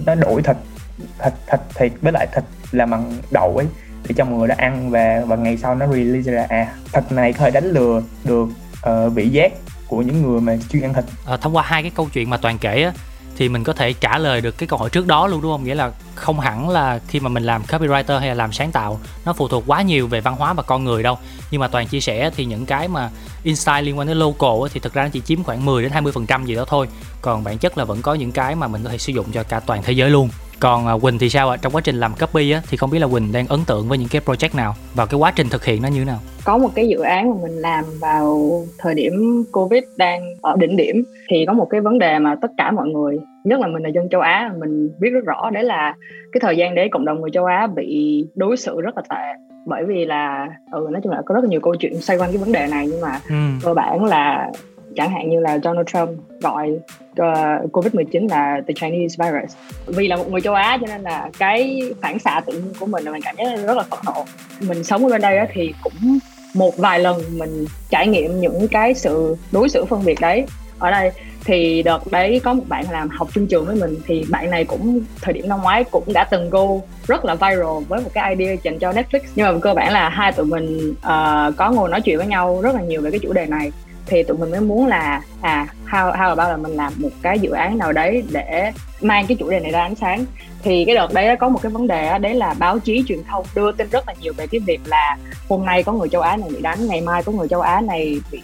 nó 0.07 0.15
đổi 0.15 0.43
thịt 0.43 0.57
thịt 0.99 1.33
thịt 1.51 1.61
thịt 1.75 1.93
với 2.03 2.13
lại 2.13 2.27
thịt 2.35 2.45
làm 2.73 2.91
bằng 2.91 3.13
đậu 3.31 3.57
ấy 3.57 3.67
để 4.09 4.15
cho 4.19 4.25
mọi 4.25 4.39
người 4.39 4.49
đã 4.49 4.55
ăn 4.59 4.91
và 4.91 5.23
và 5.27 5.37
ngày 5.37 5.57
sau 5.57 5.75
nó 5.75 5.87
release 5.87 6.33
ra 6.33 6.47
à 6.49 6.67
thịt 6.93 7.13
này 7.13 7.33
có 7.33 7.39
thể 7.45 7.51
đánh 7.51 7.71
lừa 7.71 8.03
được 8.25 8.49
uh, 8.91 9.13
vị 9.15 9.29
giác 9.29 9.53
của 9.89 10.03
những 10.03 10.23
người 10.23 10.41
mà 10.41 10.57
chuyên 10.69 10.83
ăn 10.83 10.95
thịt 10.95 11.05
à, 11.27 11.37
thông 11.37 11.57
qua 11.57 11.63
hai 11.63 11.83
cái 11.83 11.93
câu 11.95 12.09
chuyện 12.13 12.31
mà 12.31 12.37
toàn 12.37 12.59
kể 12.59 12.83
á 12.83 12.93
thì 13.41 13.49
mình 13.49 13.65
có 13.65 13.73
thể 13.73 13.93
trả 13.93 14.19
lời 14.19 14.41
được 14.41 14.59
cái 14.59 14.67
câu 14.67 14.79
hỏi 14.79 14.91
trước 14.91 15.07
đó 15.07 15.27
luôn 15.27 15.41
đúng 15.43 15.53
không? 15.53 15.65
Nghĩa 15.65 15.75
là 15.75 15.93
không 16.15 16.41
hẳn 16.41 16.69
là 16.69 17.01
khi 17.09 17.21
mà 17.21 17.29
mình 17.29 17.43
làm 17.43 17.63
copywriter 17.63 18.19
hay 18.19 18.29
là 18.29 18.35
làm 18.35 18.53
sáng 18.53 18.71
tạo 18.73 18.99
nó 19.25 19.33
phụ 19.33 19.49
thuộc 19.49 19.65
quá 19.67 19.83
nhiều 19.83 20.07
về 20.07 20.21
văn 20.21 20.37
hóa 20.37 20.53
và 20.53 20.63
con 20.63 20.85
người 20.85 21.03
đâu. 21.03 21.19
Nhưng 21.51 21.61
mà 21.61 21.69
toàn 21.69 21.87
chia 21.87 22.01
sẻ 22.01 22.31
thì 22.37 22.45
những 22.45 22.67
cái 22.67 22.89
mà 22.89 23.11
insight 23.43 23.83
liên 23.83 23.99
quan 23.99 24.09
đến 24.09 24.19
local 24.19 24.69
thì 24.73 24.81
thực 24.81 24.95
ra 24.95 25.03
nó 25.03 25.09
chỉ 25.13 25.21
chiếm 25.21 25.43
khoảng 25.43 25.65
10 25.65 25.83
đến 25.83 25.93
20 25.93 26.13
phần 26.13 26.27
trăm 26.27 26.45
gì 26.45 26.55
đó 26.55 26.65
thôi. 26.69 26.89
Còn 27.21 27.45
bản 27.45 27.59
chất 27.59 27.79
là 27.79 27.85
vẫn 27.85 28.03
có 28.03 28.15
những 28.15 28.33
cái 28.33 28.55
mà 28.55 28.69
mình 28.69 28.83
có 28.85 28.91
thể 28.91 28.99
sử 28.99 29.13
dụng 29.13 29.27
cho 29.33 29.43
cả 29.43 29.61
toàn 29.61 29.83
thế 29.83 29.93
giới 29.93 30.11
luôn. 30.11 30.29
Còn 30.61 30.87
à, 30.87 30.95
Quỳnh 31.03 31.19
thì 31.19 31.31
sao 31.31 31.51
ạ? 31.51 31.57
Trong 31.57 31.73
quá 31.73 31.81
trình 31.81 32.01
làm 32.01 32.13
copy 32.21 32.51
á, 32.51 32.63
thì 32.69 32.77
không 32.77 32.91
biết 32.91 32.99
là 32.99 33.07
Quỳnh 33.07 33.33
đang 33.33 33.47
ấn 33.47 33.65
tượng 33.65 33.89
với 33.89 33.99
những 33.99 34.09
cái 34.09 34.23
project 34.27 34.57
nào? 34.57 34.75
Và 34.95 35.07
cái 35.07 35.19
quá 35.19 35.31
trình 35.37 35.49
thực 35.49 35.65
hiện 35.65 35.83
nó 35.83 35.89
như 35.89 35.99
thế 35.99 36.05
nào? 36.05 36.21
Có 36.45 36.59
một 36.59 36.71
cái 36.75 36.89
dự 36.89 36.99
án 36.99 37.31
mà 37.31 37.37
mình 37.43 37.59
làm 37.59 37.85
vào 38.01 38.51
thời 38.79 38.95
điểm 38.95 39.45
Covid 39.53 39.83
đang 39.97 40.23
ở 40.43 40.57
đỉnh 40.59 40.77
điểm 40.77 41.05
thì 41.31 41.45
có 41.47 41.53
một 41.53 41.67
cái 41.71 41.81
vấn 41.81 41.99
đề 41.99 42.19
mà 42.19 42.35
tất 42.43 42.49
cả 42.57 42.71
mọi 42.71 42.89
người, 42.89 43.19
nhất 43.45 43.61
là 43.61 43.67
mình 43.67 43.83
là 43.83 43.89
dân 43.89 44.09
châu 44.09 44.21
Á, 44.21 44.53
mình 44.59 44.91
biết 45.01 45.11
rất 45.11 45.25
rõ 45.25 45.51
đấy 45.51 45.65
là 45.65 45.95
cái 46.33 46.41
thời 46.41 46.57
gian 46.57 46.75
đấy 46.75 46.89
cộng 46.93 47.05
đồng 47.05 47.21
người 47.21 47.31
châu 47.31 47.45
Á 47.45 47.67
bị 47.67 48.27
đối 48.35 48.57
xử 48.57 48.81
rất 48.81 48.97
là 48.97 49.03
tệ. 49.11 49.43
Bởi 49.67 49.85
vì 49.85 50.05
là 50.05 50.49
ừ 50.73 50.89
nói 50.93 51.01
chung 51.05 51.13
là 51.13 51.23
có 51.27 51.35
rất 51.35 51.41
là 51.45 51.51
nhiều 51.51 51.61
câu 51.61 51.75
chuyện 51.75 52.01
xoay 52.01 52.19
quanh 52.19 52.31
cái 52.31 52.39
vấn 52.39 52.53
đề 52.53 52.67
này 52.71 52.87
nhưng 52.91 53.01
mà 53.01 53.21
ừ. 53.29 53.35
cơ 53.63 53.75
bản 53.75 54.05
là 54.05 54.51
chẳng 54.97 55.11
hạn 55.11 55.31
như 55.31 55.41
là 55.41 55.59
Donald 55.59 55.87
Trump 55.87 56.09
gọi 56.41 56.71
uh, 57.11 57.73
Covid-19 57.73 58.29
là 58.29 58.61
the 58.69 58.75
Chinese 58.75 59.25
virus. 59.25 59.57
Vì 59.87 60.09
là 60.09 60.17
một 60.17 60.31
người 60.31 60.41
châu 60.41 60.55
Á 60.55 60.79
cho 60.81 60.87
nên 60.87 61.01
là 61.01 61.31
cái 61.39 61.83
phản 62.03 62.19
xạ 62.19 62.41
tự 62.47 62.53
nhiên 62.53 62.73
của 62.81 62.87
mình 62.87 63.05
là 63.05 63.13
mình 63.13 63.23
cảm 63.25 63.35
thấy 63.39 63.57
rất 63.57 63.77
là 63.77 63.83
phẫn 63.83 63.99
nộ. 64.07 64.25
Mình 64.69 64.85
sống 64.85 65.05
ở 65.05 65.11
bên 65.11 65.21
đây 65.21 65.47
thì 65.53 65.73
cũng 65.83 66.19
một 66.55 66.77
vài 66.77 67.01
lần 67.01 67.23
mình 67.37 67.65
trải 67.91 68.07
nghiệm 68.07 68.41
những 68.41 68.69
cái 68.71 68.95
sự 68.95 69.37
đối 69.53 69.69
xử 69.69 69.85
phân 69.85 70.05
biệt 70.05 70.21
đấy. 70.21 70.47
Ở 70.79 70.91
đây 70.91 71.11
thì 71.45 71.83
đợt 71.83 72.01
đấy 72.11 72.41
có 72.45 72.55
một 72.55 72.65
bạn 72.69 72.91
làm 72.91 73.09
học 73.09 73.29
chung 73.35 73.47
trường 73.47 73.67
với 73.67 73.77
mình 73.77 73.97
thì 74.07 74.25
bạn 74.31 74.51
này 74.51 74.65
cũng 74.65 75.01
thời 75.23 75.35
điểm 75.35 75.49
năm 75.49 75.63
ngoái 75.63 75.85
cũng 75.85 76.13
đã 76.13 76.25
từng 76.25 76.51
go 76.51 76.67
rất 77.07 77.25
là 77.25 77.35
viral 77.35 77.85
với 77.89 78.01
một 78.01 78.11
cái 78.15 78.35
idea 78.35 78.57
dành 78.63 78.79
cho 78.79 78.93
Netflix. 78.93 79.21
Nhưng 79.35 79.47
mà 79.47 79.61
cơ 79.63 79.75
bản 79.75 79.93
là 79.93 80.09
hai 80.09 80.33
tụi 80.33 80.47
mình 80.47 80.91
uh, 80.91 81.57
có 81.57 81.71
ngồi 81.71 81.91
nói 81.91 82.01
chuyện 82.01 82.19
với 82.19 82.27
nhau 82.27 82.61
rất 82.63 82.75
là 82.75 82.83
nhiều 82.83 83.03
về 83.03 83.11
cái 83.11 83.21
chủ 83.23 83.33
đề 83.33 83.47
này. 83.47 83.73
Thì 84.07 84.23
tụi 84.23 84.37
mình 84.37 84.51
mới 84.51 84.61
muốn 84.61 84.87
là 84.87 85.23
à 85.41 85.67
how 85.91 86.13
how 86.13 86.29
about 86.29 86.49
là 86.49 86.57
mình 86.57 86.73
làm 86.73 86.93
một 86.97 87.11
cái 87.23 87.39
dự 87.39 87.51
án 87.51 87.79
nào 87.79 87.93
đấy 87.93 88.23
để 88.31 88.73
mang 89.01 89.27
cái 89.27 89.37
chủ 89.41 89.51
đề 89.51 89.61
này 89.61 89.73
ra 89.73 89.83
ánh 89.83 89.95
sáng. 89.95 90.25
Thì 90.63 90.85
cái 90.85 90.95
đợt 90.95 91.13
đấy 91.13 91.37
có 91.37 91.49
một 91.49 91.59
cái 91.63 91.73
vấn 91.73 91.87
đề 91.87 92.19
đấy 92.19 92.35
là 92.35 92.55
báo 92.59 92.79
chí 92.79 93.05
truyền 93.09 93.25
thông 93.25 93.47
đưa 93.55 93.73
tin 93.73 93.89
rất 93.91 94.09
là 94.09 94.15
nhiều 94.21 94.33
về 94.37 94.47
cái 94.47 94.61
việc 94.61 94.81
là 94.85 95.17
hôm 95.49 95.65
nay 95.65 95.83
có 95.83 95.93
người 95.93 96.09
châu 96.09 96.23
Á 96.23 96.37
này 96.37 96.49
bị 96.51 96.63
đánh 96.63 96.87
ngày 96.87 97.01
mai 97.01 97.23
có 97.23 97.33
người 97.33 97.49
châu 97.49 97.61
Á 97.61 97.81
này 97.81 98.21
bị 98.31 98.41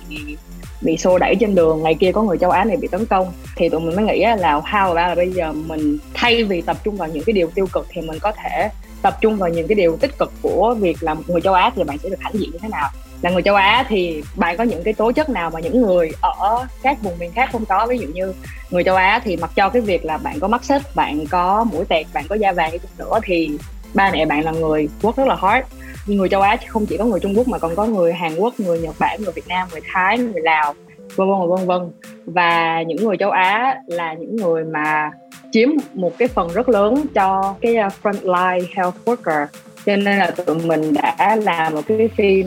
bị 0.81 0.97
xô 0.97 1.19
đẩy 1.19 1.35
trên 1.41 1.55
đường, 1.55 1.83
ngày 1.83 1.95
kia 2.01 2.12
có 2.12 2.23
người 2.23 2.39
châu 2.39 2.51
Á 2.51 2.65
này 2.65 2.77
bị 2.77 2.89
tấn 2.89 3.07
công. 3.07 3.33
Thì 3.57 3.69
tụi 3.69 3.81
mình 3.81 3.97
mới 3.97 4.05
nghĩ 4.05 4.25
là, 4.39 4.61
how 4.65 4.87
about 4.87 4.97
là 4.97 5.15
bây 5.15 5.33
giờ 5.33 5.53
mình 5.53 5.99
thay 6.15 6.45
vì 6.45 6.61
tập 6.61 6.77
trung 6.85 6.97
vào 6.97 7.09
những 7.09 7.25
cái 7.25 7.33
điều 7.33 7.51
tiêu 7.55 7.67
cực 7.73 7.87
thì 7.91 8.01
mình 8.01 8.19
có 8.19 8.33
thể 8.33 8.69
tập 9.03 9.19
trung 9.21 9.37
vào 9.37 9.49
những 9.49 9.67
cái 9.67 9.75
điều 9.75 9.97
tích 9.97 10.19
cực 10.19 10.33
của 10.43 10.75
việc 10.79 11.03
là 11.03 11.15
một 11.15 11.23
người 11.27 11.41
châu 11.41 11.55
Á 11.55 11.71
thì 11.77 11.85
bạn 11.85 11.99
sẽ 11.99 12.09
được 12.09 12.21
hãnh 12.21 12.35
diện 12.35 12.51
như 12.53 12.59
thế 12.62 12.69
nào. 12.69 12.89
Là 13.23 13.31
người 13.31 13.43
châu 13.43 13.55
Á 13.55 13.85
thì 13.89 14.23
bạn 14.37 14.57
có 14.57 14.65
những 14.65 14.83
cái 14.83 14.95
tố 14.95 15.12
chất 15.12 15.31
nào 15.31 15.51
mà 15.51 15.61
những 15.61 15.83
người 15.83 16.11
ở 16.21 16.67
các 16.83 17.03
vùng 17.03 17.19
miền 17.19 17.33
khác 17.33 17.49
không 17.53 17.65
có? 17.65 17.87
Ví 17.87 17.99
dụ 17.99 18.09
như 18.15 18.35
người 18.71 18.85
châu 18.85 18.97
Á 18.97 19.21
thì 19.25 19.37
mặc 19.37 19.51
cho 19.57 19.69
cái 19.69 19.83
việc 19.83 20.05
là 20.05 20.19
bạn 20.19 20.41
có 20.41 20.49
mắt 20.49 20.65
xích, 20.65 20.83
bạn 20.95 21.27
có 21.27 21.65
mũi 21.65 21.85
tẹt, 21.85 22.07
bạn 22.12 22.25
có 22.29 22.35
da 22.35 22.53
vàng 22.53 22.73
đi 22.73 22.79
nữa 22.99 23.19
thì 23.25 23.51
ba 23.95 24.11
mẹ 24.12 24.27
bạn 24.27 24.45
là 24.45 24.53
người 24.53 24.89
quốc 25.03 25.17
rất 25.17 25.27
là 25.27 25.35
hard 25.35 25.67
người 26.07 26.29
châu 26.29 26.40
Á 26.40 26.57
không 26.69 26.87
chỉ 26.87 26.97
có 26.97 27.05
người 27.05 27.21
Trung 27.21 27.35
Quốc 27.37 27.49
mà 27.49 27.59
còn 27.59 27.77
có 27.77 27.87
người 27.87 28.12
Hàn 28.12 28.37
Quốc, 28.37 28.61
người 28.61 28.79
Nhật 28.79 28.95
Bản, 28.99 29.21
người 29.23 29.33
Việt 29.33 29.49
Nam, 29.49 29.69
người 29.73 29.81
Thái, 29.92 30.19
người 30.19 30.42
Lào, 30.42 30.75
vân 31.16 31.29
vân 31.29 31.49
vân 31.49 31.66
vân. 31.66 31.90
Và 32.27 32.83
những 32.83 33.05
người 33.05 33.16
châu 33.16 33.31
Á 33.31 33.77
là 33.87 34.14
những 34.14 34.37
người 34.37 34.64
mà 34.64 35.11
chiếm 35.53 35.69
một 35.95 36.12
cái 36.19 36.29
phần 36.29 36.49
rất 36.55 36.69
lớn 36.69 36.95
cho 37.14 37.55
cái 37.61 37.77
à, 37.77 37.88
frontline 38.03 38.64
health 38.75 38.95
worker. 39.05 39.47
Cho 39.87 39.97
nên 39.97 40.19
là 40.19 40.31
tụi 40.31 40.57
mình 40.57 40.95
đã 40.95 41.37
làm 41.37 41.75
một 41.75 41.83
cái 41.87 42.09
phim 42.16 42.47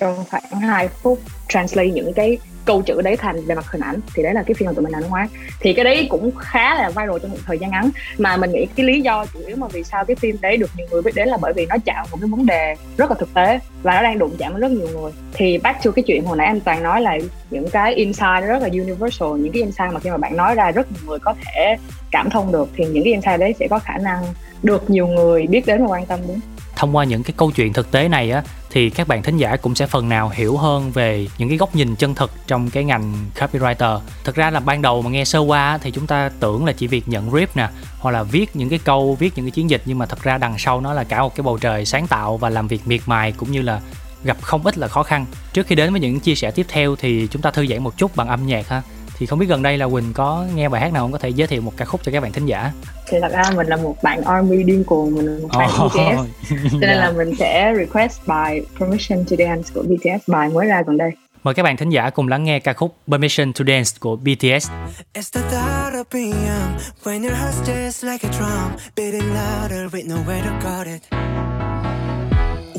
trong 0.00 0.14
khoảng 0.30 0.60
2 0.60 0.88
phút 0.88 1.18
translate 1.48 1.90
những 1.90 2.12
cái 2.12 2.38
câu 2.64 2.82
chữ 2.82 3.02
đấy 3.02 3.16
thành 3.16 3.46
về 3.46 3.54
mặt 3.54 3.70
hình 3.70 3.80
ảnh, 3.80 4.00
thì 4.14 4.22
đấy 4.22 4.34
là 4.34 4.42
cái 4.42 4.54
phim 4.54 4.66
mà 4.66 4.72
tụi 4.72 4.84
mình 4.84 4.92
làm 4.92 5.02
nước 5.02 5.08
ngoài 5.10 5.28
thì 5.60 5.72
cái 5.72 5.84
đấy 5.84 6.06
cũng 6.10 6.30
khá 6.36 6.74
là 6.74 6.88
viral 6.88 7.18
trong 7.22 7.30
một 7.30 7.38
thời 7.46 7.58
gian 7.58 7.70
ngắn, 7.70 7.90
mà 8.18 8.36
mình 8.36 8.52
nghĩ 8.52 8.66
cái 8.76 8.86
lý 8.86 9.00
do 9.00 9.26
chủ 9.26 9.40
yếu 9.46 9.56
mà 9.56 9.66
vì 9.72 9.84
sao 9.84 10.04
cái 10.04 10.16
phim 10.16 10.36
đấy 10.40 10.56
được 10.56 10.70
nhiều 10.76 10.86
người 10.90 11.02
biết 11.02 11.14
đến 11.14 11.28
là 11.28 11.36
bởi 11.40 11.52
vì 11.52 11.66
nó 11.66 11.76
chạm 11.84 12.06
một 12.10 12.18
cái 12.20 12.28
vấn 12.28 12.46
đề 12.46 12.74
rất 12.96 13.10
là 13.10 13.16
thực 13.18 13.34
tế 13.34 13.58
và 13.82 13.94
nó 13.94 14.02
đang 14.02 14.18
đụng 14.18 14.36
chạm 14.38 14.52
với 14.52 14.60
rất 14.60 14.70
nhiều 14.70 14.88
người. 14.88 15.12
Thì 15.32 15.58
back 15.58 15.84
to 15.84 15.90
cái 15.90 16.02
chuyện 16.06 16.24
hồi 16.24 16.36
nãy 16.36 16.46
anh 16.46 16.60
toàn 16.60 16.82
nói 16.82 17.00
là 17.00 17.18
những 17.50 17.70
cái 17.70 17.94
insight 17.94 18.44
rất 18.46 18.62
là 18.62 18.68
universal, 18.72 19.28
những 19.28 19.52
cái 19.52 19.62
insight 19.62 19.92
mà 19.92 20.00
khi 20.00 20.10
mà 20.10 20.16
bạn 20.16 20.36
nói 20.36 20.54
ra 20.54 20.70
rất 20.70 20.92
nhiều 20.92 21.00
người 21.06 21.18
có 21.18 21.34
thể 21.44 21.76
cảm 22.10 22.30
thông 22.30 22.52
được, 22.52 22.68
thì 22.76 22.84
những 22.84 23.04
cái 23.04 23.12
insight 23.12 23.40
đấy 23.40 23.54
sẽ 23.58 23.68
có 23.70 23.78
khả 23.78 23.98
năng 23.98 24.22
được 24.62 24.90
nhiều 24.90 25.06
người 25.06 25.46
biết 25.46 25.66
đến 25.66 25.82
và 25.82 25.86
quan 25.86 26.06
tâm 26.06 26.20
đến 26.28 26.40
thông 26.80 26.96
qua 26.96 27.04
những 27.04 27.22
cái 27.22 27.34
câu 27.36 27.50
chuyện 27.50 27.72
thực 27.72 27.90
tế 27.90 28.08
này 28.08 28.30
á 28.30 28.42
thì 28.70 28.90
các 28.90 29.08
bạn 29.08 29.22
thính 29.22 29.36
giả 29.36 29.56
cũng 29.56 29.74
sẽ 29.74 29.86
phần 29.86 30.08
nào 30.08 30.28
hiểu 30.34 30.56
hơn 30.56 30.90
về 30.90 31.28
những 31.38 31.48
cái 31.48 31.58
góc 31.58 31.74
nhìn 31.74 31.96
chân 31.96 32.14
thực 32.14 32.30
trong 32.46 32.70
cái 32.70 32.84
ngành 32.84 33.14
copywriter. 33.38 34.00
Thực 34.24 34.34
ra 34.34 34.50
là 34.50 34.60
ban 34.60 34.82
đầu 34.82 35.02
mà 35.02 35.10
nghe 35.10 35.24
sơ 35.24 35.38
qua 35.38 35.78
thì 35.82 35.90
chúng 35.90 36.06
ta 36.06 36.30
tưởng 36.40 36.64
là 36.64 36.72
chỉ 36.72 36.86
việc 36.86 37.08
nhận 37.08 37.30
brief 37.30 37.46
nè, 37.54 37.68
hoặc 37.98 38.10
là 38.10 38.22
viết 38.22 38.56
những 38.56 38.68
cái 38.68 38.78
câu, 38.84 39.16
viết 39.20 39.32
những 39.36 39.46
cái 39.46 39.50
chiến 39.50 39.70
dịch 39.70 39.82
nhưng 39.84 39.98
mà 39.98 40.06
thật 40.06 40.22
ra 40.22 40.38
đằng 40.38 40.58
sau 40.58 40.80
nó 40.80 40.92
là 40.92 41.04
cả 41.04 41.22
một 41.22 41.34
cái 41.36 41.42
bầu 41.42 41.58
trời 41.58 41.84
sáng 41.84 42.06
tạo 42.06 42.36
và 42.36 42.48
làm 42.48 42.68
việc 42.68 42.86
miệt 42.86 43.00
mài 43.06 43.32
cũng 43.32 43.52
như 43.52 43.62
là 43.62 43.80
gặp 44.24 44.36
không 44.40 44.66
ít 44.66 44.78
là 44.78 44.88
khó 44.88 45.02
khăn. 45.02 45.26
Trước 45.52 45.66
khi 45.66 45.74
đến 45.74 45.92
với 45.92 46.00
những 46.00 46.20
chia 46.20 46.34
sẻ 46.34 46.50
tiếp 46.50 46.66
theo 46.68 46.96
thì 46.96 47.28
chúng 47.30 47.42
ta 47.42 47.50
thư 47.50 47.66
giãn 47.66 47.82
một 47.82 47.96
chút 47.96 48.16
bằng 48.16 48.28
âm 48.28 48.46
nhạc 48.46 48.68
ha 48.68 48.82
thì 49.20 49.26
không 49.26 49.38
biết 49.38 49.46
gần 49.46 49.62
đây 49.62 49.78
là 49.78 49.88
Quỳnh 49.88 50.12
có 50.14 50.46
nghe 50.54 50.68
bài 50.68 50.80
hát 50.80 50.92
nào 50.92 51.04
không? 51.04 51.12
Có 51.12 51.18
thể 51.18 51.28
giới 51.28 51.48
thiệu 51.48 51.62
một 51.62 51.72
ca 51.76 51.84
khúc 51.84 52.00
cho 52.04 52.12
các 52.12 52.20
bạn 52.20 52.32
thính 52.32 52.46
giả. 52.46 52.72
Thì 53.08 53.18
thật 53.20 53.32
ra 53.32 53.42
mình 53.56 53.66
là 53.66 53.76
một 53.76 53.96
bạn 54.02 54.22
army 54.22 54.62
điên 54.62 54.84
cuồng 54.84 55.14
mình 55.14 55.26
là 55.26 55.38
một 55.42 55.48
bạn 55.58 55.68
oh, 55.84 55.92
BTS 55.92 56.50
cho 56.72 56.78
nên 56.80 56.96
là 56.96 57.12
mình 57.16 57.34
sẽ 57.38 57.74
request 57.78 58.26
bài 58.26 58.60
Permission 58.78 59.24
to 59.24 59.36
Dance 59.38 59.70
của 59.74 59.82
BTS 59.82 60.28
bài 60.28 60.48
mới 60.48 60.66
ra 60.66 60.82
gần 60.86 60.98
đây. 60.98 61.10
Mời 61.42 61.54
các 61.54 61.62
bạn 61.62 61.76
thính 61.76 61.90
giả 61.90 62.10
cùng 62.10 62.28
lắng 62.28 62.44
nghe 62.44 62.60
ca 62.60 62.72
khúc 62.72 62.96
Permission 63.10 63.52
to 63.52 63.64
Dance 63.68 63.90
của 64.00 64.16
BTS. 64.16 64.70
It's 65.14 65.30
the 65.32 65.40
thought 65.50 65.94
of 65.94 66.04
being 66.12 66.32
young 66.32 66.78
when 67.04 67.22
your 67.22 67.36
heart's 67.38 67.62
just 67.66 68.12
like 68.12 68.28
a 68.28 68.32
drum 68.32 68.72
beating 68.96 69.34
louder 69.34 69.94
with 69.94 70.06
nowhere 70.08 70.42
to 70.44 70.70
guard 70.70 70.88
it. 70.88 71.18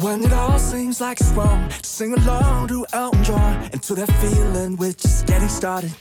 When 0.02 0.24
it 0.24 0.34
all 0.34 0.58
seems 0.58 1.00
like 1.00 1.22
it's 1.22 1.30
wrong, 1.34 1.70
sing 1.84 2.14
along 2.14 2.70
to 2.70 2.88
Elton 2.92 3.24
John 3.24 3.70
and 3.72 3.84
that 3.84 4.10
feeling 4.20 4.76
we're 4.76 4.94
just 4.94 5.28
getting 5.28 5.48
started. 5.48 5.92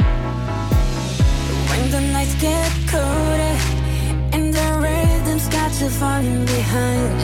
When 1.69 1.91
the 1.91 2.01
nights 2.11 2.35
get 2.41 2.73
colder 2.89 3.57
and 4.33 4.55
the 4.55 4.69
rhythms 4.81 5.49
got 5.49 5.79
you 5.83 5.91
falling 5.91 6.47
behind, 6.47 7.21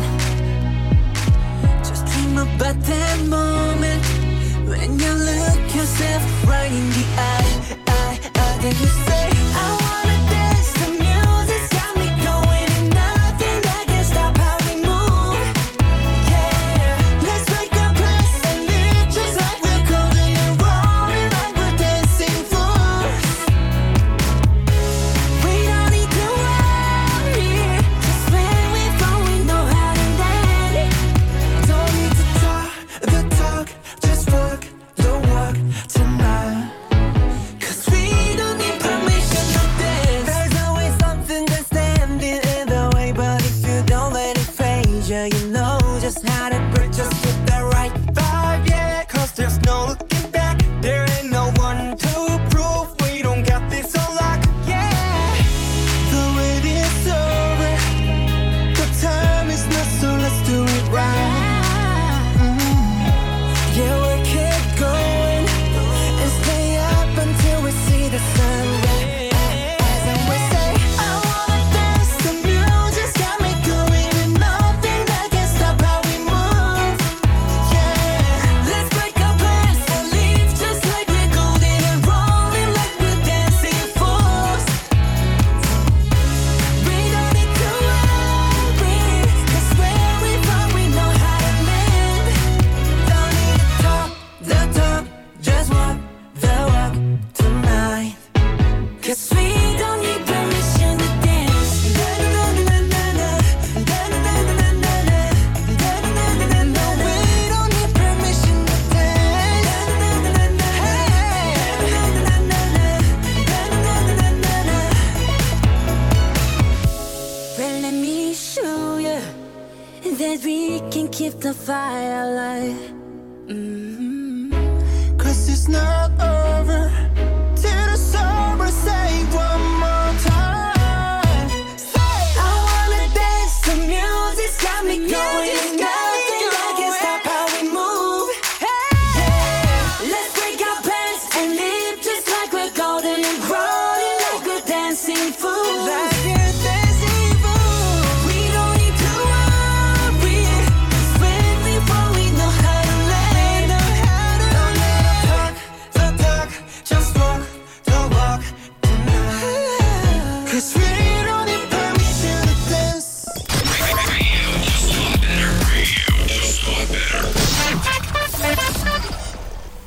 just 1.83 2.05
dream 2.05 2.37
about 2.37 2.79
that 2.79 3.21
moment 3.27 4.05
when 4.69 4.99
you 4.99 5.13
look 5.31 5.75
yourself 5.75 6.47
right 6.47 6.71
in 6.71 6.91
the 6.91 7.05
eye, 7.17 7.79
eye, 7.87 8.21
eye, 8.35 8.59
then 8.61 8.75
you 8.77 8.87
say, 9.07 9.31
I 9.33 9.86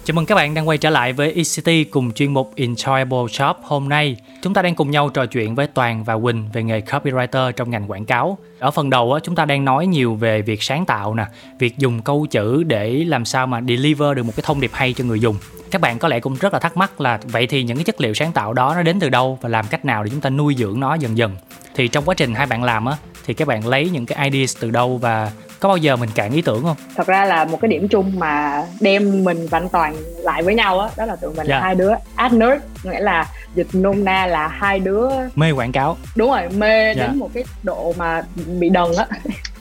Chào 0.10 0.14
mừng 0.14 0.26
các 0.26 0.36
bạn 0.36 0.54
đang 0.54 0.68
quay 0.68 0.78
trở 0.78 0.90
lại 0.90 1.14
với 1.14 1.34
ECT 1.34 1.92
cùng 1.92 2.12
chuyên 2.12 2.34
mục 2.34 2.54
Enjoyable 2.56 3.28
Shop 3.28 3.58
hôm 3.64 3.90
nay. 3.90 4.16
Chúng 4.42 4.54
ta 4.54 4.62
đang 4.62 4.76
cùng 4.76 4.92
nhau 4.92 5.10
trò 5.10 5.26
chuyện 5.26 5.56
với 5.56 5.68
Toàn 5.68 6.04
và 6.04 6.18
Quỳnh 6.18 6.50
về 6.54 6.64
nghề 6.64 6.80
copywriter 6.80 7.52
trong 7.52 7.70
ngành 7.70 7.92
quảng 7.92 8.06
cáo. 8.06 8.38
Ở 8.60 8.72
phần 8.72 8.90
đầu 8.90 9.14
á, 9.14 9.20
chúng 9.24 9.36
ta 9.36 9.46
đang 9.46 9.66
nói 9.66 9.88
nhiều 9.88 10.16
về 10.16 10.42
việc 10.42 10.64
sáng 10.64 10.86
tạo 10.86 11.14
nè, 11.16 11.26
việc 11.60 11.78
dùng 11.78 12.02
câu 12.02 12.28
chữ 12.32 12.64
để 12.64 12.90
làm 13.08 13.26
sao 13.26 13.48
mà 13.48 13.62
deliver 13.62 14.16
được 14.16 14.24
một 14.24 14.34
cái 14.36 14.44
thông 14.48 14.62
điệp 14.62 14.72
hay 14.74 14.94
cho 14.94 15.04
người 15.04 15.20
dùng. 15.20 15.36
Các 15.72 15.82
bạn 15.82 16.00
có 16.00 16.08
lẽ 16.08 16.20
cũng 16.20 16.36
rất 16.36 16.54
là 16.54 16.60
thắc 16.60 16.78
mắc 16.78 17.02
là 17.02 17.20
vậy 17.24 17.48
thì 17.48 17.64
những 17.64 17.78
cái 17.78 17.84
chất 17.84 18.02
liệu 18.02 18.14
sáng 18.14 18.32
tạo 18.32 18.54
đó 18.54 18.74
nó 18.76 18.84
đến 18.84 19.00
từ 19.00 19.10
đâu 19.10 19.38
và 19.42 19.50
làm 19.50 19.66
cách 19.68 19.86
nào 19.86 20.04
để 20.04 20.10
chúng 20.10 20.22
ta 20.22 20.30
nuôi 20.30 20.56
dưỡng 20.58 20.80
nó 20.80 20.96
dần 20.96 21.18
dần. 21.18 21.36
Thì 21.76 21.88
trong 21.88 22.06
quá 22.06 22.16
trình 22.16 22.34
hai 22.34 22.46
bạn 22.46 22.64
làm 22.64 22.86
á 22.86 22.98
thì 23.30 23.34
các 23.36 23.48
bạn 23.48 23.68
lấy 23.68 23.90
những 23.90 24.06
cái 24.06 24.30
ideas 24.30 24.58
từ 24.60 24.72
đâu 24.72 24.98
và 24.98 25.32
có 25.60 25.70
bao 25.70 25.78
giờ 25.78 25.96
mình 25.96 26.10
cạn 26.16 26.32
ý 26.32 26.42
tưởng 26.42 26.64
không? 26.64 26.76
thật 26.96 27.08
ra 27.08 27.26
là 27.26 27.46
một 27.46 27.58
cái 27.62 27.70
điểm 27.70 27.88
chung 27.88 28.20
mà 28.20 28.64
đem 28.82 29.24
mình 29.24 29.48
và 29.50 29.58
anh 29.58 29.70
toàn 29.70 29.96
lại 30.18 30.44
với 30.44 30.56
nhau 30.56 30.80
á 30.80 30.90
đó 30.98 31.06
là 31.06 31.16
tụi 31.16 31.34
mình 31.34 31.48
Dạ. 31.48 31.56
là 31.56 31.62
hai 31.62 31.76
đứa 31.76 31.92
ad 32.16 32.34
nerd 32.34 32.62
nghĩa 32.84 33.00
là 33.00 33.28
dịch 33.56 33.68
nôm 33.74 34.06
na 34.06 34.26
là 34.26 34.48
hai 34.48 34.80
đứa 34.80 35.10
Mê 35.36 35.52
quảng 35.52 35.72
cáo. 35.72 35.98
đúng 36.16 36.32
rồi 36.32 36.42
mê 36.58 36.94
Dạ. 36.94 37.08
đến 37.08 37.20
một 37.20 37.30
cái 37.34 37.44
độ 37.64 37.94
mà 37.98 38.22
bị 38.60 38.70
đần 38.70 38.88
á 38.98 39.06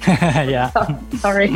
dạ. 0.52 0.70
sorry 1.22 1.46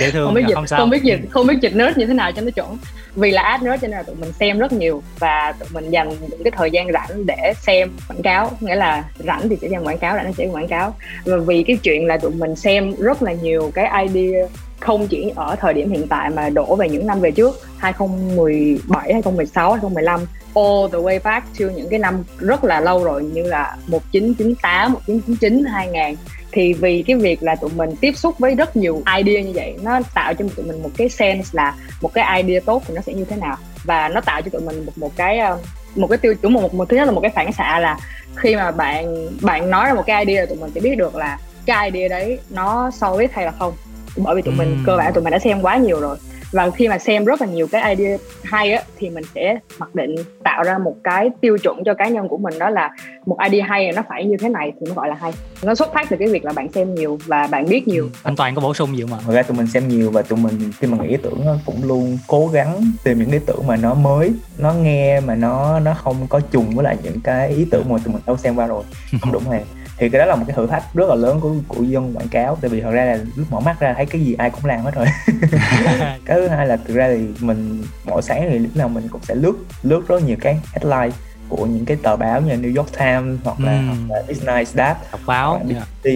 Dễ 0.00 0.10
thương. 0.10 0.26
không 0.26 0.34
biết 0.34 0.44
dịch 0.48 0.54
không 0.54 0.66
sao. 0.66 0.78
không 0.78 0.90
biết 0.90 1.02
dịch 1.02 1.20
không 1.30 1.46
biết 1.46 1.54
dịch 1.60 1.74
nerd 1.74 1.98
như 1.98 2.06
thế 2.06 2.14
nào 2.14 2.32
cho 2.32 2.42
nó 2.42 2.50
chuẩn 2.50 2.78
vì 3.14 3.30
là 3.30 3.42
ad 3.42 3.62
nerd 3.62 3.82
cho 3.82 3.88
nên 3.88 3.96
là 3.96 4.02
tụi 4.02 4.16
mình 4.16 4.32
xem 4.32 4.58
rất 4.58 4.72
nhiều 4.72 5.02
và 5.18 5.52
tụi 5.58 5.68
mình 5.72 5.90
dành 5.90 6.08
những 6.28 6.42
cái 6.44 6.50
thời 6.50 6.70
gian 6.70 6.92
rảnh 6.92 7.26
để 7.26 7.52
xem 7.56 7.90
quảng 8.08 8.22
cáo 8.22 8.50
nghĩa 8.60 8.74
là 8.74 9.04
rảnh 9.18 9.48
thì 9.48 9.56
sẽ 9.62 9.68
xem 9.68 9.82
quảng 9.84 9.98
cáo 9.98 10.16
rảnh 10.16 10.26
thì 10.26 10.32
sẽ 10.38 10.46
quảng 10.46 10.68
cáo 10.68 10.96
và 11.24 11.36
vì 11.36 11.62
cái 11.66 11.76
chuyện 11.82 12.06
là 12.06 12.16
tụi 12.16 12.30
mình 12.30 12.56
xem 12.56 12.94
rất 12.98 13.22
là 13.22 13.32
nhiều 13.32 13.70
cái 13.74 14.06
idea 14.06 14.46
không 14.80 15.06
chỉ 15.08 15.32
ở 15.34 15.56
thời 15.60 15.74
điểm 15.74 15.90
hiện 15.90 16.08
tại 16.08 16.30
mà 16.30 16.48
đổ 16.48 16.76
về 16.76 16.88
những 16.88 17.06
năm 17.06 17.20
về 17.20 17.30
trước 17.30 17.60
2017, 17.78 19.12
2016, 19.12 19.72
2015 19.72 20.20
all 20.54 20.92
the 20.92 20.98
way 20.98 21.20
back 21.24 21.46
to 21.58 21.66
những 21.76 21.88
cái 21.90 21.98
năm 21.98 22.22
rất 22.38 22.64
là 22.64 22.80
lâu 22.80 23.04
rồi 23.04 23.24
như 23.24 23.42
là 23.42 23.76
1998, 23.86 24.92
1999, 24.92 25.64
2000 25.64 26.16
thì 26.54 26.72
vì 26.72 27.04
cái 27.06 27.16
việc 27.16 27.42
là 27.42 27.54
tụi 27.54 27.70
mình 27.76 27.90
tiếp 28.00 28.12
xúc 28.16 28.38
với 28.38 28.54
rất 28.54 28.76
nhiều 28.76 29.02
idea 29.16 29.42
như 29.42 29.52
vậy 29.54 29.76
nó 29.82 30.00
tạo 30.14 30.34
cho 30.34 30.44
tụi 30.56 30.66
mình 30.66 30.82
một 30.82 30.90
cái 30.96 31.08
sense 31.08 31.50
là 31.52 31.74
một 32.00 32.14
cái 32.14 32.42
idea 32.42 32.60
tốt 32.66 32.82
thì 32.86 32.94
nó 32.94 33.00
sẽ 33.00 33.12
như 33.12 33.24
thế 33.24 33.36
nào. 33.36 33.56
Và 33.84 34.08
nó 34.08 34.20
tạo 34.20 34.42
cho 34.42 34.50
tụi 34.50 34.60
mình 34.60 34.86
một 34.86 34.92
một 34.96 35.16
cái 35.16 35.38
ờ, 35.38 35.58
một 35.96 36.06
cái 36.06 36.18
tiêu 36.18 36.34
chuẩn 36.34 36.52
một, 36.52 36.62
một, 36.62 36.74
một 36.74 36.88
thứ 36.88 36.96
nhất 36.96 37.04
là 37.04 37.12
một 37.12 37.20
cái 37.20 37.30
phản 37.30 37.52
xạ 37.52 37.78
là 37.78 37.98
khi 38.36 38.56
mà 38.56 38.70
bạn 38.70 39.28
bạn 39.40 39.70
nói 39.70 39.86
ra 39.86 39.94
một 39.94 40.02
cái 40.06 40.24
idea 40.24 40.40
là 40.40 40.46
tụi 40.46 40.58
mình 40.58 40.70
sẽ 40.74 40.80
biết 40.80 40.98
được 40.98 41.16
là 41.16 41.38
cái 41.66 41.90
idea 41.90 42.08
đấy 42.08 42.38
nó 42.50 42.90
solid 42.90 43.30
hay 43.32 43.44
là 43.44 43.52
không. 43.58 43.72
Bởi 44.16 44.34
vì 44.34 44.42
tụi 44.42 44.54
mình 44.54 44.82
cơ 44.86 44.96
bản 44.96 45.12
tụi 45.12 45.24
mình 45.24 45.30
đã 45.30 45.38
xem 45.38 45.62
quá 45.62 45.76
nhiều 45.76 46.00
rồi 46.00 46.16
và 46.54 46.70
khi 46.70 46.88
mà 46.88 46.98
xem 46.98 47.24
rất 47.24 47.40
là 47.40 47.46
nhiều 47.46 47.66
cái 47.72 47.94
idea 47.94 48.18
hay 48.42 48.72
á 48.72 48.82
thì 48.98 49.10
mình 49.10 49.24
sẽ 49.34 49.58
mặc 49.78 49.94
định 49.94 50.14
tạo 50.44 50.62
ra 50.62 50.78
một 50.78 50.96
cái 51.04 51.30
tiêu 51.40 51.58
chuẩn 51.58 51.84
cho 51.84 51.94
cá 51.94 52.08
nhân 52.08 52.28
của 52.28 52.36
mình 52.36 52.58
đó 52.58 52.70
là 52.70 52.90
một 53.26 53.36
idea 53.50 53.66
hay 53.66 53.92
nó 53.92 54.02
phải 54.08 54.24
như 54.24 54.36
thế 54.36 54.48
này 54.48 54.72
thì 54.80 54.86
nó 54.88 54.94
gọi 54.94 55.08
là 55.08 55.14
hay. 55.14 55.32
Nó 55.62 55.74
xuất 55.74 55.94
phát 55.94 56.06
từ 56.10 56.16
cái 56.16 56.28
việc 56.28 56.44
là 56.44 56.52
bạn 56.52 56.72
xem 56.72 56.94
nhiều 56.94 57.18
và 57.26 57.46
bạn 57.46 57.68
biết 57.68 57.88
nhiều. 57.88 58.08
Anh 58.22 58.36
Toàn 58.36 58.54
có 58.54 58.60
bổ 58.60 58.74
sung 58.74 58.96
gì 58.96 59.02
không 59.02 59.18
ạ? 59.18 59.18
Thật 59.26 59.32
ra 59.32 59.42
tụi 59.42 59.56
mình 59.56 59.66
xem 59.66 59.88
nhiều 59.88 60.10
và 60.10 60.22
tụi 60.22 60.38
mình 60.38 60.72
khi 60.78 60.86
mà 60.86 60.98
nghĩ 60.98 61.08
ý 61.08 61.16
tưởng 61.22 61.44
cũng 61.66 61.84
luôn 61.84 62.18
cố 62.26 62.48
gắng 62.52 62.80
tìm 63.04 63.18
những 63.18 63.30
ý 63.30 63.38
tưởng 63.46 63.66
mà 63.66 63.76
nó 63.76 63.94
mới 63.94 64.32
nó 64.58 64.72
nghe 64.72 65.20
mà 65.20 65.34
nó 65.34 65.80
nó 65.80 65.94
không 65.94 66.26
có 66.28 66.40
trùng 66.40 66.70
với 66.74 66.84
lại 66.84 66.96
những 67.02 67.20
cái 67.20 67.48
ý 67.48 67.66
tưởng 67.70 67.84
mà 67.88 67.98
tụi 68.04 68.14
mình 68.14 68.22
đâu 68.26 68.36
xem 68.36 68.56
qua 68.56 68.66
rồi. 68.66 68.84
Không 69.20 69.32
đúng 69.32 69.50
hề 69.50 69.60
thì 69.98 70.08
cái 70.08 70.18
đó 70.18 70.24
là 70.24 70.36
một 70.36 70.44
cái 70.46 70.56
thử 70.56 70.66
thách 70.66 70.94
rất 70.94 71.08
là 71.08 71.14
lớn 71.14 71.40
của 71.40 71.54
của 71.68 71.82
dân 71.82 72.16
quảng 72.16 72.28
cáo 72.28 72.58
tại 72.60 72.70
vì 72.70 72.80
thật 72.80 72.90
ra 72.90 73.04
là 73.04 73.18
lúc 73.36 73.46
mở 73.50 73.60
mắt 73.60 73.80
ra 73.80 73.94
thấy 73.94 74.06
cái 74.06 74.20
gì 74.20 74.34
ai 74.34 74.50
cũng 74.50 74.64
làm 74.64 74.80
hết 74.80 74.94
rồi 74.94 75.06
cái 76.24 76.36
thứ 76.36 76.48
hai 76.48 76.66
là 76.66 76.76
thực 76.76 76.94
ra 76.94 77.08
thì 77.08 77.26
mình 77.40 77.82
mỗi 78.04 78.22
sáng 78.22 78.46
thì 78.50 78.58
lúc 78.58 78.76
nào 78.76 78.88
mình 78.88 79.08
cũng 79.08 79.20
sẽ 79.22 79.34
lướt 79.34 79.54
lướt 79.82 80.08
rất 80.08 80.22
nhiều 80.22 80.36
cái 80.40 80.60
headline 80.72 81.16
của 81.48 81.66
những 81.66 81.84
cái 81.84 81.96
tờ 82.02 82.16
báo 82.16 82.40
như 82.40 82.54
New 82.54 82.76
York 82.76 82.92
Times 82.98 83.38
hoặc 83.44 83.60
là, 83.60 83.72
Ừm. 83.72 84.08
hoặc 84.08 84.16
là 84.16 84.22
Business 84.28 84.74
Dad 84.74 84.96
Đọc 85.12 85.20
báo. 85.26 85.50
Hoặc 85.50 85.64
là 85.68 85.80
dạ. 86.04 86.12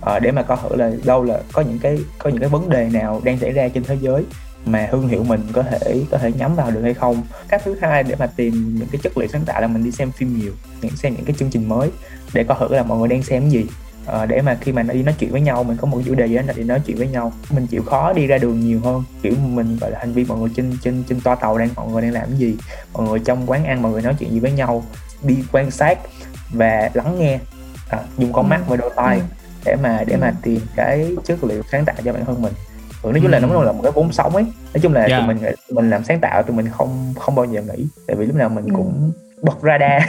Ờ, 0.00 0.18
để 0.18 0.30
mà 0.30 0.42
coi 0.42 0.58
thử 0.62 0.76
là 0.76 0.90
đâu 1.04 1.24
là 1.24 1.40
có 1.52 1.62
những 1.62 1.78
cái 1.78 1.98
có 2.18 2.30
những 2.30 2.40
cái 2.40 2.48
vấn 2.48 2.68
đề 2.68 2.88
nào 2.92 3.20
đang 3.24 3.38
xảy 3.38 3.52
ra 3.52 3.68
trên 3.68 3.84
thế 3.84 3.96
giới 4.00 4.24
mà 4.64 4.88
thương 4.90 5.08
hiệu 5.08 5.24
mình 5.24 5.40
có 5.52 5.62
thể 5.62 6.02
có 6.10 6.18
thể 6.18 6.32
nhắm 6.32 6.56
vào 6.56 6.70
được 6.70 6.82
hay 6.82 6.94
không 6.94 7.22
cách 7.48 7.62
thứ 7.64 7.76
hai 7.80 8.02
để 8.02 8.14
mà 8.18 8.26
tìm 8.26 8.74
những 8.78 8.88
cái 8.92 9.00
chất 9.02 9.18
liệu 9.18 9.28
sáng 9.32 9.44
tạo 9.44 9.60
là 9.60 9.66
mình 9.66 9.84
đi 9.84 9.90
xem 9.90 10.12
phim 10.12 10.38
nhiều 10.38 10.52
những 10.82 10.96
xem 10.96 11.14
những 11.14 11.24
cái 11.24 11.36
chương 11.38 11.50
trình 11.50 11.68
mới 11.68 11.90
để 12.34 12.44
coi 12.44 12.56
thử 12.60 12.74
là 12.74 12.82
mọi 12.82 12.98
người 12.98 13.08
đang 13.08 13.22
xem 13.22 13.42
cái 13.42 13.50
gì 13.50 13.66
Ờ, 14.06 14.26
để 14.26 14.42
mà 14.42 14.58
khi 14.60 14.72
mà 14.72 14.82
đi 14.82 15.02
nói 15.02 15.14
chuyện 15.18 15.30
với 15.32 15.40
nhau 15.40 15.64
mình 15.64 15.76
có 15.76 15.86
một 15.86 16.00
chủ 16.06 16.14
đề 16.14 16.26
gì 16.26 16.36
đó 16.36 16.42
đi 16.56 16.62
nói 16.64 16.80
chuyện 16.86 16.96
với 16.96 17.06
nhau 17.08 17.32
mình 17.50 17.66
chịu 17.66 17.82
khó 17.82 18.12
đi 18.12 18.26
ra 18.26 18.38
đường 18.38 18.60
nhiều 18.60 18.80
hơn 18.84 19.02
kiểu 19.22 19.32
mình 19.42 19.76
gọi 19.80 19.90
là 19.90 19.98
hành 19.98 20.12
vi 20.12 20.24
mọi 20.24 20.38
người 20.38 20.48
trên 20.56 20.72
trên 20.82 21.04
trên 21.08 21.20
toa 21.20 21.34
tàu 21.34 21.58
đang 21.58 21.68
mọi 21.76 21.88
người 21.92 22.02
đang 22.02 22.12
làm 22.12 22.28
cái 22.28 22.38
gì 22.38 22.56
mọi 22.92 23.08
người 23.08 23.18
trong 23.18 23.50
quán 23.50 23.64
ăn 23.64 23.82
mọi 23.82 23.92
người 23.92 24.02
nói 24.02 24.14
chuyện 24.18 24.30
gì 24.30 24.40
với 24.40 24.52
nhau 24.52 24.84
đi 25.22 25.36
quan 25.52 25.70
sát 25.70 25.98
và 26.50 26.90
lắng 26.94 27.18
nghe 27.18 27.38
à, 27.88 27.98
dùng 28.18 28.32
con 28.32 28.44
Ừ. 28.44 28.48
mắt 28.50 28.60
và 28.68 28.76
đôi 28.76 28.90
tai 28.96 29.16
Ừ. 29.16 29.22
để 29.64 29.76
mà 29.82 30.04
để 30.06 30.16
mà 30.16 30.26
Ừ. 30.26 30.34
tìm 30.42 30.60
cái 30.76 31.16
chất 31.24 31.44
liệu 31.44 31.62
sáng 31.72 31.84
tạo 31.84 31.96
cho 32.04 32.12
bản 32.12 32.24
thân 32.24 32.42
mình 32.42 32.52
ừ, 33.02 33.10
nói 33.12 33.20
chung 33.22 33.30
là 33.30 33.38
nó 33.38 33.62
là 33.62 33.72
một 33.72 33.80
cái 33.82 33.92
vốn 33.92 34.12
sống 34.12 34.34
ấy 34.36 34.44
nói 34.44 34.80
chung 34.82 34.92
là 34.94 35.06
Dạ. 35.08 35.18
tụi 35.18 35.28
mình 35.28 35.38
tụi 35.42 35.74
mình 35.76 35.90
làm 35.90 36.04
sáng 36.04 36.20
tạo 36.20 36.42
tụi 36.42 36.56
mình 36.56 36.68
không 36.68 37.14
không 37.18 37.34
bao 37.34 37.44
giờ 37.44 37.62
nghỉ 37.62 37.86
tại 38.06 38.16
vì 38.16 38.26
lúc 38.26 38.36
nào 38.36 38.48
mình 38.48 38.64
Ừ. 38.64 38.70
cũng 38.76 39.12
bật 39.42 39.56
radar 39.62 40.02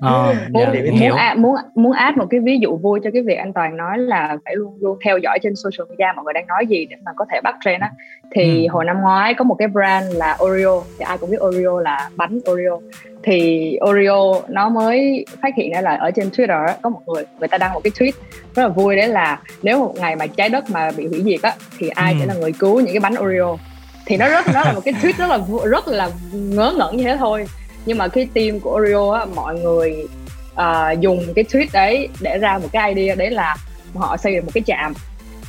Ờ, 0.00 0.34
muốn 0.50 0.62
dạ, 0.62 0.80
muốn 0.90 1.00
hiểu. 1.00 1.14
add, 1.14 1.40
muốn 1.40 1.54
muốn 1.74 1.92
add 1.92 2.18
một 2.18 2.26
cái 2.30 2.40
ví 2.40 2.58
dụ 2.62 2.76
vui 2.76 3.00
cho 3.04 3.10
cái 3.12 3.22
việc 3.22 3.34
anh 3.34 3.52
toàn 3.52 3.76
nói 3.76 3.98
là 3.98 4.36
phải 4.44 4.56
luôn 4.56 4.74
luôn 4.80 4.98
theo 5.04 5.18
dõi 5.18 5.38
trên 5.42 5.52
social 5.56 5.88
media 5.90 6.12
mọi 6.16 6.24
người 6.24 6.32
đang 6.34 6.46
nói 6.46 6.66
gì 6.66 6.86
để 6.90 6.96
mà 7.04 7.12
có 7.16 7.24
thể 7.32 7.40
bắt 7.44 7.54
trend 7.64 7.82
á 7.82 7.90
thì 8.34 8.66
Ừ. 8.66 8.72
hồi 8.72 8.84
năm 8.84 9.00
ngoái 9.00 9.34
có 9.34 9.44
một 9.44 9.54
cái 9.54 9.68
brand 9.68 10.16
là 10.16 10.36
Oreo 10.44 10.82
thì 10.98 11.04
ai 11.04 11.18
cũng 11.18 11.30
biết 11.30 11.36
Oreo 11.40 11.78
là 11.78 12.08
bánh 12.16 12.38
Oreo 12.50 12.80
thì 13.22 13.78
Oreo 13.90 14.42
nó 14.48 14.68
mới 14.68 15.24
phát 15.42 15.54
hiện 15.56 15.72
ra 15.72 15.80
là 15.80 15.94
ở 15.96 16.10
trên 16.10 16.28
Twitter 16.28 16.68
có 16.82 16.90
một 16.90 17.00
người 17.06 17.24
người 17.38 17.48
ta 17.48 17.58
đăng 17.58 17.72
một 17.72 17.80
cái 17.84 17.90
tweet 17.98 18.12
rất 18.54 18.62
là 18.62 18.68
vui 18.68 18.96
đấy 18.96 19.08
là 19.08 19.38
nếu 19.62 19.78
một 19.78 19.94
ngày 19.96 20.16
mà 20.16 20.26
trái 20.26 20.48
đất 20.48 20.64
mà 20.70 20.90
bị 20.96 21.06
hủy 21.06 21.22
diệt 21.22 21.42
á 21.42 21.52
thì 21.78 21.88
ai 21.88 22.12
Ừ. 22.12 22.18
sẽ 22.20 22.26
là 22.26 22.34
người 22.34 22.52
cứu 22.52 22.76
những 22.80 22.92
cái 22.94 23.00
bánh 23.00 23.14
Oreo 23.20 23.58
thì 24.06 24.16
nó 24.16 24.28
rất 24.28 24.44
nó 24.54 24.64
là 24.64 24.72
một 24.72 24.80
cái 24.84 24.94
tweet 24.94 25.12
rất 25.18 25.26
là 25.30 25.38
rất 25.70 25.88
là 25.88 26.08
ngớ 26.32 26.74
ngẩn 26.78 26.96
như 26.96 27.04
thế 27.04 27.16
thôi 27.16 27.46
nhưng 27.86 27.98
mà 27.98 28.08
cái 28.08 28.28
team 28.34 28.60
của 28.60 28.80
Oreo 28.80 29.10
á 29.10 29.24
mọi 29.34 29.60
người 29.60 30.06
uh, 30.52 31.00
dùng 31.00 31.34
cái 31.34 31.44
tweet 31.44 31.66
đấy 31.72 32.08
để 32.20 32.38
ra 32.38 32.58
một 32.58 32.68
cái 32.72 32.94
idea 32.94 33.14
đấy 33.14 33.30
là 33.30 33.56
họ 33.94 34.16
xây 34.16 34.34
được 34.34 34.44
một 34.44 34.50
cái 34.54 34.62
trạm. 34.66 34.94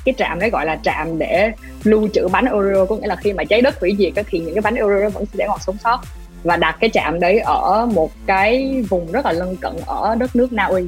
Cái 0.06 0.16
trạm 0.18 0.40
đấy 0.40 0.50
gọi 0.50 0.66
là 0.66 0.80
trạm 0.84 1.20
để 1.20 1.52
lưu 1.84 2.08
trữ 2.14 2.28
bánh 2.28 2.46
Oreo 2.54 2.86
có 2.86 2.96
nghĩa 2.96 3.08
là 3.08 3.16
khi 3.16 3.34
mà 3.34 3.44
trái 3.44 3.62
đất 3.62 3.80
hủy 3.80 3.96
diệt 4.00 4.26
thì 4.30 4.40
những 4.40 4.56
cái 4.56 4.62
bánh 4.62 4.76
Oreo 4.84 5.10
vẫn 5.10 5.26
sẽ 5.38 5.48
còn 5.48 5.60
sống 5.60 5.78
sót. 5.84 6.00
Và 6.44 6.58
đặt 6.58 6.78
cái 6.80 6.90
trạm 6.94 7.20
đấy 7.20 7.40
ở 7.40 7.86
một 7.94 8.12
cái 8.26 8.84
vùng 8.90 9.12
rất 9.12 9.26
là 9.26 9.32
lân 9.32 9.56
cận 9.56 9.76
ở 9.86 10.16
đất 10.16 10.36
nước 10.36 10.54
Na 10.54 10.66
Uy 10.66 10.84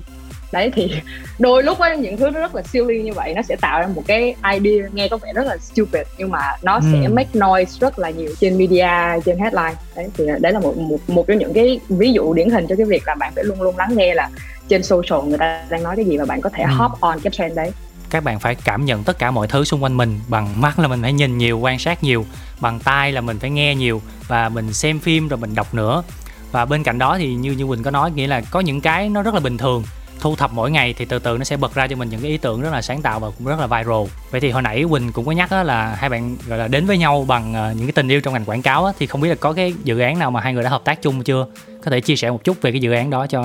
đấy 0.56 0.72
thì 0.74 0.92
đôi 1.40 1.64
lúc 1.64 1.80
á 1.80 1.96
những 1.96 2.18
thứ 2.18 2.30
nó 2.30 2.40
rất 2.40 2.56
là 2.56 2.64
silly 2.64 3.02
như 3.04 3.14
vậy 3.14 3.34
nó 3.36 3.42
sẽ 3.42 3.56
tạo 3.62 3.80
ra 3.80 3.88
một 3.96 4.04
cái 4.08 4.36
idea 4.54 4.88
nghe 4.94 5.08
có 5.08 5.18
vẻ 5.18 5.34
rất 5.34 5.46
là 5.46 5.58
stupid 5.58 6.02
nhưng 6.18 6.32
mà 6.32 6.40
nó 6.62 6.80
sẽ 6.92 7.04
Ừ. 7.06 7.14
make 7.14 7.30
noise 7.40 7.72
rất 7.80 8.00
là 8.00 8.10
nhiều 8.10 8.30
trên 8.40 8.58
media 8.58 8.88
trên 9.26 9.38
headline 9.40 9.74
đấy 9.96 10.08
thì 10.18 10.24
đấy 10.40 10.52
là 10.54 10.60
một 10.60 10.78
một 10.78 10.98
một 11.08 11.26
trong 11.28 11.38
những 11.38 11.54
cái 11.54 11.80
ví 11.90 12.14
dụ 12.14 12.34
điển 12.34 12.50
hình 12.50 12.66
cho 12.70 12.76
cái 12.76 12.86
việc 12.86 13.04
là 13.08 13.16
bạn 13.16 13.32
phải 13.36 13.44
luôn 13.44 13.62
luôn 13.62 13.78
lắng 13.78 13.90
nghe 13.98 14.14
là 14.14 14.30
trên 14.68 14.84
social 14.84 15.28
người 15.30 15.38
ta 15.38 15.64
đang 15.70 15.84
nói 15.84 15.96
cái 15.96 16.06
gì 16.06 16.18
và 16.18 16.26
bạn 16.26 16.42
có 16.42 16.50
thể 16.54 16.64
Ừ. 16.64 16.70
hop 16.78 16.92
on 17.02 17.20
cái 17.20 17.32
trend 17.32 17.56
đấy 17.56 17.72
các 18.10 18.24
bạn 18.24 18.40
phải 18.40 18.56
cảm 18.56 18.86
nhận 18.86 19.04
tất 19.04 19.20
cả 19.20 19.32
mọi 19.32 19.48
thứ 19.48 19.64
xung 19.64 19.84
quanh 19.84 19.98
mình 19.98 20.20
bằng 20.28 20.62
mắt 20.62 20.80
là 20.80 20.88
mình 20.88 21.02
phải 21.02 21.14
nhìn 21.14 21.38
nhiều 21.38 21.60
quan 21.60 21.80
sát 21.80 22.04
nhiều 22.04 22.26
bằng 22.60 22.80
tai 22.80 23.12
là 23.12 23.22
mình 23.22 23.40
phải 23.40 23.50
nghe 23.50 23.76
nhiều 23.76 24.02
và 24.28 24.50
mình 24.50 24.74
xem 24.74 25.00
phim 25.00 25.28
rồi 25.28 25.38
mình 25.38 25.56
đọc 25.56 25.74
nữa 25.74 26.04
và 26.52 26.66
bên 26.66 26.84
cạnh 26.84 27.00
đó 27.00 27.18
thì 27.18 27.34
như 27.34 27.52
như 27.52 27.66
quỳnh 27.68 27.84
có 27.84 27.92
nói 27.92 28.12
nghĩa 28.12 28.28
là 28.28 28.42
có 28.52 28.60
những 28.60 28.82
cái 28.82 29.10
nó 29.10 29.22
rất 29.22 29.34
là 29.34 29.40
bình 29.40 29.58
thường 29.58 29.84
thu 30.20 30.36
thập 30.36 30.54
mỗi 30.54 30.72
ngày 30.72 30.94
thì 30.98 31.06
từ 31.06 31.20
từ 31.20 31.38
nó 31.38 31.44
sẽ 31.44 31.58
bật 31.58 31.74
ra 31.74 31.88
cho 31.88 31.96
mình 31.96 32.10
những 32.10 32.22
cái 32.22 32.32
ý 32.32 32.38
tưởng 32.38 32.62
rất 32.62 32.70
là 32.74 32.82
sáng 32.82 33.02
tạo 33.02 33.20
và 33.20 33.30
cũng 33.38 33.48
rất 33.48 33.60
là 33.60 33.68
viral. 33.68 34.04
Vậy 34.32 34.42
thì 34.42 34.50
hồi 34.50 34.62
nãy 34.62 34.86
quỳnh 34.90 35.12
cũng 35.12 35.26
có 35.26 35.32
nhắc 35.32 35.52
là 35.52 35.96
hai 35.96 36.10
bạn, 36.10 36.38
gọi 36.48 36.60
là, 36.60 36.68
đến 36.68 36.86
với 36.86 36.98
nhau 36.98 37.26
bằng 37.28 37.54
ờ, 37.54 37.74
những 37.78 37.86
cái 37.86 37.92
tình 37.92 38.08
yêu 38.08 38.22
trong 38.22 38.34
ngành 38.34 38.46
quảng 38.46 38.62
cáo 38.62 38.92
thì 39.00 39.08
không 39.08 39.22
biết 39.22 39.30
là 39.30 39.36
có 39.36 39.54
cái 39.54 39.74
dự 39.84 40.00
án 40.00 40.20
nào 40.20 40.32
mà 40.32 40.40
hai 40.42 40.54
người 40.54 40.64
đã 40.64 40.70
hợp 40.70 40.82
tác 40.86 41.02
chung 41.02 41.24
chưa? 41.24 41.46
Có 41.84 41.92
thể 41.92 42.02
chia 42.02 42.16
sẻ 42.16 42.32
một 42.32 42.44
chút 42.44 42.62
về 42.62 42.72
cái 42.72 42.82
dự 42.82 42.92
án 42.92 43.10
đó 43.10 43.28
cho 43.28 43.44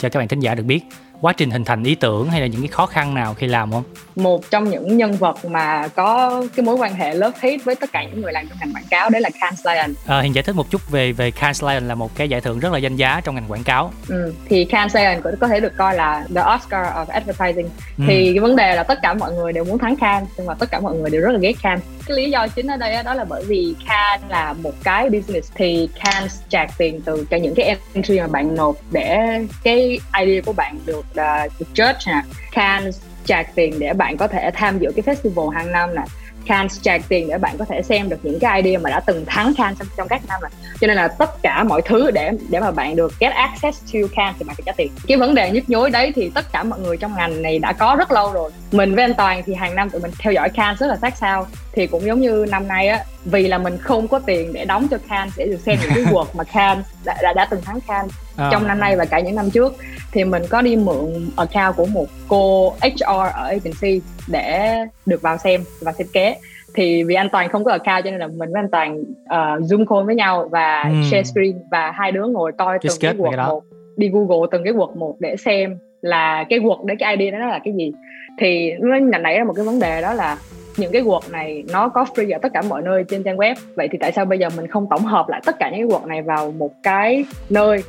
cho 0.00 0.08
các 0.08 0.18
bạn 0.18 0.28
thính 0.28 0.40
giả 0.40 0.54
được 0.54 0.62
biết. 0.62 0.80
Quá 1.20 1.32
trình 1.32 1.50
hình 1.50 1.64
thành 1.64 1.84
ý 1.84 1.94
tưởng 1.94 2.30
hay 2.30 2.40
là 2.40 2.46
những 2.46 2.60
cái 2.60 2.68
khó 2.68 2.86
khăn 2.86 3.14
nào 3.14 3.34
khi 3.34 3.46
làm 3.46 3.72
không? 3.72 3.84
Một 4.16 4.50
trong 4.50 4.70
những 4.70 4.96
nhân 4.96 5.12
vật 5.12 5.44
mà 5.44 5.88
có 5.88 6.42
cái 6.56 6.64
mối 6.64 6.76
quan 6.76 6.94
hệ 6.94 7.14
love 7.14 7.38
hate 7.40 7.56
với 7.64 7.74
tất 7.74 7.92
cả 7.92 8.04
những 8.04 8.22
người 8.22 8.32
làm 8.32 8.48
trong 8.48 8.58
ngành 8.60 8.72
quảng 8.74 8.84
cáo 8.90 9.10
đấy 9.10 9.20
là 9.20 9.30
Cannes 9.40 9.66
Lion 9.66 9.94
à, 10.06 10.20
hiện 10.20 10.34
giải 10.34 10.42
thích 10.42 10.56
một 10.56 10.70
chút 10.70 10.90
về 10.90 11.12
về 11.12 11.30
Cannes 11.30 11.64
Lion 11.64 11.88
là 11.88 11.94
một 11.94 12.14
cái 12.14 12.28
giải 12.28 12.40
thưởng 12.40 12.60
rất 12.60 12.72
là 12.72 12.78
danh 12.78 12.96
giá 12.96 13.20
trong 13.24 13.34
ngành 13.34 13.44
quảng 13.48 13.64
cáo. 13.64 13.92
Ừ, 14.08 14.34
thì 14.48 14.64
Cannes 14.64 14.96
Lion 14.96 15.22
có, 15.22 15.30
có 15.40 15.48
thể 15.48 15.60
được 15.60 15.72
coi 15.76 15.94
là 15.94 16.24
the 16.34 16.42
Oscar 16.54 16.86
of 16.86 17.04
advertising. 17.08 17.70
Ừ. 17.98 18.04
thì 18.06 18.32
cái 18.32 18.40
vấn 18.40 18.56
đề 18.56 18.76
là 18.76 18.82
tất 18.82 18.98
cả 19.02 19.14
mọi 19.14 19.32
người 19.32 19.52
đều 19.52 19.64
muốn 19.64 19.78
thắng 19.78 19.96
Cannes 19.96 20.28
nhưng 20.36 20.46
mà 20.46 20.54
tất 20.54 20.70
cả 20.70 20.80
mọi 20.80 20.94
người 20.94 21.10
đều 21.10 21.20
rất 21.20 21.30
là 21.32 21.38
ghét 21.38 21.52
Cannes 21.62 21.84
cái 22.06 22.16
lý 22.16 22.30
do 22.30 22.48
chính 22.48 22.66
ở 22.66 22.76
đây 22.76 23.02
đó 23.04 23.14
là 23.14 23.24
bởi 23.24 23.44
vì 23.44 23.74
Cannes 23.86 24.30
là 24.30 24.52
một 24.52 24.72
cái 24.84 25.10
business 25.10 25.52
thì 25.54 25.88
Cannes 26.04 26.40
chạc 26.48 26.70
tiền 26.78 27.00
từ 27.04 27.26
cho 27.30 27.36
những 27.36 27.54
cái 27.54 27.76
entry 27.94 28.20
mà 28.20 28.26
bạn 28.26 28.54
nộp 28.54 28.76
để 28.90 29.18
cái 29.62 29.98
idea 30.20 30.42
của 30.44 30.52
bạn 30.52 30.78
được 30.86 31.04
uh, 31.10 31.52
được 31.60 31.66
judge 31.74 31.94
nè. 32.06 32.22
Cannes 32.52 33.00
chạc 33.24 33.54
tiền 33.54 33.78
để 33.78 33.92
bạn 33.92 34.16
có 34.16 34.28
thể 34.28 34.50
tham 34.54 34.78
dự 34.78 34.92
cái 34.96 35.14
festival 35.14 35.48
hàng 35.48 35.72
năm 35.72 35.94
nè. 35.94 36.02
Cannes 36.46 36.82
chạc 36.82 37.02
tiền 37.08 37.28
để 37.28 37.38
bạn 37.38 37.58
có 37.58 37.64
thể 37.64 37.82
xem 37.82 38.08
được 38.08 38.16
những 38.22 38.38
cái 38.40 38.62
idea 38.62 38.78
mà 38.78 38.90
đã 38.90 39.00
từng 39.00 39.24
thắng 39.26 39.54
Cannes 39.54 39.78
trong, 39.78 39.88
trong 39.96 40.08
các 40.08 40.22
năm 40.28 40.40
này 40.42 40.50
cho 40.80 40.86
nên 40.86 40.96
là 40.96 41.08
tất 41.08 41.42
cả 41.42 41.64
mọi 41.64 41.82
thứ 41.84 42.10
để 42.10 42.30
để 42.48 42.60
mà 42.60 42.70
bạn 42.70 42.96
được 42.96 43.12
get 43.20 43.32
access 43.32 43.82
to 43.92 43.98
Cannes 44.16 44.36
thì 44.38 44.44
bạn 44.44 44.56
phải 44.56 44.62
trả 44.66 44.72
tiền. 44.72 44.92
Cái 45.06 45.16
vấn 45.16 45.34
đề 45.34 45.50
nhức 45.50 45.70
nhối 45.70 45.90
đấy 45.90 46.12
thì 46.14 46.30
tất 46.34 46.52
cả 46.52 46.62
mọi 46.62 46.80
người 46.80 46.96
trong 46.96 47.14
ngành 47.16 47.42
này 47.42 47.58
đã 47.58 47.72
có 47.72 47.94
rất 47.98 48.12
lâu 48.12 48.32
rồi. 48.32 48.50
Mình 48.72 48.94
với 48.94 49.04
anh 49.04 49.14
Toàn 49.14 49.42
thì 49.46 49.54
hàng 49.54 49.74
năm 49.74 49.90
tụi 49.90 50.00
mình 50.00 50.10
theo 50.18 50.32
dõi 50.32 50.48
Cannes 50.48 50.80
rất 50.80 50.86
là 50.86 50.96
sát 50.96 51.16
sao. 51.16 51.46
Thì 51.72 51.86
cũng 51.86 52.06
giống 52.06 52.20
như 52.20 52.46
năm 52.50 52.68
nay 52.68 52.88
á 52.88 53.04
vì 53.24 53.48
là 53.48 53.58
mình 53.58 53.78
không 53.78 54.08
có 54.08 54.18
tiền 54.18 54.52
để 54.52 54.64
đóng 54.64 54.88
cho 54.90 54.98
Cannes 55.08 55.34
để 55.36 55.46
được 55.46 55.60
xem 55.66 55.78
những 55.82 55.90
cái 55.94 56.04
work 56.14 56.26
mà 56.34 56.44
Cannes 56.44 56.86
đã, 57.04 57.16
đã, 57.22 57.32
đã 57.32 57.46
từng 57.50 57.62
thắng 57.62 57.80
Cannes 57.80 58.14
à. 58.36 58.48
trong 58.52 58.66
năm 58.66 58.80
nay 58.80 58.96
và 58.96 59.04
cả 59.04 59.20
những 59.20 59.34
năm 59.34 59.50
trước 59.50 59.74
thì 60.12 60.24
mình 60.24 60.42
có 60.50 60.62
đi 60.62 60.76
mượn 60.76 61.30
account 61.36 61.76
của 61.76 61.86
một 61.86 62.06
cô 62.28 62.74
HR 62.80 63.04
ở 63.34 63.46
agency 63.48 64.00
để 64.28 64.76
được 65.06 65.22
vào 65.22 65.38
xem 65.38 65.64
và 65.80 65.92
thiết 65.92 66.12
kế 66.12 66.36
thì 66.74 67.02
vì 67.02 67.14
anh 67.14 67.28
toàn 67.32 67.48
không 67.48 67.64
có 67.64 67.70
account 67.70 68.04
cho 68.04 68.10
nên 68.10 68.20
là 68.20 68.26
mình 68.26 68.52
với 68.52 68.60
anh 68.60 68.70
toàn 68.70 69.00
uh, 69.00 69.62
zoom 69.70 69.86
call 69.86 70.06
với 70.06 70.14
nhau 70.14 70.48
và 70.50 70.82
ừ. 70.82 70.94
share 71.10 71.22
screen 71.22 71.58
và 71.70 71.90
hai 71.90 72.12
đứa 72.12 72.26
ngồi 72.26 72.52
coi 72.58 72.78
từng 72.82 72.96
cái 73.00 73.14
quật 73.18 73.38
một 73.38 73.62
đi 73.96 74.08
google 74.08 74.48
từng 74.50 74.64
cái 74.64 74.72
quật 74.72 74.96
một 74.96 75.16
để 75.20 75.36
xem 75.36 75.78
là 76.02 76.44
cái 76.48 76.58
quật 76.58 76.78
đấy 76.84 76.96
cái 77.00 77.16
idea 77.16 77.40
đó 77.40 77.46
là 77.46 77.60
cái 77.64 77.74
gì 77.74 77.92
thì 78.38 78.72
nó 78.80 78.98
nảy 78.98 79.38
ra 79.38 79.44
một 79.44 79.52
cái 79.56 79.64
vấn 79.64 79.80
đề 79.80 80.02
đó 80.02 80.14
là 80.14 80.38
những 80.76 80.92
cái 80.92 81.02
quật 81.06 81.22
này 81.30 81.64
nó 81.72 81.88
có 81.88 82.04
free 82.14 82.36
ở 82.36 82.38
tất 82.42 82.52
cả 82.54 82.62
mọi 82.62 82.82
nơi 82.82 83.04
trên 83.08 83.22
trang 83.22 83.36
web 83.36 83.54
vậy 83.74 83.88
thì 83.92 83.98
tại 84.00 84.12
sao 84.12 84.24
bây 84.24 84.38
giờ 84.38 84.48
mình 84.56 84.66
không 84.66 84.86
tổng 84.90 85.04
hợp 85.04 85.28
lại 85.28 85.40
tất 85.46 85.56
cả 85.58 85.70
những 85.70 85.80
cái 85.80 85.98
quật 85.98 86.08
này 86.08 86.22
vào 86.22 86.50
một 86.50 86.70
cái 86.82 87.24
nơi 87.50 87.82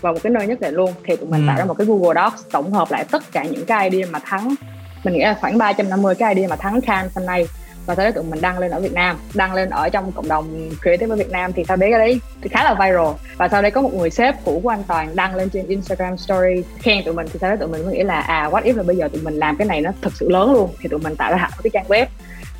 vào 0.00 0.12
một 0.12 0.18
cái 0.22 0.30
nơi 0.30 0.46
nhất 0.46 0.60
định 0.60 0.74
luôn. 0.74 0.92
Thì 1.04 1.16
tụi 1.16 1.28
mình 1.28 1.42
ừ. 1.42 1.46
tạo 1.46 1.58
ra 1.58 1.64
một 1.64 1.74
cái 1.74 1.86
Google 1.86 2.22
Docs 2.22 2.42
tổng 2.52 2.72
hợp 2.72 2.90
lại 2.90 3.04
tất 3.10 3.32
cả 3.32 3.44
những 3.44 3.66
cái 3.66 3.90
idea 3.90 4.10
mà 4.10 4.18
thắng 4.18 4.54
mình 5.04 5.14
nghĩ 5.14 5.20
là 5.20 5.34
khoảng 5.40 5.58
350 5.58 6.14
cái 6.14 6.34
idea 6.34 6.48
mà 6.48 6.56
thắng 6.56 6.80
Cannes 6.80 7.16
năm 7.16 7.26
nay. 7.26 7.46
Và 7.86 7.94
sau 7.94 8.04
đó 8.04 8.10
tụi 8.10 8.24
mình 8.24 8.40
đăng 8.40 8.58
lên 8.58 8.70
ở 8.70 8.80
Việt 8.80 8.92
Nam 8.92 9.18
đăng 9.34 9.54
lên 9.54 9.70
ở 9.70 9.88
trong 9.88 10.12
cộng 10.12 10.28
đồng 10.28 10.70
creative 10.82 11.14
ở 11.14 11.16
Việt 11.16 11.30
Nam 11.30 11.52
thì 11.52 11.64
sau 11.68 11.76
đấy 11.76 11.90
cái 11.90 11.98
đấy 11.98 12.20
thì 12.42 12.48
khá 12.48 12.64
là 12.64 12.74
viral. 12.74 13.36
Và 13.36 13.48
sau 13.48 13.62
đấy 13.62 13.70
có 13.70 13.82
một 13.82 13.94
người 13.94 14.10
sếp 14.10 14.44
cũ 14.44 14.60
của 14.62 14.68
anh 14.68 14.82
Toàn 14.86 15.16
đăng 15.16 15.34
lên 15.34 15.50
trên 15.50 15.66
Instagram 15.66 16.16
story 16.16 16.62
khen 16.78 17.04
tụi 17.04 17.14
mình 17.14 17.26
thì 17.32 17.38
sau 17.40 17.50
đó 17.50 17.56
tụi 17.56 17.68
mình 17.68 17.84
mới 17.84 17.94
nghĩ 17.94 18.02
là 18.02 18.20
à 18.20 18.48
what 18.50 18.62
if 18.62 18.76
là 18.76 18.82
bây 18.82 18.96
giờ 18.96 19.08
tụi 19.12 19.22
mình 19.22 19.34
làm 19.34 19.56
cái 19.56 19.66
này 19.66 19.80
nó 19.80 19.90
thực 20.02 20.12
sự 20.16 20.28
lớn 20.28 20.52
luôn. 20.52 20.70
Thì 20.80 20.88
tụi 20.88 21.00
mình 21.00 21.16
tạo 21.16 21.30
ra 21.30 21.36
hẳn 21.36 21.50
cái 21.62 21.70
trang 21.72 21.86
web 21.88 22.06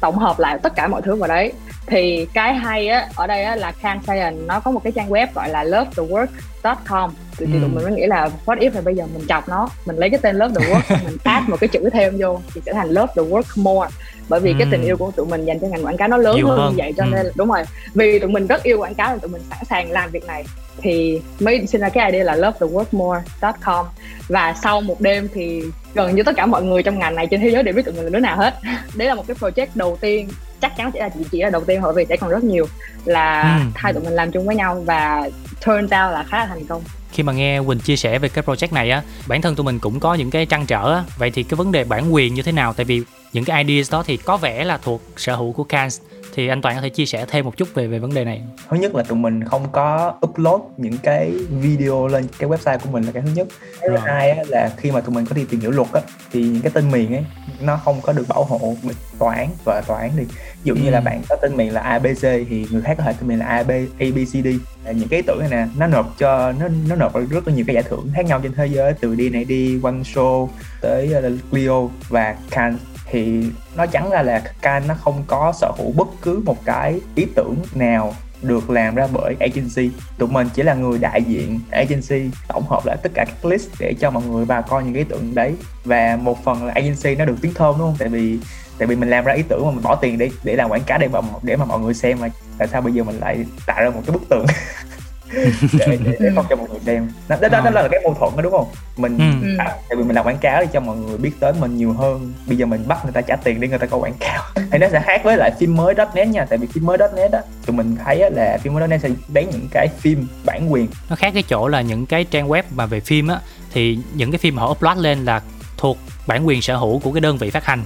tổng 0.00 0.18
hợp 0.18 0.38
lại 0.38 0.58
tất 0.62 0.72
cả 0.76 0.88
mọi 0.88 1.02
thứ 1.02 1.14
vào 1.14 1.28
đấy 1.28 1.52
thì 1.86 2.26
cái 2.34 2.54
hay 2.54 2.88
á 2.88 3.08
ở 3.14 3.26
đây 3.26 3.44
á 3.44 3.56
là 3.56 3.72
Can 3.72 4.00
Science 4.02 4.36
nó 4.46 4.60
có 4.60 4.70
một 4.70 4.80
cái 4.84 4.92
trang 4.92 5.10
web 5.10 5.26
gọi 5.34 5.48
là 5.48 5.64
lovethework.com 5.64 7.10
thì, 7.40 7.46
ừ. 7.46 7.58
tụi 7.60 7.68
mình 7.68 7.84
mới 7.84 7.92
nghĩ 7.92 8.06
là 8.06 8.30
what 8.46 8.58
if 8.58 8.70
là 8.74 8.80
bây 8.80 8.94
giờ 8.94 9.06
mình 9.14 9.26
chọc 9.28 9.48
nó 9.48 9.68
mình 9.86 9.96
lấy 9.96 10.10
cái 10.10 10.20
tên 10.22 10.36
love 10.36 10.60
the 10.60 10.72
work 10.72 11.04
mình 11.04 11.16
add 11.24 11.48
một 11.48 11.56
cái 11.60 11.68
chữ 11.68 11.90
thêm 11.92 12.16
vô 12.18 12.40
thì 12.54 12.60
sẽ 12.66 12.72
thành 12.72 12.88
love 12.88 13.12
the 13.16 13.22
work 13.22 13.62
more. 13.62 13.90
Bởi 14.28 14.40
vì 14.40 14.50
ừ. 14.50 14.56
cái 14.58 14.68
tình 14.70 14.82
yêu 14.82 14.96
của 14.96 15.10
tụi 15.10 15.26
mình 15.26 15.44
dành 15.44 15.60
cho 15.60 15.66
ngành 15.68 15.86
quảng 15.86 15.96
cáo 15.96 16.08
nó 16.08 16.16
lớn 16.16 16.42
hơn, 16.42 16.58
hơn. 16.58 16.70
như 16.70 16.76
vậy 16.78 16.92
cho 16.96 17.04
ừ. 17.04 17.10
nên 17.12 17.26
đúng 17.34 17.48
rồi. 17.48 17.62
Vì 17.94 18.18
tụi 18.18 18.30
mình 18.30 18.46
rất 18.46 18.62
yêu 18.62 18.78
quảng 18.78 18.94
cáo 18.94 19.18
tụi 19.18 19.30
mình 19.30 19.42
sẵn 19.50 19.64
sàng 19.64 19.90
làm 19.90 20.10
việc 20.10 20.24
này. 20.26 20.44
Thì 20.82 21.20
mới 21.40 21.66
sinh 21.66 21.80
ra 21.80 21.88
cái 21.88 22.12
idea 22.12 22.24
là 22.24 22.36
lovetheworkmore.com 22.36 23.86
và 24.28 24.54
sau 24.62 24.80
một 24.80 25.00
đêm 25.00 25.28
thì 25.34 25.62
gần 25.94 26.14
như 26.14 26.22
tất 26.22 26.36
cả 26.36 26.46
mọi 26.46 26.62
người 26.62 26.82
trong 26.82 26.98
ngành 26.98 27.14
này 27.14 27.26
trên 27.26 27.40
thế 27.40 27.50
giới 27.50 27.62
đều 27.62 27.74
biết 27.74 27.84
tụi 27.84 27.94
mình 27.94 28.04
là 28.04 28.10
đứa 28.10 28.18
nào 28.18 28.36
hết. 28.36 28.54
Đấy 28.94 29.08
là 29.08 29.14
một 29.14 29.24
cái 29.26 29.36
project 29.40 29.66
đầu 29.74 29.98
tiên 30.00 30.28
chắc 30.60 30.76
chắn 30.76 30.90
sẽ 30.94 31.00
là 31.00 31.08
chỉ, 31.08 31.20
chỉ 31.30 31.42
là 31.42 31.50
đầu 31.50 31.64
tiên 31.64 31.80
bởi 31.82 31.92
vì 31.96 32.06
sẽ 32.08 32.16
còn 32.16 32.30
rất 32.30 32.44
nhiều 32.44 32.66
là 33.04 33.58
ừ. 33.58 33.70
hai 33.74 33.92
tụi 33.92 34.04
mình 34.04 34.12
làm 34.12 34.32
chung 34.32 34.46
với 34.46 34.56
nhau 34.56 34.82
và 34.86 35.30
turns 35.66 35.82
out 35.82 35.90
là 35.90 36.24
khá 36.28 36.38
là 36.38 36.46
thành 36.46 36.66
công. 36.66 36.82
Khi 37.12 37.22
mà 37.22 37.32
nghe 37.32 37.60
Quỳnh 37.66 37.78
chia 37.78 37.96
sẻ 37.96 38.18
về 38.18 38.28
cái 38.28 38.44
project 38.44 38.74
này 38.74 38.90
á 38.90 39.02
bản 39.26 39.42
thân 39.42 39.54
tụi 39.54 39.64
mình 39.64 39.78
cũng 39.78 40.00
có 40.00 40.14
những 40.14 40.30
cái 40.30 40.46
trăn 40.46 40.66
trở 40.66 40.94
á. 40.94 41.04
Vậy 41.18 41.30
thì 41.30 41.42
cái 41.42 41.56
vấn 41.56 41.72
đề 41.72 41.84
bản 41.84 42.14
quyền 42.14 42.34
như 42.34 42.42
thế 42.42 42.52
nào? 42.52 42.72
Tại 42.72 42.84
vì 42.84 43.02
những 43.32 43.44
cái 43.44 43.64
ideas 43.64 43.92
đó 43.92 44.02
thì 44.06 44.16
có 44.16 44.36
vẻ 44.36 44.64
là 44.64 44.78
thuộc 44.78 45.02
sở 45.16 45.36
hữu 45.36 45.52
của 45.52 45.64
Cannes 45.64 46.00
thì 46.34 46.48
anh 46.48 46.62
Toàn 46.62 46.76
có 46.76 46.82
thể 46.82 46.88
chia 46.88 47.06
sẻ 47.06 47.26
thêm 47.28 47.44
một 47.44 47.56
chút 47.56 47.68
về 47.74 47.86
về 47.86 47.98
vấn 47.98 48.14
đề 48.14 48.24
này. 48.24 48.42
Thứ 48.70 48.76
nhất 48.76 48.94
là 48.94 49.02
tụi 49.02 49.18
mình 49.18 49.44
không 49.44 49.66
có 49.72 50.14
upload 50.26 50.60
những 50.76 50.98
cái 51.02 51.32
video 51.60 52.06
lên 52.06 52.24
cái 52.38 52.50
website 52.50 52.78
của 52.78 52.90
mình 52.90 53.04
là 53.04 53.12
cái 53.12 53.22
thứ 53.22 53.30
nhất. 53.34 53.48
Thứ 53.82 53.96
hai 53.96 54.30
á, 54.30 54.42
là 54.48 54.70
khi 54.76 54.90
mà 54.90 55.00
tụi 55.00 55.14
mình 55.14 55.26
có 55.26 55.36
đi 55.36 55.44
tìm 55.44 55.60
hiểu 55.60 55.70
luật 55.70 55.88
á, 55.92 56.00
thì 56.32 56.42
những 56.42 56.62
cái 56.62 56.72
tên 56.74 56.90
miền 56.90 57.14
ấy 57.14 57.24
nó 57.60 57.76
không 57.76 58.00
có 58.02 58.12
được 58.12 58.28
bảo 58.28 58.44
hộ 58.44 58.74
tòa 59.18 59.34
án 59.34 59.48
và 59.64 59.82
tòa 59.86 60.00
án 60.00 60.10
đi. 60.16 60.24
Ví 60.24 60.64
dụ 60.64 60.74
như 60.74 60.86
ừ. 60.86 60.90
là 60.90 61.00
bạn 61.00 61.22
có 61.28 61.36
tên 61.36 61.56
miền 61.56 61.74
là 61.74 61.80
abc 61.80 62.22
thì 62.22 62.66
người 62.70 62.82
khác 62.82 62.94
có 62.98 63.04
thể 63.04 63.12
tên 63.12 63.28
miền 63.28 63.38
là 63.38 63.46
ab 63.46 63.70
abcd 63.98 64.46
những 64.94 65.08
cái 65.08 65.18
ý 65.18 65.22
tưởng 65.22 65.38
này 65.38 65.48
nè 65.50 65.66
nó 65.78 65.86
nộp 65.86 66.18
cho 66.18 66.52
nó 66.52 66.68
nó 66.88 66.96
nộp 66.96 67.30
rất 67.30 67.48
là 67.48 67.54
nhiều 67.54 67.64
cái 67.66 67.74
giải 67.74 67.84
thưởng 67.88 68.08
khác 68.14 68.26
nhau 68.26 68.40
trên 68.42 68.52
thế 68.52 68.66
giới 68.66 68.92
từ 69.00 69.14
đi 69.14 69.28
này 69.30 69.44
đi 69.44 69.80
one 69.82 70.02
show 70.14 70.48
tới 70.80 71.14
uh, 71.18 71.50
Clio 71.50 71.90
và 72.08 72.36
Cannes 72.50 72.80
thì 73.10 73.44
nó 73.76 73.86
chắn 73.86 74.10
ra 74.10 74.22
là 74.22 74.42
Can 74.62 74.82
nó 74.88 74.94
không 74.94 75.24
có 75.26 75.52
sở 75.60 75.72
hữu 75.78 75.92
bất 75.92 76.08
cứ 76.22 76.42
một 76.44 76.64
cái 76.64 77.00
ý 77.14 77.26
tưởng 77.34 77.56
nào 77.74 78.14
được 78.42 78.70
làm 78.70 78.94
ra 78.94 79.08
bởi 79.12 79.34
agency. 79.40 79.90
Tụi 80.18 80.28
mình 80.28 80.48
chỉ 80.54 80.62
là 80.62 80.74
người 80.74 80.98
đại 80.98 81.22
diện 81.22 81.60
agency, 81.70 82.30
tổng 82.48 82.64
hợp 82.68 82.86
lại 82.86 82.96
tất 83.02 83.10
cả 83.14 83.24
các 83.24 83.44
list 83.44 83.68
để 83.78 83.94
cho 84.00 84.10
mọi 84.10 84.22
người 84.22 84.44
vào 84.44 84.62
coi 84.62 84.84
những 84.84 84.94
ý 84.94 85.04
tưởng 85.04 85.34
đấy. 85.34 85.54
Và 85.84 86.18
một 86.22 86.44
phần 86.44 86.66
là 86.66 86.72
agency 86.72 87.14
nó 87.14 87.24
được 87.24 87.36
tiếng 87.40 87.54
thơm, 87.54 87.74
đúng 87.78 87.88
không? 87.88 87.96
Tại 87.98 88.08
vì 88.08 88.38
tại 88.78 88.86
vì 88.86 88.96
mình 88.96 89.10
làm 89.10 89.24
ra 89.24 89.32
ý 89.32 89.42
tưởng 89.48 89.64
mà 89.64 89.70
mình 89.70 89.82
bỏ 89.82 89.96
tiền 89.96 90.18
để 90.18 90.30
để 90.44 90.56
làm 90.56 90.70
quảng 90.70 90.82
cáo 90.86 90.98
để 90.98 91.08
mà 91.08 91.20
để 91.42 91.56
mà 91.56 91.64
mọi 91.64 91.80
người 91.80 91.94
xem 91.94 92.18
mà 92.20 92.28
tại 92.58 92.68
sao 92.68 92.80
bây 92.80 92.92
giờ 92.92 93.04
mình 93.04 93.18
lại 93.20 93.44
tạo 93.66 93.82
ra 93.82 93.90
một 93.90 94.02
cái 94.06 94.12
bức 94.12 94.22
tường 94.28 94.46
để, 95.78 95.98
để, 96.04 96.16
để 96.20 96.30
không 96.34 96.46
cho 96.50 96.56
mọi 96.56 96.68
người 96.68 96.80
xem. 96.86 97.08
Đó, 97.28 97.36
đó, 97.40 97.48
đó, 97.48 97.60
đó 97.60 97.70
là 97.70 97.88
cái 97.90 98.00
mâu 98.04 98.14
thuẫn 98.14 98.32
đó 98.36 98.42
đúng 98.42 98.52
không? 98.52 98.66
Mình 98.96 99.18
ừ. 99.18 99.56
à, 99.58 99.64
tại 99.64 99.96
vì 99.96 100.04
mình 100.04 100.16
làm 100.16 100.26
quảng 100.26 100.38
cáo 100.38 100.60
để 100.60 100.66
cho 100.72 100.80
mọi 100.80 100.96
người 100.96 101.18
biết 101.18 101.30
tới 101.40 101.52
mình 101.60 101.76
nhiều 101.76 101.92
hơn. 101.92 102.32
Bây 102.46 102.56
giờ 102.56 102.66
mình 102.66 102.88
bắt 102.88 102.98
người 103.04 103.12
ta 103.12 103.20
trả 103.20 103.36
tiền 103.36 103.60
để 103.60 103.68
người 103.68 103.78
ta 103.78 103.86
có 103.86 103.96
quảng 103.96 104.14
cáo. 104.20 104.42
Thì 104.70 104.78
nó 104.78 104.88
sẽ 104.88 105.00
khác 105.00 105.20
với 105.24 105.36
lại 105.36 105.50
phim 105.58 105.76
mới 105.76 105.94
net 106.14 106.24
nha 106.24 106.44
tại 106.44 106.58
vì 106.58 106.66
phim 106.66 106.86
mới 106.86 106.98
net 107.16 107.32
á 107.32 107.40
tụi 107.66 107.76
mình 107.76 107.96
thấy 108.04 108.30
là 108.30 108.58
phim 108.62 108.74
mới 108.74 108.88
net 108.88 108.98
sẽ 109.02 109.08
bán 109.28 109.50
những 109.50 109.68
cái 109.70 109.88
phim 109.98 110.26
bản 110.44 110.72
quyền. 110.72 110.86
Nó 111.10 111.16
khác 111.16 111.30
cái 111.34 111.42
chỗ 111.42 111.68
là 111.68 111.80
những 111.80 112.06
cái 112.06 112.24
trang 112.24 112.48
web 112.48 112.62
mà 112.74 112.86
về 112.86 113.00
phim 113.00 113.28
á 113.28 113.40
thì 113.72 113.98
những 114.14 114.30
cái 114.30 114.38
phim 114.38 114.56
họ 114.56 114.70
upload 114.70 114.98
lên 114.98 115.24
là 115.24 115.40
thuộc 115.76 115.98
bản 116.26 116.46
quyền 116.46 116.62
sở 116.62 116.76
hữu 116.76 116.98
của 116.98 117.12
cái 117.12 117.20
đơn 117.20 117.36
vị 117.36 117.50
phát 117.50 117.64
hành. 117.64 117.84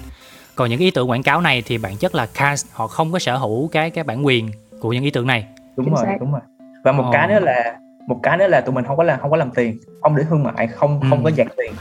Còn 0.54 0.70
những 0.70 0.80
ý 0.80 0.90
tưởng 0.90 1.10
quảng 1.10 1.22
cáo 1.22 1.40
này 1.40 1.62
thì 1.66 1.78
bản 1.78 1.96
chất 1.96 2.14
là 2.14 2.26
cast 2.26 2.66
họ 2.72 2.86
không 2.86 3.12
có 3.12 3.18
sở 3.18 3.36
hữu 3.36 3.68
cái 3.68 3.90
cái 3.90 4.04
bản 4.04 4.26
quyền 4.26 4.50
của 4.80 4.92
những 4.92 5.04
ý 5.04 5.10
tưởng 5.10 5.26
này. 5.26 5.46
Đúng 5.76 5.94
rồi 5.94 6.06
đúng 6.20 6.32
rồi 6.32 6.40
và 6.84 6.92
một 6.92 7.04
oh. 7.08 7.12
cái 7.12 7.28
nữa 7.28 7.40
là 7.40 7.76
một 8.06 8.20
cái 8.22 8.36
nữa 8.36 8.46
là 8.46 8.60
tụi 8.60 8.74
mình 8.74 8.84
không 8.84 8.96
có 8.96 9.02
làm 9.02 9.20
không 9.20 9.30
có 9.30 9.36
làm 9.36 9.50
tiền 9.50 9.78
không 10.02 10.16
để 10.16 10.24
thương 10.30 10.42
mại 10.42 10.66
không 10.66 11.00
ừ. 11.00 11.06
không 11.10 11.24
có 11.24 11.30
dạt 11.30 11.46
tiền 11.56 11.72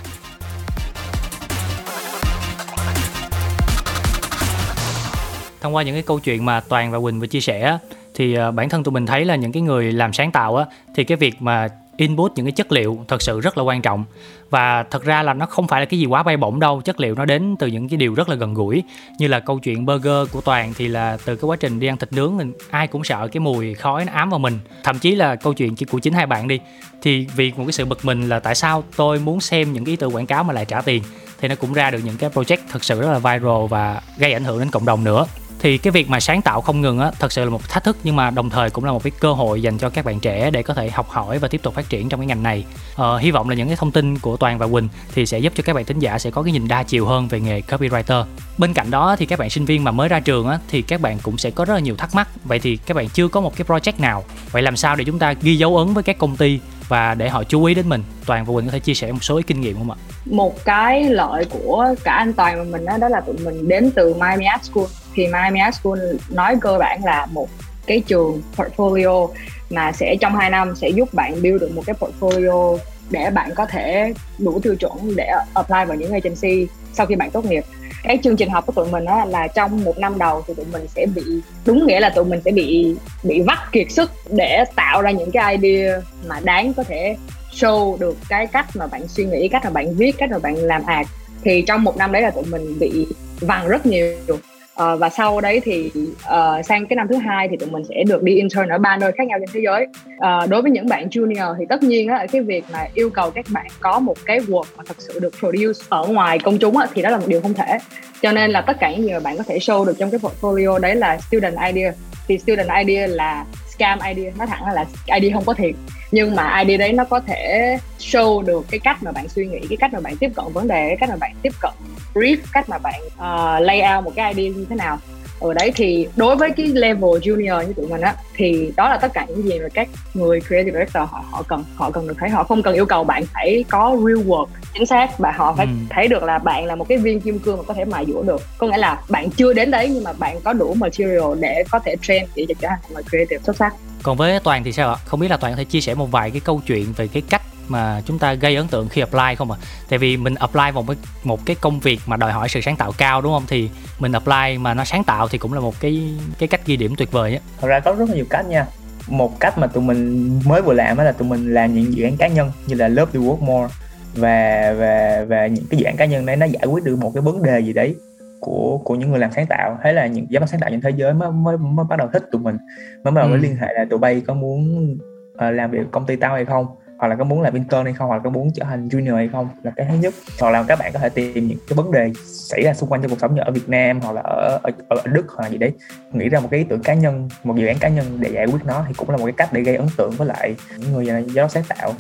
thông 5.62 5.76
qua 5.76 5.84
những 5.84 5.96
cái 5.96 6.04
câu 6.08 6.20
chuyện 6.20 6.46
mà 6.46 6.60
toàn 6.70 6.92
và 6.92 7.00
quỳnh 7.00 7.20
vừa 7.20 7.28
chia 7.28 7.42
sẻ 7.42 7.78
thì 8.14 8.38
uh, 8.40 8.54
bản 8.54 8.70
thân 8.70 8.84
tụi 8.84 8.92
mình 8.92 9.06
thấy 9.06 9.26
là 9.26 9.36
những 9.36 9.52
cái 9.52 9.62
người 9.62 9.92
làm 9.92 10.14
sáng 10.14 10.32
tạo 10.32 10.56
á 10.56 10.66
thì 10.96 11.04
cái 11.04 11.18
việc 11.18 11.36
mà 11.40 11.68
input 11.98 12.32
những 12.36 12.46
cái 12.46 12.52
chất 12.52 12.72
liệu 12.72 13.06
thật 13.08 13.22
sự 13.22 13.40
rất 13.40 13.58
là 13.58 13.64
quan 13.64 13.82
trọng. 13.82 14.06
Và 14.50 14.84
thật 14.84 15.04
ra 15.04 15.24
là 15.24 15.34
nó 15.34 15.46
không 15.46 15.68
phải 15.68 15.82
là 15.82 15.86
cái 15.86 16.00
gì 16.00 16.06
quá 16.06 16.24
bay 16.24 16.38
bổng 16.38 16.60
đâu, 16.60 16.82
chất 16.82 17.00
liệu 17.00 17.16
nó 17.16 17.26
đến 17.26 17.56
từ 17.60 17.68
những 17.68 17.90
cái 17.90 17.98
điều 17.98 18.14
rất 18.14 18.30
là 18.30 18.36
gần 18.36 18.54
gũi. 18.54 18.84
Như 19.20 19.28
là 19.28 19.40
câu 19.40 19.60
chuyện 19.60 19.86
burger 19.86 20.32
của 20.32 20.42
toàn 20.42 20.74
thì 20.74 20.88
là 20.88 21.18
từ 21.26 21.36
cái 21.36 21.48
quá 21.48 21.56
trình 21.60 21.80
đi 21.80 21.88
ăn 21.88 21.98
thịt 21.98 22.14
nướng 22.14 22.38
mình 22.38 22.54
ai 22.70 22.88
cũng 22.88 23.04
sợ 23.04 23.28
cái 23.28 23.40
mùi 23.40 23.74
khói 23.74 24.06
nó 24.06 24.14
ám 24.14 24.30
vào 24.30 24.40
mình. 24.40 24.60
Thậm 24.84 25.00
chí 25.00 25.16
là 25.16 25.36
câu 25.36 25.54
chuyện 25.54 25.76
của 25.92 26.00
chính 26.00 26.14
hai 26.14 26.26
bạn 26.26 26.48
đi, 26.48 26.60
thì 27.02 27.28
vì 27.36 27.52
một 27.58 27.64
cái 27.66 27.72
sự 27.72 27.86
bực 27.86 28.06
mình 28.06 28.30
là 28.30 28.40
tại 28.40 28.56
sao 28.56 28.84
tôi 28.96 29.20
muốn 29.20 29.42
xem 29.42 29.74
những 29.74 29.86
cái 29.86 29.92
ý 29.92 29.96
tưởng 29.96 30.16
quảng 30.16 30.26
cáo 30.26 30.44
mà 30.44 30.54
lại 30.54 30.66
trả 30.66 30.82
tiền, 30.82 31.04
thì 31.40 31.48
nó 31.48 31.56
cũng 31.56 31.74
ra 31.74 31.92
được 31.92 32.00
những 32.04 32.18
cái 32.18 32.30
project 32.30 32.58
thật 32.72 32.84
sự 32.84 33.02
rất 33.02 33.12
là 33.12 33.20
viral 33.20 33.68
và 33.70 34.02
gây 34.18 34.34
ảnh 34.34 34.44
hưởng 34.44 34.60
đến 34.60 34.70
cộng 34.72 34.86
đồng 34.86 35.04
nữa 35.04 35.26
thì 35.64 35.78
cái 35.78 35.92
việc 35.92 36.10
mà 36.10 36.20
sáng 36.20 36.42
tạo 36.42 36.62
không 36.62 36.82
ngừng 36.82 37.00
á 37.00 37.12
thật 37.20 37.32
sự 37.32 37.44
là 37.44 37.50
một 37.50 37.70
thách 37.70 37.84
thức 37.84 37.98
nhưng 38.04 38.16
mà 38.16 38.30
đồng 38.30 38.50
thời 38.50 38.70
cũng 38.70 38.84
là 38.84 38.92
một 38.92 39.04
cái 39.04 39.12
cơ 39.20 39.34
hội 39.34 39.62
dành 39.62 39.78
cho 39.78 39.90
các 39.90 40.06
bạn 40.06 40.20
trẻ 40.20 40.52
để 40.52 40.64
có 40.64 40.74
thể 40.74 40.90
học 40.90 41.10
hỏi 41.10 41.40
và 41.40 41.48
tiếp 41.48 41.62
tục 41.64 41.74
phát 41.74 41.90
triển 41.90 42.10
trong 42.10 42.20
cái 42.20 42.28
ngành 42.28 42.44
này. 42.44 42.66
Ờ, 42.96 43.18
hy 43.18 43.32
vọng 43.32 43.50
là 43.50 43.56
những 43.56 43.68
cái 43.68 43.76
thông 43.76 43.92
tin 43.92 44.20
của 44.20 44.38
toàn 44.38 44.58
và 44.58 44.68
quỳnh 44.68 44.88
thì 45.14 45.26
sẽ 45.26 45.40
giúp 45.40 45.54
cho 45.56 45.64
các 45.66 45.74
bạn 45.74 45.86
thính 45.86 46.00
giả 46.00 46.20
sẽ 46.20 46.32
có 46.32 46.44
cái 46.44 46.54
nhìn 46.54 46.68
đa 46.68 46.84
chiều 46.84 47.06
hơn 47.06 47.28
về 47.28 47.40
nghề 47.40 47.60
copywriter. 47.60 48.26
Bên 48.58 48.74
cạnh 48.74 48.92
đó 48.92 49.16
thì 49.20 49.26
các 49.26 49.40
bạn 49.40 49.50
sinh 49.50 49.66
viên 49.66 49.84
mà 49.84 49.92
mới 49.92 50.10
ra 50.10 50.20
trường 50.20 50.48
á 50.48 50.60
thì 50.68 50.82
các 50.82 51.02
bạn 51.02 51.18
cũng 51.24 51.38
sẽ 51.38 51.52
có 51.52 51.66
rất 51.66 51.74
là 51.74 51.80
nhiều 51.80 51.96
thắc 51.96 52.16
mắc. 52.16 52.28
Vậy 52.44 52.60
thì 52.60 52.78
các 52.78 52.98
bạn 52.98 53.10
chưa 53.10 53.28
có 53.28 53.42
một 53.42 53.56
cái 53.56 53.66
project 53.68 54.02
nào 54.02 54.24
vậy 54.52 54.62
làm 54.62 54.76
sao 54.76 54.96
để 54.96 55.06
chúng 55.06 55.20
ta 55.20 55.34
ghi 55.42 55.56
dấu 55.56 55.78
ấn 55.78 55.94
với 55.94 56.04
các 56.04 56.18
công 56.18 56.38
ty 56.38 56.60
và 56.88 57.14
để 57.16 57.30
họ 57.30 57.44
chú 57.44 57.64
ý 57.64 57.74
đến 57.74 57.90
mình? 57.90 58.04
Toàn 58.26 58.46
và 58.46 58.54
quỳnh 58.54 58.66
có 58.66 58.72
thể 58.72 58.80
chia 58.80 58.94
sẻ 58.94 59.12
một 59.12 59.24
số 59.24 59.42
kinh 59.48 59.62
nghiệm 59.62 59.78
không 59.78 59.92
ạ? 59.92 59.98
Một 60.26 60.66
cái 60.66 61.04
lợi 61.04 61.46
của 61.46 61.96
cả 62.04 62.14
anh 62.14 62.34
toàn 62.34 62.58
và 62.58 62.64
mình 62.64 62.86
đó, 62.86 62.98
đó 62.98 63.10
là 63.10 63.22
tụi 63.22 63.36
mình 63.38 63.68
đến 63.68 63.92
từ 63.96 64.14
Miami 64.14 64.46
Art 64.46 64.64
School 64.64 64.86
thì 65.14 65.28
Miami 65.28 65.60
Art 65.60 65.76
School 65.76 66.00
nói 66.30 66.56
cơ 66.62 66.78
bản 66.80 67.04
là 67.04 67.26
một 67.26 67.50
cái 67.88 68.04
trường 68.08 68.42
portfolio 68.56 69.30
mà 69.70 69.92
sẽ 69.92 70.16
trong 70.22 70.36
2 70.36 70.50
năm 70.50 70.76
sẽ 70.76 70.90
giúp 70.90 71.14
bạn 71.14 71.42
build 71.42 71.62
được 71.62 71.72
một 71.76 71.84
cái 71.86 71.96
portfolio 72.00 72.78
để 73.10 73.30
bạn 73.30 73.50
có 73.56 73.66
thể 73.66 74.14
đủ 74.38 74.60
tiêu 74.60 74.76
chuẩn 74.76 75.16
để 75.16 75.32
apply 75.54 75.86
vào 75.88 75.96
những 75.98 76.12
agency 76.12 76.68
sau 76.94 77.06
khi 77.06 77.16
bạn 77.16 77.32
tốt 77.32 77.46
nghiệp. 77.46 77.64
Cái 78.04 78.20
chương 78.24 78.36
trình 78.36 78.50
học 78.50 78.66
của 78.66 78.74
tụi 78.74 78.88
mình 78.88 79.06
á, 79.06 79.26
là 79.26 79.48
trong 79.48 79.84
một 79.84 79.98
năm 79.98 80.18
đầu 80.18 80.44
thì 80.48 80.54
tụi 80.54 80.66
mình 80.72 80.88
sẽ 80.96 81.06
bị 81.16 81.24
đúng 81.66 81.88
nghĩa 81.88 82.00
là 82.00 82.10
tụi 82.10 82.26
mình 82.26 82.42
sẽ 82.46 82.52
bị 82.52 82.96
bị 83.24 83.42
vắt 83.42 83.58
kiệt 83.72 83.92
sức 83.92 84.12
để 84.30 84.64
tạo 84.76 85.02
ra 85.02 85.12
những 85.12 85.32
cái 85.32 85.58
idea 85.58 86.02
mà 86.28 86.40
đáng 86.44 86.74
có 86.74 86.84
thể 86.84 87.16
show 87.54 87.98
được 87.98 88.18
cái 88.30 88.48
cách 88.48 88.66
mà 88.76 88.88
bạn 88.88 89.08
suy 89.08 89.26
nghĩ 89.26 89.48
cách 89.48 89.64
mà 89.64 89.70
bạn 89.70 89.96
viết 89.96 90.18
cách 90.18 90.32
mà 90.32 90.40
bạn 90.40 90.56
làm 90.56 90.86
art 90.86 91.08
thì 91.44 91.64
trong 91.68 91.84
một 91.84 91.98
năm 91.98 92.12
đấy 92.12 92.22
là 92.22 92.32
tụi 92.32 92.44
mình 92.44 92.80
bị 92.80 93.08
vằn 93.40 93.68
rất 93.68 93.86
nhiều 93.86 94.38
uh, 94.82 95.00
và 95.00 95.10
sau 95.10 95.42
đấy 95.42 95.62
thì 95.64 95.92
uh, 95.96 96.66
sang 96.66 96.88
cái 96.88 96.96
năm 96.96 97.08
thứ 97.08 97.16
hai 97.16 97.48
thì 97.48 97.58
tụi 97.58 97.70
mình 97.70 97.84
sẽ 97.90 98.04
được 98.08 98.24
đi 98.24 98.36
intern 98.36 98.70
ở 98.70 98.78
ba 98.78 98.98
nơi 98.98 99.12
khác 99.12 99.28
nhau 99.28 99.40
trên 99.40 99.50
thế 99.54 99.62
giới. 99.64 99.88
Uh, 100.14 100.50
đối 100.50 100.62
với 100.62 100.72
những 100.72 100.88
bạn 100.88 101.08
junior 101.08 101.56
thì 101.60 101.66
tất 101.70 101.84
nhiên 101.84 102.08
á 102.08 102.26
cái 102.32 102.42
việc 102.42 102.66
mà 102.74 102.88
yêu 102.94 103.10
cầu 103.10 103.32
các 103.32 103.46
bạn 103.50 103.68
có 103.80 104.00
một 104.00 104.16
cái 104.26 104.40
work 104.40 104.66
mà 104.78 104.84
thật 104.88 104.96
sự 105.00 105.20
được 105.20 105.34
produce 105.40 105.86
ở 105.90 106.08
ngoài 106.08 106.40
công 106.40 106.58
chúng 106.58 106.78
á, 106.78 106.88
thì 106.94 107.02
đó 107.02 107.10
là 107.10 107.18
một 107.18 107.28
điều 107.28 107.42
không 107.42 107.54
thể. 107.54 107.78
Cho 108.22 108.32
nên 108.32 108.52
là 108.52 108.62
tất 108.62 108.78
cả 108.80 108.92
những 108.92 109.04
gì 109.04 109.12
mà 109.14 109.20
bạn 109.20 109.38
có 109.38 109.44
thể 109.48 109.58
show 109.58 109.86
được 109.86 109.94
trong 110.00 110.12
cái 110.12 110.20
portfolio 110.20 110.80
đấy 110.80 110.96
là 110.96 111.18
student 111.18 111.56
idea. 111.74 111.92
Thì 112.28 112.38
student 112.38 112.70
idea 112.86 113.08
là 113.08 113.46
scam 113.70 114.00
idea 114.16 114.32
nói 114.38 114.48
thẳng 114.48 114.74
là 114.74 114.86
idea 115.16 115.34
không 115.34 115.46
có 115.46 115.54
thiệt 115.54 115.76
nhưng 116.14 116.36
mà 116.36 116.64
ID 116.68 116.80
đấy 116.80 116.94
nó 116.94 117.04
có 117.04 117.20
thể 117.20 117.78
show 118.00 118.42
được 118.42 118.66
cái 118.72 118.80
cách 118.80 119.04
mà 119.04 119.12
bạn 119.12 119.30
suy 119.30 119.46
nghĩ 119.46 119.60
cái 119.70 119.78
cách 119.78 119.94
mà 119.94 120.00
bạn 120.00 120.18
tiếp 120.18 120.30
cận 120.36 120.46
vấn 120.54 120.68
đề 120.68 120.88
cái 120.88 120.98
cách 121.00 121.10
mà 121.10 121.16
bạn 121.16 121.34
tiếp 121.42 121.54
cận 121.62 121.72
brief 122.14 122.38
cách 122.54 122.70
mà 122.70 122.78
bạn 122.78 123.02
uh, 123.06 123.66
lay 123.66 123.82
out 123.96 124.06
một 124.06 124.12
cái 124.16 124.34
idea 124.34 124.58
như 124.58 124.66
thế 124.70 124.76
nào 124.76 125.00
ở 125.44 125.54
đấy 125.54 125.72
thì 125.76 126.08
đối 126.16 126.36
với 126.36 126.52
cái 126.58 126.68
level 126.68 127.04
junior 127.04 127.68
như 127.68 127.74
tụi 127.74 127.88
mình 127.88 128.02
á 128.02 128.16
thì 128.36 128.72
đó 128.78 128.90
là 128.90 128.98
tất 128.98 129.14
cả 129.14 129.26
những 129.30 129.44
gì 129.44 129.60
mà 129.60 129.70
các 129.74 129.90
người 130.14 130.42
creative 130.42 130.72
director 130.72 131.10
họ 131.10 131.24
họ 131.32 131.44
cần 131.48 131.64
họ 131.76 131.92
cần 131.92 132.08
được 132.08 132.14
thấy. 132.20 132.30
Họ 132.30 132.44
không 132.44 132.64
cần 132.64 132.74
yêu 132.74 132.86
cầu 132.86 133.04
bạn 133.04 133.24
phải 133.34 133.66
có 133.70 133.98
real 133.98 134.28
work 134.28 134.46
chính 134.74 134.86
xác 134.86 135.20
và 135.20 135.32
họ 135.32 135.54
phải 135.58 135.66
ừ. 135.66 135.72
thấy 135.90 136.08
được 136.08 136.24
là 136.24 136.38
bạn 136.38 136.66
là 136.66 136.76
một 136.76 136.88
cái 136.90 136.98
viên 136.98 137.22
kim 137.22 137.40
cương 137.40 137.58
mà 137.58 137.64
có 137.64 137.74
thể 137.74 137.86
mài 137.86 138.06
dũa 138.06 138.22
được. 138.22 138.42
Có 138.58 138.68
nghĩa 138.68 138.78
là 138.78 139.02
bạn 139.10 139.30
chưa 139.30 139.54
đến 139.54 139.72
đấy 139.72 139.90
nhưng 139.94 140.04
mà 140.04 140.14
bạn 140.14 140.40
có 140.44 140.54
đủ 140.54 140.74
material 140.74 141.40
để 141.40 141.64
có 141.72 141.80
thể 141.80 141.96
train 142.02 142.24
để 142.36 142.46
trở 142.60 142.68
thành 142.68 142.80
một 142.82 142.90
người 142.94 143.04
creative 143.10 143.44
xuất 143.44 143.56
sắc. 143.56 143.74
Còn 144.04 144.18
với 144.18 144.40
toàn 144.40 144.64
thì 144.64 144.72
sao 144.72 144.90
ạ? 144.90 144.96
Không 145.06 145.20
biết 145.20 145.32
là 145.32 145.38
toàn 145.38 145.54
có 145.54 145.58
thể 145.58 145.64
chia 145.64 145.82
sẻ 145.82 145.94
một 145.94 146.12
vài 146.12 146.32
cái 146.32 146.42
câu 146.46 146.62
chuyện 146.68 146.86
về 146.98 147.08
cái 147.08 147.24
cách 147.30 147.42
mà 147.68 148.02
chúng 148.06 148.20
ta 148.20 148.34
gây 148.34 148.56
ấn 148.56 148.68
tượng 148.68 148.90
khi 148.90 149.02
apply 149.02 149.36
không 149.38 149.52
ạ? 149.52 149.58
À? 149.62 149.66
Tại 149.90 150.00
vì 150.00 150.18
mình 150.18 150.36
apply 150.36 150.72
vào 150.74 150.84
một, 150.84 150.94
một 151.24 151.46
cái 151.46 151.56
công 151.62 151.80
việc 151.80 152.00
mà 152.06 152.18
đòi 152.18 152.32
hỏi 152.32 152.50
sự 152.50 152.62
sáng 152.62 152.76
tạo 152.76 152.92
cao 152.98 153.22
đúng 153.22 153.34
không? 153.34 153.44
Thì 153.48 153.70
mình 154.00 154.12
apply 154.12 154.58
mà 154.58 154.74
nó 154.74 154.84
sáng 154.84 155.04
tạo 155.04 155.28
thì 155.28 155.38
cũng 155.38 155.54
là 155.54 155.60
một 155.60 155.80
cái 155.80 156.14
cái 156.40 156.48
cách 156.48 156.66
ghi 156.66 156.76
điểm 156.76 156.96
tuyệt 156.96 157.12
vời 157.12 157.34
á. 157.34 157.40
Thật 157.62 157.68
ra 157.68 157.80
có 157.80 157.94
rất 157.94 158.10
là 158.10 158.16
nhiều 158.16 158.26
cách 158.30 158.46
nha. 158.46 158.66
Một 159.08 159.40
cách 159.40 159.58
mà 159.58 159.68
tụi 159.68 159.84
mình 159.84 160.30
mới 160.46 160.62
vừa 160.62 160.74
làm 160.74 160.98
đó 160.98 161.04
là 161.04 161.12
tụi 161.12 161.28
mình 161.28 161.54
làm 161.54 161.74
những 161.74 161.94
dự 161.94 162.04
án 162.04 162.18
cá 162.18 162.28
nhân 162.28 162.52
như 162.68 162.76
là 162.76 162.88
Love 162.88 163.12
to 163.14 163.20
Work 163.20 163.40
More 163.40 163.74
và 164.16 164.74
và 164.78 165.26
và 165.28 165.48
những 165.48 165.66
cái 165.70 165.80
dự 165.80 165.86
án 165.86 165.98
cá 165.98 166.06
nhân 166.06 166.26
đấy 166.26 166.36
nó 166.36 166.46
giải 166.46 166.66
quyết 166.66 166.84
được 166.84 166.96
một 166.96 167.12
cái 167.14 167.22
vấn 167.22 167.44
đề 167.44 167.60
gì 167.60 167.74
đấy 167.74 167.96
của 168.40 168.80
của 168.84 168.96
những 168.96 169.12
người 169.12 169.20
làm 169.20 169.32
sáng 169.32 169.46
tạo 169.46 169.78
hay 169.84 169.94
là 169.94 170.08
những 170.08 170.26
giám 170.32 170.40
đốc 170.40 170.50
sáng 170.50 170.60
tạo 170.60 170.70
trên 170.70 170.82
thế 170.82 170.90
giới 170.90 171.14
mới 171.14 171.32
mới 171.32 171.58
mới 171.58 171.86
bắt 171.90 172.00
đầu 172.00 172.10
thích 172.14 172.24
tụi 172.32 172.42
mình 172.42 172.58
mới 173.04 173.12
bắt 173.12 173.22
đầu 173.22 173.26
ừ. 173.26 173.30
mới 173.30 173.40
liên 173.40 173.56
hệ 173.56 173.74
là 173.74 173.86
tụi 173.90 174.00
bay 174.00 174.22
có 174.28 174.34
muốn 174.34 174.92
uh, 175.34 175.54
làm 175.54 175.72
việc 175.72 175.92
công 175.92 176.06
ty 176.06 176.16
tao 176.16 176.34
hay 176.34 176.46
không 176.46 176.68
hoặc 176.98 177.08
là 177.08 177.16
có 177.16 177.24
muốn 177.24 177.42
làm 177.42 177.54
intern 177.54 177.86
hay 177.86 177.94
không 177.94 178.08
hoặc 178.08 178.16
là 178.16 178.22
có 178.24 178.30
muốn 178.30 178.52
trở 178.54 178.64
thành 178.64 178.88
junior 178.88 179.16
hay 179.16 179.30
không 179.32 179.50
là 179.64 179.72
cái 179.76 179.86
thứ 179.90 179.96
nhất. 179.98 180.14
Hoặc 180.40 180.50
là 180.50 180.64
các 180.64 180.80
bạn 180.80 180.94
có 180.94 181.00
thể 181.00 181.10
tìm 181.10 181.48
những 181.48 181.58
cái 181.68 181.76
vấn 181.76 181.92
đề 181.92 182.12
xảy 182.26 182.64
ra 182.64 182.74
xung 182.74 182.90
quanh 182.90 183.02
trong 183.02 183.10
cuộc 183.10 183.20
sống 183.20 183.36
như 183.36 183.42
ở 183.42 183.52
Việt 183.52 183.70
Nam 183.70 184.00
hoặc 184.02 184.12
là 184.12 184.22
ở 184.22 184.60
ở, 184.64 184.72
ở 184.88 184.98
Đức 185.06 185.26
hoặc 185.36 185.44
là 185.44 185.50
gì 185.50 185.58
đấy. 185.58 185.72
Nghĩ 186.12 186.30
ra 186.30 186.40
một 186.40 186.48
cái 186.52 186.60
ý 186.60 186.66
tưởng 186.70 186.84
cá 186.84 186.94
nhân 186.94 187.30
một 187.44 187.56
dự 187.56 187.68
án 187.68 187.78
cá 187.80 187.88
nhân 187.88 188.06
để 188.20 188.30
giải 188.30 188.46
quyết 188.46 188.66
nó 188.66 188.86
thì 188.88 188.94
cũng 188.94 189.10
là 189.10 189.18
một 189.18 189.26
cái 189.26 189.34
cách 189.38 189.54
để 189.54 189.62
gây 189.62 189.76
ấn 189.76 189.88
tượng 189.98 190.12
với 190.12 190.28
lại 190.28 190.56
những 190.78 190.94
người 190.94 191.24
giáo 191.34 191.50
sáng 191.50 191.64
tạo. 191.70 191.94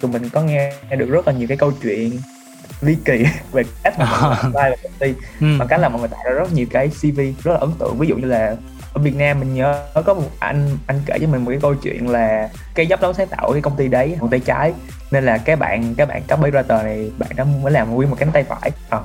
Tụi 0.00 0.10
mình 0.10 0.28
có 0.28 0.42
nghe 0.42 0.72
được 0.98 1.10
rất 1.10 1.26
là 1.26 1.32
nhiều 1.32 1.48
cái 1.48 1.56
câu 1.56 1.72
chuyện 1.82 2.10
ly 2.80 2.96
kỳ 3.04 3.26
về 3.52 3.62
cách 3.82 3.98
mà 3.98 4.04
mọi 4.04 4.20
người 4.30 4.36
apply 4.36 4.52
vào 4.52 4.76
công 4.82 4.92
ty. 4.98 5.14
Ừ. 5.40 5.46
bằng 5.58 5.68
cách 5.68 5.80
là 5.80 5.88
mọi 5.88 6.00
người 6.00 6.08
tạo 6.08 6.20
ra 6.24 6.30
rất 6.30 6.52
nhiều 6.52 6.66
cái 6.70 6.88
CV 6.88 7.20
rất 7.44 7.52
là 7.52 7.58
ấn 7.58 7.70
tượng. 7.78 7.98
Ví 7.98 8.06
dụ 8.08 8.16
như 8.16 8.26
là 8.26 8.56
ở 8.96 9.02
Việt 9.02 9.16
Nam 9.16 9.40
mình 9.40 9.54
nhớ 9.54 9.82
có 10.04 10.14
một 10.14 10.30
anh 10.38 10.78
anh 10.86 11.00
kể 11.06 11.18
cho 11.20 11.26
mình 11.26 11.44
một 11.44 11.50
cái 11.50 11.60
câu 11.62 11.74
chuyện 11.74 12.08
là 12.08 12.48
cái 12.74 12.86
giám 12.86 12.98
đốc 13.02 13.16
sáng 13.16 13.28
tạo 13.28 13.52
cái 13.52 13.62
công 13.62 13.76
ty 13.76 13.88
đấy 13.88 14.16
một 14.20 14.28
tay 14.30 14.40
trái. 14.40 14.72
Nên 15.10 15.24
là 15.24 15.38
cái 15.38 15.56
bạn 15.56 15.94
các 15.94 16.08
bạn 16.08 16.22
copywriter 16.28 16.84
này 16.84 17.10
bạn 17.18 17.30
đó 17.36 17.44
mới 17.62 17.72
làm 17.72 17.94
nguyên 17.94 18.10
một 18.10 18.16
cánh 18.18 18.32
tay 18.32 18.44
phải. 18.44 18.70
À, 18.90 18.98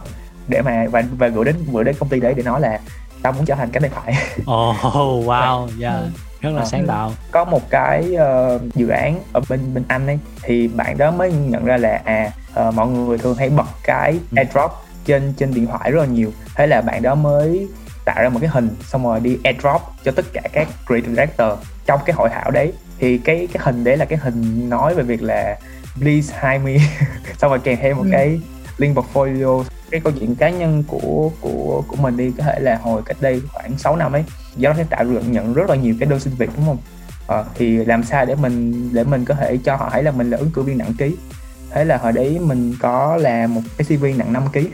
để 0.47 0.61
mà 0.61 0.85
và 0.91 1.03
và 1.17 1.27
gửi 1.27 1.45
đến 1.45 1.55
gửi 1.73 1.83
đến 1.83 1.95
công 1.99 2.09
ty 2.09 2.19
đấy 2.19 2.33
để 2.37 2.43
nói 2.43 2.61
là 2.61 2.79
tao 3.21 3.33
muốn 3.33 3.45
trở 3.45 3.55
thành 3.55 3.69
cánh 3.69 3.83
tay 3.83 3.91
phải. 3.93 4.15
Oh 4.41 5.25
wow 5.27 5.67
yeah 5.81 6.01
rất 6.41 6.49
là 6.49 6.61
à, 6.61 6.65
sáng 6.65 6.87
tạo. 6.87 7.13
Có 7.31 7.45
một 7.45 7.69
cái 7.69 8.15
uh, 8.15 8.75
dự 8.75 8.87
án 8.87 9.19
ở 9.33 9.41
bên 9.49 9.73
bên 9.73 9.83
anh 9.87 10.07
ấy 10.07 10.19
thì 10.43 10.67
bạn 10.67 10.97
đó 10.97 11.11
mới 11.11 11.31
nhận 11.31 11.65
ra 11.65 11.77
là 11.77 12.01
à 12.05 12.31
uh, 12.67 12.73
mọi 12.73 12.87
người 12.87 13.17
thường 13.17 13.35
hay 13.35 13.49
bật 13.49 13.67
cái 13.83 14.11
ừ. 14.11 14.35
airdrop 14.35 14.71
trên 15.05 15.33
trên 15.37 15.53
điện 15.53 15.67
thoại 15.67 15.91
rất 15.91 15.99
là 15.99 16.05
nhiều. 16.05 16.31
Thế 16.55 16.67
là 16.67 16.81
bạn 16.81 17.01
đó 17.01 17.15
mới 17.15 17.67
tạo 18.15 18.23
ra 18.23 18.29
một 18.29 18.39
cái 18.41 18.49
hình 18.49 18.69
xong 18.83 19.03
rồi 19.03 19.19
đi 19.19 19.37
airdrop 19.43 19.81
cho 20.03 20.11
tất 20.11 20.25
cả 20.33 20.41
các 20.53 20.67
creative 20.87 21.09
director. 21.09 21.59
Trong 21.85 21.99
cái 22.05 22.15
hội 22.15 22.29
thảo 22.29 22.51
đấy 22.51 22.73
thì 22.99 23.17
cái 23.17 23.47
cái 23.53 23.63
hình 23.65 23.83
đấy 23.83 23.97
là 23.97 24.05
cái 24.05 24.19
hình 24.21 24.69
nói 24.69 24.95
về 24.95 25.03
việc 25.03 25.23
là 25.23 25.57
please 26.01 26.33
hire 26.33 26.57
me. 26.57 26.77
Xong 27.37 27.51
rồi 27.51 27.59
kèm 27.63 27.77
thêm 27.81 27.97
một 27.97 28.03
ừ. 28.03 28.09
cái 28.11 28.39
link 28.77 28.97
portfolio. 28.97 29.63
Cái 29.91 30.01
câu 30.03 30.13
chuyện 30.19 30.35
cá 30.35 30.49
nhân 30.49 30.83
của 30.87 31.31
của 31.41 31.83
của 31.87 31.95
mình 31.95 32.17
đi 32.17 32.31
có 32.37 32.43
thể 32.43 32.59
là 32.59 32.79
hồi 32.81 33.01
cách 33.05 33.17
đây 33.21 33.41
khoảng 33.53 33.77
6 33.77 33.95
năm 33.95 34.11
ấy 34.11 34.23
do 34.55 34.69
nó 34.69 34.75
sẽ 34.75 34.83
tạo 34.89 35.03
được 35.03 35.21
nhận 35.29 35.53
rất 35.53 35.69
là 35.69 35.75
nhiều 35.75 35.95
cái 35.99 36.09
đơn 36.09 36.19
xin 36.19 36.33
việc 36.37 36.49
đúng 36.55 36.65
không? 36.65 36.77
À, 37.27 37.43
thì 37.55 37.85
làm 37.85 38.03
sao 38.03 38.25
để 38.25 38.35
mình 38.35 38.89
để 38.93 39.03
mình 39.03 39.25
có 39.25 39.35
thể 39.35 39.57
cho 39.63 39.75
họ 39.75 39.89
thấy 39.91 40.03
là 40.03 40.11
mình 40.11 40.29
là 40.29 40.37
ứng 40.37 40.51
cử 40.51 40.61
viên 40.61 40.77
nặng 40.77 40.93
ký 40.97 41.15
thế 41.73 41.85
là 41.85 41.97
hồi 41.97 42.11
đấy 42.11 42.39
mình 42.41 42.73
có 42.79 43.17
làm 43.17 43.53
một 43.53 43.61
cái 43.77 43.97
cv 43.97 44.05
nặng 44.17 44.33
5 44.33 44.43
kg 44.53 44.59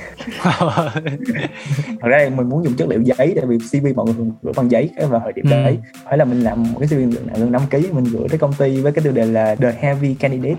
thật 2.01 2.07
ra 2.07 2.29
mình 2.35 2.49
muốn 2.49 2.63
dùng 2.63 2.73
chất 2.73 2.87
liệu 2.87 3.01
giấy 3.01 3.33
tại 3.35 3.45
vì 3.45 3.57
cv 3.57 3.87
mọi 3.95 4.05
người 4.05 4.15
thường 4.17 4.31
gửi 4.41 4.53
bằng 4.55 4.71
giấy 4.71 4.89
vào 5.09 5.21
thời 5.23 5.33
điểm 5.33 5.45
ừ. 5.45 5.51
đấy. 5.51 5.77
Thế 6.09 6.17
là 6.17 6.25
mình 6.25 6.41
làm 6.41 6.63
một 6.73 6.79
cái 6.79 6.87
cv 6.87 7.17
nặng 7.25 7.51
5 7.51 7.61
kg 7.71 7.95
mình 7.95 8.03
gửi 8.03 8.29
tới 8.29 8.37
công 8.37 8.53
ty 8.53 8.81
với 8.81 8.91
cái 8.91 9.03
tiêu 9.03 9.13
đề 9.13 9.25
là 9.25 9.55
the 9.55 9.73
heavy 9.79 10.13
candidate 10.13 10.55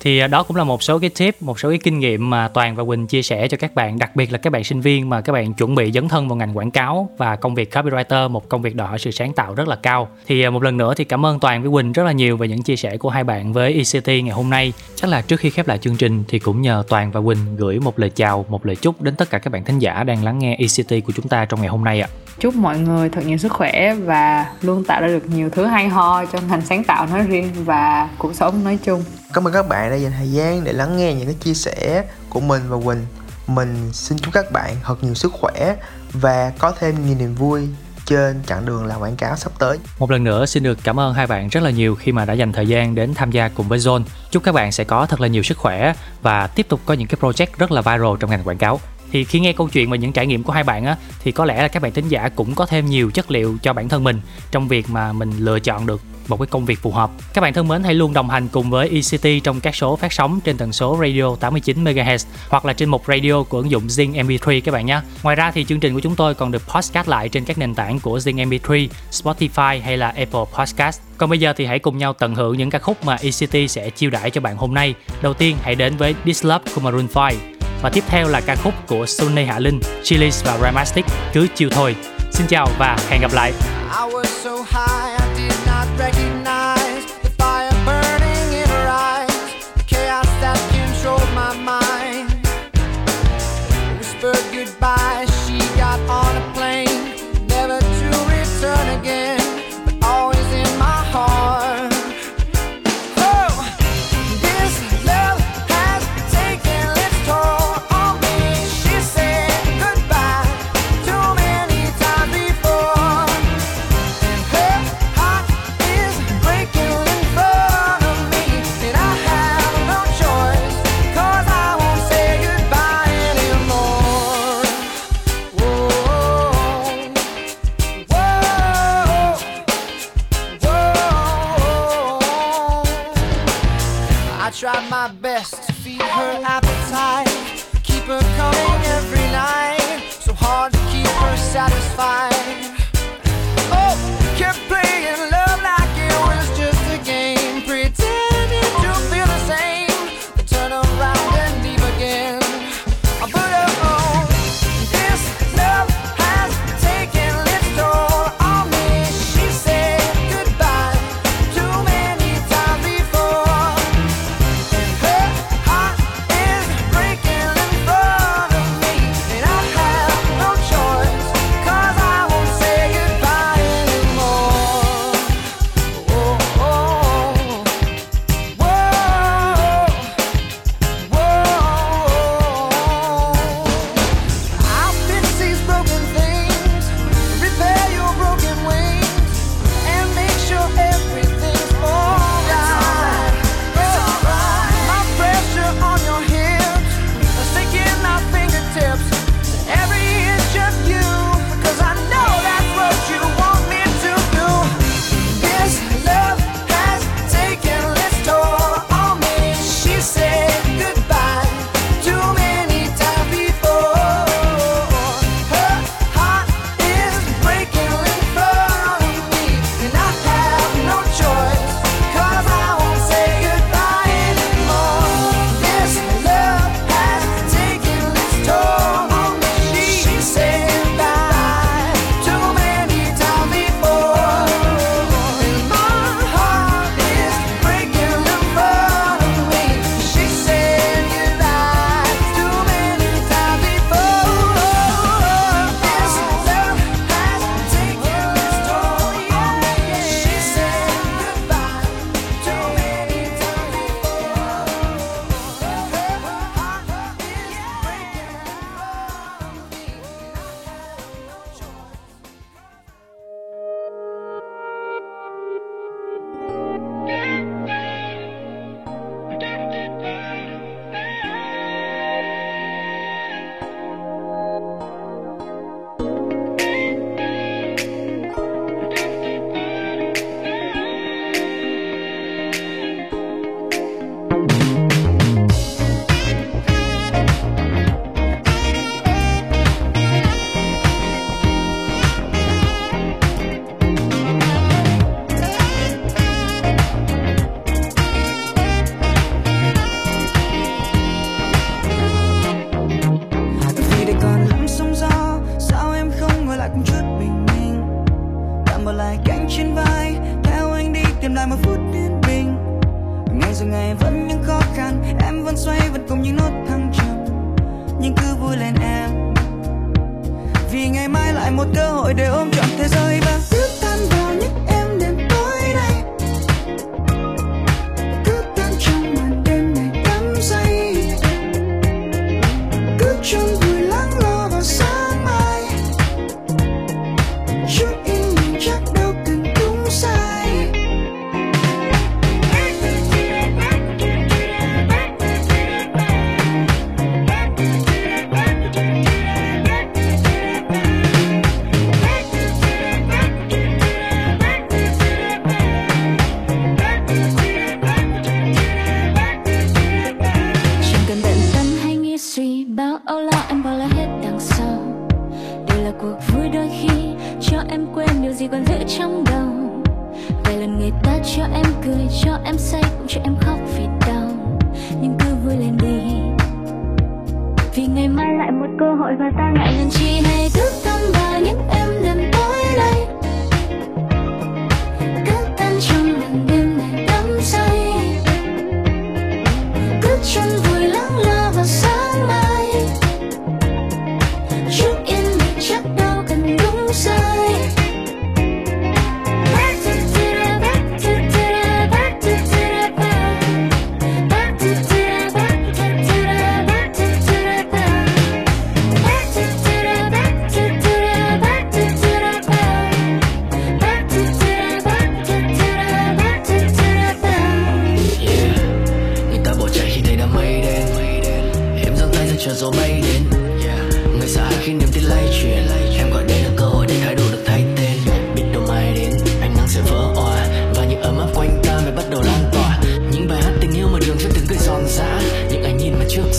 thì 0.00 0.18
à, 0.18 0.26
đó 0.26 0.42
cũng 0.42 0.56
là 0.56 0.64
một 0.64 0.82
số 0.82 0.98
cái 0.98 1.10
tip, 1.10 1.42
một 1.42 1.60
số 1.60 1.68
cái 1.68 1.78
kinh 1.78 1.98
nghiệm 1.98 2.30
mà 2.30 2.48
toàn 2.48 2.76
và 2.76 2.84
quỳnh 2.84 3.06
chia 3.06 3.22
sẻ 3.22 3.48
cho 3.48 3.56
các 3.56 3.74
bạn, 3.74 3.98
đặc 3.98 4.16
biệt 4.16 4.32
là 4.32 4.38
các 4.38 4.50
bạn 4.50 4.64
sinh 4.64 4.80
viên 4.80 5.08
mà 5.08 5.20
các 5.20 5.32
bạn 5.32 5.54
chuẩn 5.54 5.74
bị 5.74 5.92
dấn 5.92 6.08
thân 6.08 6.28
vào 6.28 6.36
ngành 6.36 6.56
quảng 6.56 6.70
cáo 6.70 7.10
và 7.16 7.36
công 7.36 7.54
việc 7.54 7.74
copywriter, 7.74 8.30
một 8.30 8.48
công 8.48 8.62
việc 8.62 8.74
đòi 8.74 8.88
hỏi 8.88 8.98
sự 8.98 9.10
sáng 9.10 9.32
tạo 9.32 9.54
rất 9.54 9.68
là 9.68 9.76
cao. 9.76 10.08
Thì 10.26 10.42
à, 10.42 10.50
một 10.50 10.62
lần 10.62 10.76
nữa 10.76 10.94
thì 10.96 11.04
cảm 11.04 11.26
ơn 11.26 11.40
toàn 11.40 11.62
với 11.62 11.70
quỳnh 11.70 11.92
rất 11.92 12.02
là 12.02 12.12
nhiều 12.12 12.36
về 12.36 12.48
những 12.48 12.62
chia 12.62 12.76
sẻ 12.76 12.96
của 12.96 13.10
hai 13.10 13.24
bạn 13.24 13.52
với 13.52 13.72
ECT 13.74 14.08
ngày 14.08 14.34
hôm 14.34 14.50
nay. 14.50 14.72
Chắc 14.94 15.10
là 15.10 15.22
trước 15.22 15.40
khi 15.40 15.50
khép 15.50 15.68
lại 15.68 15.78
chương 15.78 15.96
trình 15.96 16.24
thì 16.28 16.38
cũng 16.38 16.62
nhờ 16.62 16.82
toàn 16.88 17.10
và 17.10 17.20
quỳnh 17.20 17.56
gửi 17.56 17.80
một 17.80 17.98
lời 17.98 18.10
chào, 18.10 18.44
một 18.48 18.66
lời 18.66 18.76
chúc 18.76 19.02
đến 19.02 19.16
tất 19.16 19.30
cả 19.30 19.38
các 19.38 19.52
bạn 19.52 19.64
thính 19.64 19.78
giả 19.78 20.04
đang 20.04 20.24
lắng 20.24 20.38
nghe 20.38 20.56
ECT 20.58 21.06
của 21.06 21.12
chúng 21.16 21.28
ta 21.28 21.44
trong 21.44 21.60
ngày 21.60 21.68
hôm 21.68 21.84
nay 21.84 22.00
ạ. 22.00 22.08
Chúc 22.40 22.54
mọi 22.54 22.78
người 22.78 23.08
thật 23.08 23.26
nhiều 23.26 23.38
sức 23.38 23.52
khỏe 23.52 23.94
và 23.94 24.46
luôn 24.60 24.84
tạo 24.84 25.00
ra 25.00 25.06
được 25.06 25.30
nhiều 25.34 25.50
thứ 25.50 25.64
hay 25.64 25.88
ho 25.88 26.24
cho 26.24 26.38
ngành 26.48 26.62
sáng 26.62 26.84
tạo 26.84 27.06
nói 27.06 27.22
riêng 27.22 27.50
và 27.64 28.08
cuộc 28.18 28.34
sống 28.34 28.64
nói 28.64 28.78
chung. 28.84 29.02
Cảm 29.32 29.46
ơn 29.46 29.52
các 29.52 29.68
bạn 29.68 29.90
đã 29.90 29.96
dành 29.96 30.12
thời 30.18 30.32
gian 30.32 30.64
để 30.64 30.72
lắng 30.72 30.96
nghe 30.96 31.14
những 31.14 31.26
cái 31.26 31.36
chia 31.40 31.54
sẻ 31.54 32.04
của 32.28 32.40
mình 32.40 32.62
và 32.68 32.76
Quỳnh. 32.84 33.06
Mình 33.46 33.90
xin 33.92 34.18
chúc 34.18 34.34
các 34.34 34.52
bạn 34.52 34.76
thật 34.84 35.04
nhiều 35.04 35.14
sức 35.14 35.32
khỏe 35.32 35.76
và 36.12 36.52
có 36.58 36.72
thêm 36.78 37.06
nhiều 37.06 37.16
niềm 37.18 37.34
vui 37.34 37.68
trên 38.04 38.42
chặng 38.46 38.66
đường 38.66 38.86
làm 38.86 39.00
quảng 39.00 39.16
cáo 39.16 39.36
sắp 39.36 39.52
tới. 39.58 39.78
Một 39.98 40.10
lần 40.10 40.24
nữa, 40.24 40.46
xin 40.46 40.62
được 40.62 40.78
cảm 40.84 41.00
ơn 41.00 41.14
hai 41.14 41.26
bạn 41.26 41.48
rất 41.48 41.62
là 41.62 41.70
nhiều 41.70 41.94
khi 41.94 42.12
mà 42.12 42.24
đã 42.24 42.34
dành 42.34 42.52
thời 42.52 42.66
gian 42.66 42.94
đến 42.94 43.14
tham 43.14 43.30
gia 43.30 43.48
cùng 43.48 43.68
với 43.68 43.78
Zone. 43.78 44.02
Chúc 44.30 44.42
các 44.42 44.52
bạn 44.52 44.72
sẽ 44.72 44.84
có 44.84 45.06
thật 45.06 45.20
là 45.20 45.28
nhiều 45.28 45.42
sức 45.42 45.58
khỏe 45.58 45.92
và 46.22 46.46
tiếp 46.46 46.66
tục 46.68 46.80
có 46.86 46.94
những 46.94 47.08
cái 47.08 47.18
project 47.20 47.46
rất 47.58 47.72
là 47.72 47.80
viral 47.80 48.12
trong 48.20 48.30
ngành 48.30 48.44
quảng 48.44 48.58
cáo 48.58 48.80
thì 49.12 49.24
khi 49.24 49.40
nghe 49.40 49.52
câu 49.52 49.68
chuyện 49.68 49.90
và 49.90 49.96
những 49.96 50.12
trải 50.12 50.26
nghiệm 50.26 50.42
của 50.42 50.52
hai 50.52 50.64
bạn 50.64 50.84
á 50.84 50.96
thì 51.20 51.32
có 51.32 51.44
lẽ 51.44 51.62
là 51.62 51.68
các 51.68 51.82
bạn 51.82 51.92
thính 51.92 52.08
giả 52.08 52.28
cũng 52.28 52.54
có 52.54 52.66
thêm 52.66 52.86
nhiều 52.86 53.10
chất 53.10 53.30
liệu 53.30 53.56
cho 53.62 53.72
bản 53.72 53.88
thân 53.88 54.04
mình 54.04 54.20
trong 54.50 54.68
việc 54.68 54.90
mà 54.90 55.12
mình 55.12 55.32
lựa 55.38 55.60
chọn 55.60 55.86
được 55.86 56.00
một 56.28 56.36
cái 56.36 56.46
công 56.46 56.64
việc 56.64 56.78
phù 56.78 56.90
hợp. 56.90 57.10
Các 57.34 57.40
bạn 57.40 57.52
thân 57.52 57.68
mến 57.68 57.82
hãy 57.82 57.94
luôn 57.94 58.12
đồng 58.12 58.30
hành 58.30 58.48
cùng 58.48 58.70
với 58.70 58.88
ECT 58.88 59.44
trong 59.44 59.60
các 59.60 59.74
số 59.74 59.96
phát 59.96 60.12
sóng 60.12 60.40
trên 60.40 60.56
tần 60.56 60.72
số 60.72 60.98
radio 61.00 61.36
89 61.36 61.84
MHz 61.84 62.26
hoặc 62.48 62.64
là 62.64 62.72
trên 62.72 62.88
mục 62.88 63.02
radio 63.08 63.42
của 63.42 63.58
ứng 63.58 63.70
dụng 63.70 63.86
Zing 63.86 64.26
MP3 64.26 64.60
các 64.64 64.72
bạn 64.72 64.86
nhé. 64.86 65.00
Ngoài 65.22 65.36
ra 65.36 65.50
thì 65.50 65.64
chương 65.64 65.80
trình 65.80 65.94
của 65.94 66.00
chúng 66.00 66.16
tôi 66.16 66.34
còn 66.34 66.50
được 66.50 66.62
podcast 66.68 67.08
lại 67.08 67.28
trên 67.28 67.44
các 67.44 67.58
nền 67.58 67.74
tảng 67.74 68.00
của 68.00 68.18
Zing 68.18 68.48
MP3, 68.48 68.88
Spotify 69.10 69.80
hay 69.82 69.96
là 69.96 70.08
Apple 70.08 70.44
Podcast. 70.58 71.00
Còn 71.16 71.30
bây 71.30 71.38
giờ 71.38 71.52
thì 71.56 71.66
hãy 71.66 71.78
cùng 71.78 71.98
nhau 71.98 72.12
tận 72.12 72.34
hưởng 72.34 72.58
những 72.58 72.70
ca 72.70 72.78
khúc 72.78 73.04
mà 73.04 73.16
ECT 73.22 73.70
sẽ 73.70 73.90
chiêu 73.90 74.10
đãi 74.10 74.30
cho 74.30 74.40
bạn 74.40 74.56
hôm 74.56 74.74
nay. 74.74 74.94
Đầu 75.22 75.34
tiên 75.34 75.56
hãy 75.62 75.74
đến 75.74 75.96
với 75.96 76.14
This 76.24 76.44
Love 76.44 76.64
của 76.74 76.80
Maroon 76.80 77.06
5. 77.14 77.57
Và 77.82 77.90
tiếp 77.90 78.04
theo 78.08 78.28
là 78.28 78.40
ca 78.40 78.56
khúc 78.56 78.74
của 78.86 79.06
Sunny 79.06 79.44
Hạ 79.44 79.58
Linh, 79.58 79.80
Chili's 80.02 80.44
và 80.44 80.58
Ramastic, 80.58 81.04
Cứ 81.32 81.46
chiều 81.54 81.68
thôi. 81.72 81.96
Xin 82.30 82.46
chào 82.46 82.68
và 82.78 82.98
hẹn 83.10 83.20
gặp 83.20 83.30
lại. 83.34 83.52
I 83.90 84.12
was 84.12 84.24
so 84.24 84.50
high, 84.50 85.27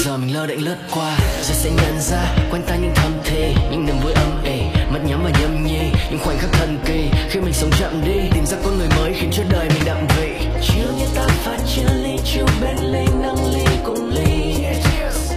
giờ 0.10 0.18
mình 0.18 0.34
lơ 0.34 0.48
đễnh 0.48 0.66
lướt 0.66 0.76
qua, 0.92 1.18
rồi 1.42 1.56
sẽ 1.56 1.70
nhận 1.70 2.02
ra 2.02 2.36
quanh 2.52 2.62
ta 2.68 2.76
những 2.76 2.92
thầm 2.96 3.12
thì 3.24 3.56
những 3.72 3.86
niềm 3.86 3.96
vui 4.04 4.14
âm 4.14 4.44
ỉ 4.44 4.62
mắt 4.92 5.00
nhắm 5.06 5.24
và 5.24 5.32
nhâm 5.42 5.66
nhi, 5.66 5.80
những 6.10 6.20
khoảnh 6.20 6.38
khắc 6.38 6.52
thần 6.52 6.80
kỳ. 6.86 7.10
Khi 7.30 7.40
mình 7.40 7.54
sống 7.54 7.70
chậm 7.80 8.02
đi, 8.06 8.30
tìm 8.34 8.46
ra 8.46 8.58
con 8.64 8.78
người 8.78 8.88
mới 8.98 9.14
khiến 9.14 9.30
cho 9.34 9.44
đời 9.50 9.70
mình 9.70 9.84
đậm 9.86 9.98
vị. 10.08 10.48
Chiều 10.62 10.88
như 11.00 11.06
ta 11.16 11.28
phải 11.28 11.60
chia 11.76 11.94
ly 12.04 12.18
chiều 12.26 12.46
bên 12.62 12.78
ly, 12.92 13.06
nâng 13.22 13.54
ly 13.54 13.66
cùng 13.86 14.10
ly. 14.10 14.56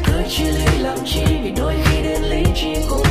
Cười 0.07 0.23
chia 0.29 0.51
ly, 0.51 0.79
làm 0.79 0.99
chi 1.07 1.23
vì 1.43 1.51
đôi 1.57 1.75
khi 1.85 2.03
đến 2.03 2.23
ly 2.23 2.43
chi 2.55 2.75
cùng 2.91 3.02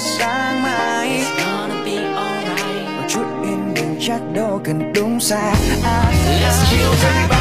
sáng 0.00 0.62
mai. 0.62 1.22
Một 2.96 3.02
chút 3.08 3.24
yên 3.42 3.74
bình 3.74 3.98
chắc 4.00 4.20
đâu 4.34 4.60
cần 4.64 4.92
đúng 4.94 5.20
xa. 5.20 5.54
Ah, 5.84 6.14
let's 6.42 6.70
chill 6.70 6.90
everybody. 7.04 7.39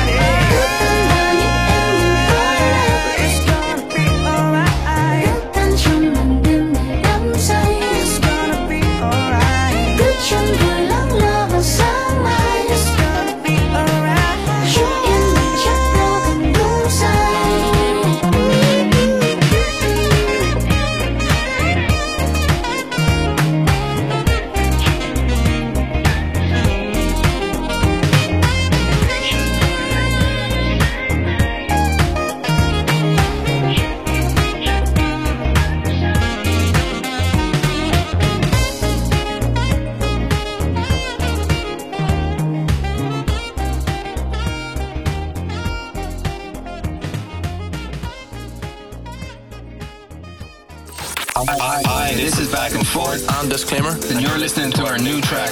disclaimer, 53.48 53.92
And 54.10 54.20
you're 54.20 54.38
listening 54.38 54.72
to 54.72 54.86
our 54.86 54.98
new 54.98 55.22
track 55.22 55.52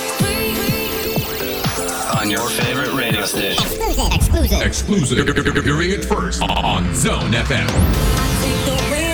on 2.20 2.30
your 2.30 2.50
favorite 2.50 2.92
radio 2.94 3.24
station. 3.24 3.64
Exclusive. 3.64 4.14
Exclusive. 4.14 4.62
Exclusive. 4.62 5.18
You're 5.56 5.64
hearing 5.64 5.92
it 5.92 6.04
first 6.04 6.42
on 6.42 6.94
Zone 6.94 7.32
FM. 7.32 9.07